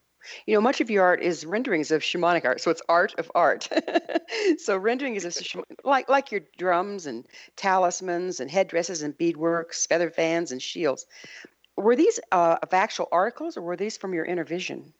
You 0.47 0.55
know, 0.55 0.61
much 0.61 0.81
of 0.81 0.91
your 0.91 1.05
art 1.05 1.23
is 1.23 1.45
renderings 1.45 1.91
of 1.91 2.03
shamanic 2.03 2.45
art, 2.45 2.61
so 2.61 2.71
it's 2.71 2.83
art 2.89 3.15
of 3.19 3.31
art. 3.35 3.69
so 4.59 4.77
renderings 4.77 5.25
of 5.25 5.35
sham- 5.35 5.65
like 5.85 6.09
like 6.09 6.33
your 6.33 6.43
drums 6.59 7.07
and 7.07 7.27
talismans 7.57 8.41
and 8.41 8.51
headdresses 8.51 9.03
and 9.03 9.17
beadworks, 9.17 9.87
feather 9.87 10.11
fans 10.11 10.53
and 10.53 10.61
shields. 10.61 11.07
Were 11.77 11.97
these 11.97 12.21
uh, 12.31 12.57
of 12.63 12.73
actual 12.73 13.09
articles, 13.11 13.57
or 13.57 13.63
were 13.63 13.77
these 13.77 13.97
from 13.97 14.15
your 14.15 14.25
inner 14.25 14.45
vision? 14.45 14.95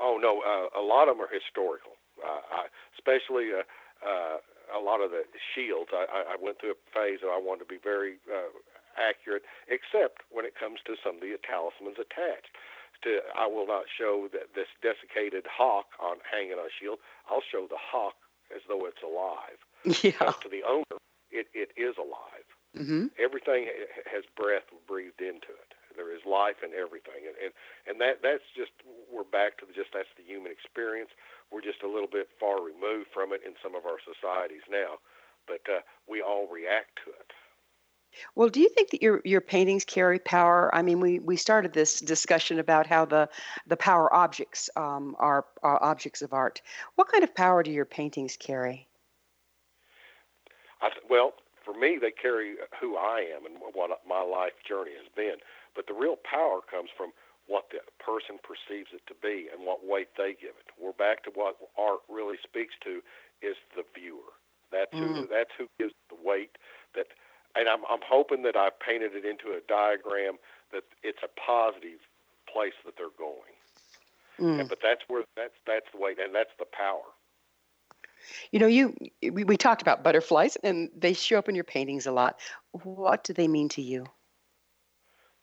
Oh 0.00 0.18
no, 0.20 0.40
uh, 0.42 0.78
a 0.78 0.82
lot 0.82 1.08
of 1.08 1.16
them 1.16 1.26
are 1.26 1.32
historical, 1.32 1.92
uh, 2.24 2.40
I, 2.50 2.66
especially 2.94 3.50
uh, 3.52 3.66
uh, 4.06 4.38
a 4.74 4.80
lot 4.80 5.00
of 5.00 5.10
the 5.10 5.24
shields. 5.54 5.90
I, 5.92 6.06
I 6.06 6.20
I 6.34 6.36
went 6.40 6.60
through 6.60 6.72
a 6.72 6.80
phase 6.94 7.20
that 7.22 7.28
I 7.28 7.38
wanted 7.38 7.66
to 7.66 7.70
be 7.70 7.78
very 7.82 8.18
uh, 8.30 8.54
accurate, 8.96 9.42
except 9.66 10.22
when 10.30 10.44
it 10.44 10.54
comes 10.54 10.80
to 10.86 10.94
some 11.02 11.16
of 11.16 11.22
the 11.22 11.34
talismans 11.42 11.98
attached. 11.98 12.54
To 13.04 13.20
I 13.36 13.46
will 13.46 13.66
not 13.66 13.84
show 13.86 14.28
that 14.32 14.54
this 14.54 14.66
desiccated 14.82 15.46
hawk 15.46 15.86
on 16.02 16.18
hanging 16.26 16.58
on 16.58 16.66
a 16.66 16.74
shield. 16.80 16.98
I'll 17.30 17.44
show 17.46 17.66
the 17.70 17.78
hawk 17.78 18.14
as 18.54 18.62
though 18.66 18.86
it's 18.86 19.02
alive. 19.02 19.58
Yeah. 20.02 20.18
Because 20.18 20.42
to 20.42 20.48
the 20.50 20.66
owner, 20.66 20.98
it, 21.30 21.46
it 21.54 21.70
is 21.78 21.94
alive. 21.96 22.46
hmm 22.74 23.06
everything 23.22 23.70
has 24.10 24.24
breath 24.36 24.66
breathed 24.86 25.20
into 25.22 25.54
it. 25.54 25.70
There 25.94 26.14
is 26.14 26.22
life 26.26 26.62
in 26.66 26.74
everything, 26.74 27.26
and 27.26 27.34
and, 27.38 27.52
and 27.86 27.96
that 28.02 28.22
that's 28.22 28.46
just 28.54 28.74
we're 29.10 29.26
back 29.26 29.58
to 29.58 29.64
the, 29.66 29.72
just 29.72 29.94
that's 29.94 30.10
the 30.18 30.26
human 30.26 30.50
experience. 30.50 31.10
We're 31.50 31.62
just 31.64 31.82
a 31.82 31.90
little 31.90 32.10
bit 32.10 32.28
far 32.38 32.58
removed 32.62 33.14
from 33.14 33.32
it 33.32 33.42
in 33.46 33.54
some 33.62 33.74
of 33.78 33.86
our 33.86 33.98
societies 34.02 34.66
now, 34.70 34.98
but 35.46 35.62
uh, 35.70 35.80
we 36.10 36.20
all 36.22 36.46
react 36.50 36.98
to 37.06 37.10
it. 37.14 37.30
Well, 38.34 38.48
do 38.48 38.60
you 38.60 38.68
think 38.68 38.90
that 38.90 39.02
your 39.02 39.20
your 39.24 39.40
paintings 39.40 39.84
carry 39.84 40.18
power? 40.18 40.74
I 40.74 40.82
mean, 40.82 41.00
we 41.00 41.18
we 41.18 41.36
started 41.36 41.72
this 41.72 42.00
discussion 42.00 42.58
about 42.58 42.86
how 42.86 43.04
the 43.04 43.28
the 43.66 43.76
power 43.76 44.12
objects 44.14 44.70
um, 44.76 45.14
are, 45.18 45.44
are 45.62 45.82
objects 45.82 46.22
of 46.22 46.32
art. 46.32 46.62
What 46.96 47.08
kind 47.08 47.24
of 47.24 47.34
power 47.34 47.62
do 47.62 47.70
your 47.70 47.84
paintings 47.84 48.36
carry? 48.36 48.88
I 50.80 50.90
well, 51.08 51.34
for 51.64 51.74
me, 51.74 51.98
they 52.00 52.10
carry 52.10 52.56
who 52.80 52.96
I 52.96 53.26
am 53.34 53.46
and 53.46 53.56
what 53.74 53.90
my 54.08 54.22
life 54.22 54.54
journey 54.66 54.92
has 54.96 55.08
been. 55.14 55.36
But 55.74 55.86
the 55.86 55.94
real 55.94 56.16
power 56.16 56.60
comes 56.68 56.90
from 56.96 57.12
what 57.46 57.70
the 57.70 57.80
person 58.02 58.38
perceives 58.44 58.90
it 58.92 59.02
to 59.08 59.14
be 59.22 59.48
and 59.52 59.66
what 59.66 59.84
weight 59.86 60.08
they 60.16 60.32
give 60.32 60.56
it. 60.58 60.68
We're 60.80 60.92
back 60.92 61.24
to 61.24 61.30
what 61.34 61.56
art 61.78 62.00
really 62.08 62.36
speaks 62.42 62.74
to 62.84 63.00
is 63.42 63.56
the 63.76 63.84
viewer. 63.94 64.32
That's 64.70 64.92
who 64.98 65.24
Mm. 65.24 65.28
that's 65.30 65.52
who 65.56 65.66
gives 65.78 65.94
the 66.08 66.16
weight 66.22 66.56
that 66.94 67.08
and 67.58 67.68
I'm 67.68 67.80
I'm 67.90 68.00
hoping 68.06 68.42
that 68.42 68.56
I've 68.56 68.78
painted 68.78 69.12
it 69.14 69.24
into 69.24 69.56
a 69.56 69.60
diagram 69.68 70.38
that 70.72 70.84
it's 71.02 71.18
a 71.24 71.28
positive 71.40 72.00
place 72.50 72.74
that 72.84 72.94
they're 72.96 73.16
going. 73.18 73.56
Mm. 74.38 74.60
And, 74.60 74.68
but 74.68 74.78
that's 74.82 75.02
where 75.08 75.24
that's 75.36 75.54
that's 75.66 75.86
the 75.92 75.98
way, 75.98 76.14
and 76.22 76.34
that's 76.34 76.54
the 76.58 76.66
power. 76.70 77.02
You 78.50 78.60
know, 78.60 78.66
you 78.66 78.94
we, 79.22 79.44
we 79.44 79.56
talked 79.56 79.82
about 79.82 80.02
butterflies, 80.02 80.56
and 80.62 80.90
they 80.96 81.12
show 81.12 81.38
up 81.38 81.48
in 81.48 81.54
your 81.54 81.64
paintings 81.64 82.06
a 82.06 82.12
lot. 82.12 82.38
What 82.72 83.24
do 83.24 83.32
they 83.32 83.48
mean 83.48 83.68
to 83.70 83.82
you? 83.82 84.06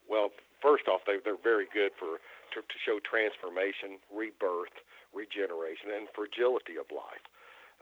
Well, 0.09 0.29
first 0.61 0.87
off, 0.87 1.01
they, 1.05 1.17
they're 1.23 1.41
very 1.41 1.67
good 1.73 1.91
for 1.97 2.19
to, 2.53 2.61
to 2.61 2.77
show 2.85 2.99
transformation, 3.03 3.99
rebirth, 4.13 4.75
regeneration, 5.13 5.91
and 5.91 6.07
fragility 6.15 6.77
of 6.79 6.85
life. 6.91 7.23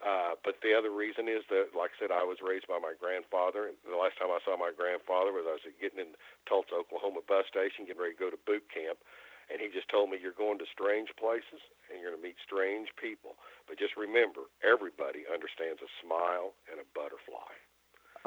Uh, 0.04 0.36
but 0.44 0.60
the 0.60 0.76
other 0.76 0.92
reason 0.92 1.32
is 1.32 1.48
that, 1.48 1.72
like 1.72 1.96
I 1.96 1.98
said, 1.98 2.12
I 2.12 2.28
was 2.28 2.44
raised 2.44 2.68
by 2.68 2.76
my 2.76 2.92
grandfather. 2.92 3.72
And 3.72 3.80
the 3.88 3.96
last 3.96 4.20
time 4.20 4.36
I 4.36 4.44
saw 4.44 4.60
my 4.60 4.76
grandfather 4.76 5.32
was 5.32 5.48
I 5.48 5.56
was 5.56 5.64
getting 5.80 6.04
in 6.04 6.12
Tulsa, 6.44 6.76
Oklahoma 6.76 7.24
bus 7.24 7.48
station, 7.48 7.88
getting 7.88 8.04
ready 8.04 8.20
to 8.20 8.24
go 8.28 8.28
to 8.28 8.40
boot 8.44 8.68
camp, 8.68 9.00
and 9.48 9.64
he 9.64 9.72
just 9.72 9.88
told 9.88 10.12
me, 10.12 10.20
"You're 10.20 10.36
going 10.36 10.60
to 10.60 10.68
strange 10.68 11.08
places, 11.16 11.64
and 11.88 12.04
you're 12.04 12.12
going 12.12 12.20
to 12.20 12.28
meet 12.28 12.36
strange 12.44 12.92
people. 13.00 13.40
But 13.64 13.80
just 13.80 13.96
remember, 13.96 14.52
everybody 14.60 15.24
understands 15.24 15.80
a 15.80 15.90
smile 16.04 16.52
and 16.68 16.84
a 16.84 16.88
butterfly." 16.92 17.56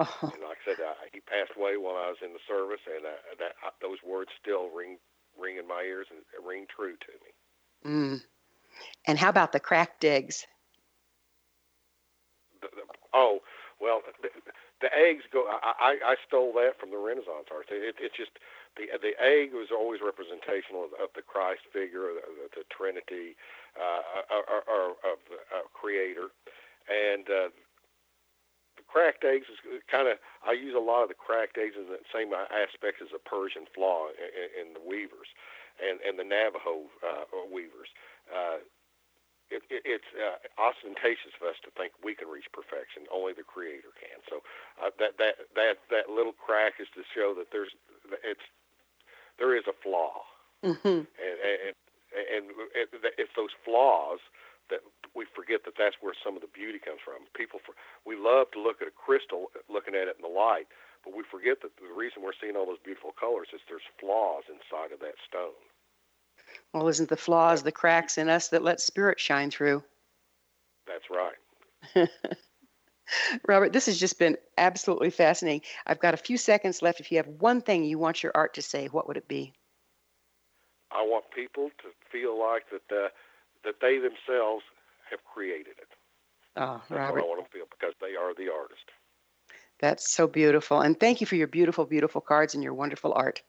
Oh, 0.00 0.32
And 0.32 0.40
like 0.40 0.64
I 0.64 0.72
said, 0.72 0.80
uh, 0.80 0.96
he 1.12 1.20
passed 1.20 1.52
away 1.56 1.76
while 1.76 2.00
I 2.00 2.08
was 2.08 2.24
in 2.24 2.32
the 2.32 2.44
service, 2.48 2.84
and 2.88 3.04
uh, 3.04 3.20
that 3.36 3.52
uh, 3.60 3.76
those 3.84 4.00
words 4.00 4.32
still 4.40 4.72
ring 4.72 4.96
ring 5.36 5.60
in 5.60 5.68
my 5.68 5.84
ears 5.84 6.08
and 6.08 6.24
ring 6.40 6.64
true 6.72 6.96
to 6.96 7.12
me. 7.20 7.30
mm. 7.84 8.20
And 9.06 9.18
how 9.18 9.28
about 9.28 9.52
the 9.52 9.60
cracked 9.60 10.04
eggs? 10.04 10.46
The, 13.16 13.40
the, 13.40 13.40
oh, 13.40 13.40
well, 13.80 14.00
the, 14.22 14.28
the 14.80 14.90
eggs 14.92 15.24
go. 15.32 15.48
I, 15.48 15.96
I 16.04 16.14
stole 16.28 16.52
that 16.60 16.76
from 16.80 16.90
the 16.92 17.00
Renaissance 17.00 17.48
art. 17.48 17.66
It, 17.72 17.96
it's 18.00 18.16
just 18.16 18.36
the 18.76 18.92
the 19.00 19.16
egg 19.16 19.52
was 19.56 19.72
always 19.72 20.00
representational 20.04 20.84
of, 20.84 20.92
of 21.00 21.10
the 21.16 21.24
Christ 21.24 21.64
figure, 21.72 22.12
the, 22.12 22.24
the, 22.24 22.46
the 22.60 22.64
Trinity, 22.68 23.36
uh, 23.76 24.32
or, 24.32 24.44
or, 24.44 24.60
or 24.68 24.86
of 25.08 25.18
the 25.32 25.40
uh, 25.48 25.64
Creator, 25.72 26.28
and 26.88 27.24
uh, 27.28 27.48
the 28.76 28.84
cracked 28.88 29.24
eggs 29.24 29.48
is 29.48 29.80
kind 29.88 30.08
of. 30.08 30.20
I 30.44 30.52
use 30.52 30.76
a 30.76 30.82
lot 30.82 31.02
of 31.04 31.08
the 31.08 31.16
cracked 31.16 31.56
eggs 31.56 31.76
in 31.76 31.88
the 31.88 32.00
same 32.12 32.32
aspects 32.32 33.00
as 33.00 33.12
a 33.16 33.22
Persian 33.24 33.64
flaw 33.72 34.12
in, 34.12 34.68
in 34.68 34.74
the 34.76 34.84
weavers, 34.84 35.28
and 35.80 36.00
and 36.04 36.20
the 36.20 36.24
Navajo 36.28 36.88
uh, 37.00 37.24
weavers. 37.48 37.88
Uh, 38.28 38.60
it, 39.50 39.62
it, 39.70 39.82
it's 39.86 40.10
uh, 40.16 40.38
ostentatious 40.58 41.34
of 41.38 41.48
us 41.50 41.58
to 41.62 41.70
think 41.78 41.92
we 42.02 42.14
can 42.14 42.28
reach 42.28 42.50
perfection. 42.50 43.06
Only 43.12 43.32
the 43.32 43.46
Creator 43.46 43.94
can. 43.94 44.18
So 44.26 44.42
uh, 44.82 44.90
that 44.98 45.18
that 45.18 45.46
that 45.54 45.76
that 45.90 46.06
little 46.10 46.34
crack 46.34 46.78
is 46.82 46.90
to 46.98 47.02
show 47.14 47.34
that 47.38 47.50
there's 47.54 47.70
it's 48.26 48.46
there 49.38 49.56
is 49.56 49.64
a 49.68 49.76
flaw, 49.82 50.24
Mm-hmm. 50.64 51.04
and 51.04 51.36
and 51.44 51.74
and, 52.16 52.44
if 53.20 53.28
those 53.36 53.52
flaws 53.62 54.18
that 54.70 54.80
we 55.14 55.26
forget 55.30 55.62
that 55.62 55.78
that's 55.78 55.96
where 56.02 56.14
some 56.16 56.34
of 56.34 56.42
the 56.42 56.50
beauty 56.50 56.78
comes 56.82 56.98
from. 57.04 57.22
People, 57.38 57.62
for, 57.62 57.74
we 58.02 58.18
love 58.18 58.50
to 58.50 58.58
look 58.58 58.82
at 58.82 58.90
a 58.90 58.94
crystal, 58.94 59.54
looking 59.70 59.94
at 59.94 60.10
it 60.10 60.18
in 60.18 60.24
the 60.26 60.32
light, 60.32 60.66
but 61.06 61.14
we 61.14 61.22
forget 61.22 61.62
that 61.62 61.76
the 61.78 61.92
reason 61.94 62.22
we're 62.22 62.34
seeing 62.34 62.58
all 62.58 62.66
those 62.66 62.82
beautiful 62.82 63.14
colors 63.14 63.46
is 63.54 63.62
there's 63.70 63.86
flaws 64.02 64.42
inside 64.50 64.90
of 64.90 64.98
that 65.00 65.14
stone. 65.22 65.54
Well, 66.76 66.88
isn't 66.88 67.08
the 67.08 67.16
flaws 67.16 67.62
the 67.62 67.72
cracks 67.72 68.18
in 68.18 68.28
us 68.28 68.48
that 68.48 68.62
let 68.62 68.82
spirit 68.82 69.18
shine 69.18 69.50
through? 69.50 69.82
That's 70.86 71.04
right. 71.10 72.08
Robert, 73.48 73.72
this 73.72 73.86
has 73.86 73.98
just 73.98 74.18
been 74.18 74.36
absolutely 74.58 75.08
fascinating. 75.08 75.62
I've 75.86 76.00
got 76.00 76.12
a 76.12 76.18
few 76.18 76.36
seconds 76.36 76.82
left. 76.82 77.00
If 77.00 77.10
you 77.10 77.16
have 77.16 77.28
one 77.28 77.62
thing 77.62 77.84
you 77.84 77.98
want 77.98 78.22
your 78.22 78.32
art 78.34 78.52
to 78.54 78.62
say, 78.62 78.88
what 78.88 79.08
would 79.08 79.16
it 79.16 79.26
be? 79.26 79.54
I 80.92 81.00
want 81.02 81.24
people 81.34 81.70
to 81.78 81.88
feel 82.12 82.38
like 82.38 82.64
that 82.70 82.94
uh, 82.94 83.08
that 83.64 83.76
they 83.80 83.96
themselves 83.96 84.64
have 85.10 85.20
created 85.24 85.76
it. 85.78 85.88
Oh, 86.56 86.82
That's 86.90 86.90
Robert, 86.90 87.20
I 87.20 87.24
want 87.24 87.38
them 87.40 87.46
to 87.46 87.52
feel 87.58 87.66
because 87.70 87.94
they 88.02 88.16
are 88.16 88.34
the 88.34 88.52
artist. 88.52 88.84
that's 89.80 90.10
so 90.10 90.26
beautiful. 90.26 90.82
And 90.82 90.98
thank 91.00 91.22
you 91.22 91.26
for 91.26 91.36
your 91.36 91.48
beautiful, 91.48 91.86
beautiful 91.86 92.20
cards 92.20 92.54
and 92.54 92.62
your 92.62 92.74
wonderful 92.74 93.14
art. 93.14 93.40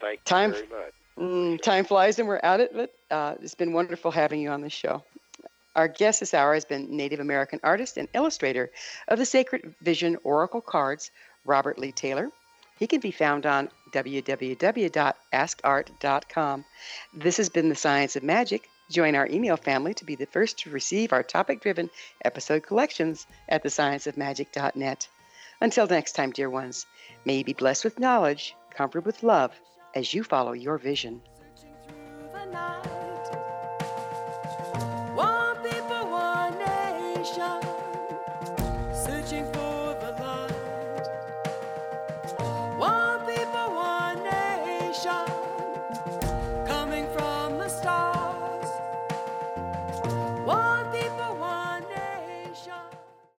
Thank 0.00 0.20
you 0.20 0.24
Time- 0.26 0.50
very 0.52 0.66
much. 0.66 0.92
Mm, 1.18 1.60
time 1.62 1.86
flies 1.86 2.18
and 2.18 2.28
we're 2.28 2.40
out 2.42 2.60
of 2.60 2.76
it. 2.76 2.92
Uh, 3.10 3.36
it's 3.40 3.54
been 3.54 3.72
wonderful 3.72 4.10
having 4.10 4.38
you 4.40 4.50
on 4.50 4.60
the 4.60 4.68
show. 4.68 5.02
Our 5.74 5.88
guest 5.88 6.20
this 6.20 6.34
hour 6.34 6.52
has 6.54 6.66
been 6.66 6.94
Native 6.94 7.20
American 7.20 7.58
artist 7.62 7.96
and 7.96 8.06
illustrator 8.12 8.70
of 9.08 9.18
the 9.18 9.24
Sacred 9.24 9.74
Vision 9.80 10.18
Oracle 10.24 10.60
cards, 10.60 11.10
Robert 11.44 11.78
Lee 11.78 11.92
Taylor. 11.92 12.30
He 12.78 12.86
can 12.86 13.00
be 13.00 13.10
found 13.10 13.46
on 13.46 13.70
www.askart.com. 13.92 16.64
This 17.14 17.38
has 17.38 17.48
been 17.48 17.70
The 17.70 17.74
Science 17.74 18.16
of 18.16 18.22
Magic. 18.22 18.68
Join 18.90 19.14
our 19.14 19.26
email 19.28 19.56
family 19.56 19.94
to 19.94 20.04
be 20.04 20.16
the 20.16 20.26
first 20.26 20.58
to 20.58 20.68
receive 20.70 21.14
our 21.14 21.22
topic 21.22 21.62
driven 21.62 21.88
episode 22.24 22.62
collections 22.62 23.26
at 23.48 23.64
thescienceofmagic.net. 23.64 25.08
Until 25.62 25.86
next 25.86 26.12
time, 26.12 26.32
dear 26.32 26.50
ones, 26.50 26.84
may 27.24 27.38
you 27.38 27.44
be 27.44 27.54
blessed 27.54 27.84
with 27.84 27.98
knowledge, 27.98 28.54
comfort 28.74 29.06
with 29.06 29.22
love 29.22 29.58
as 29.94 30.12
you 30.12 30.22
follow 30.22 30.52
your 30.52 30.78
vision. 30.78 31.22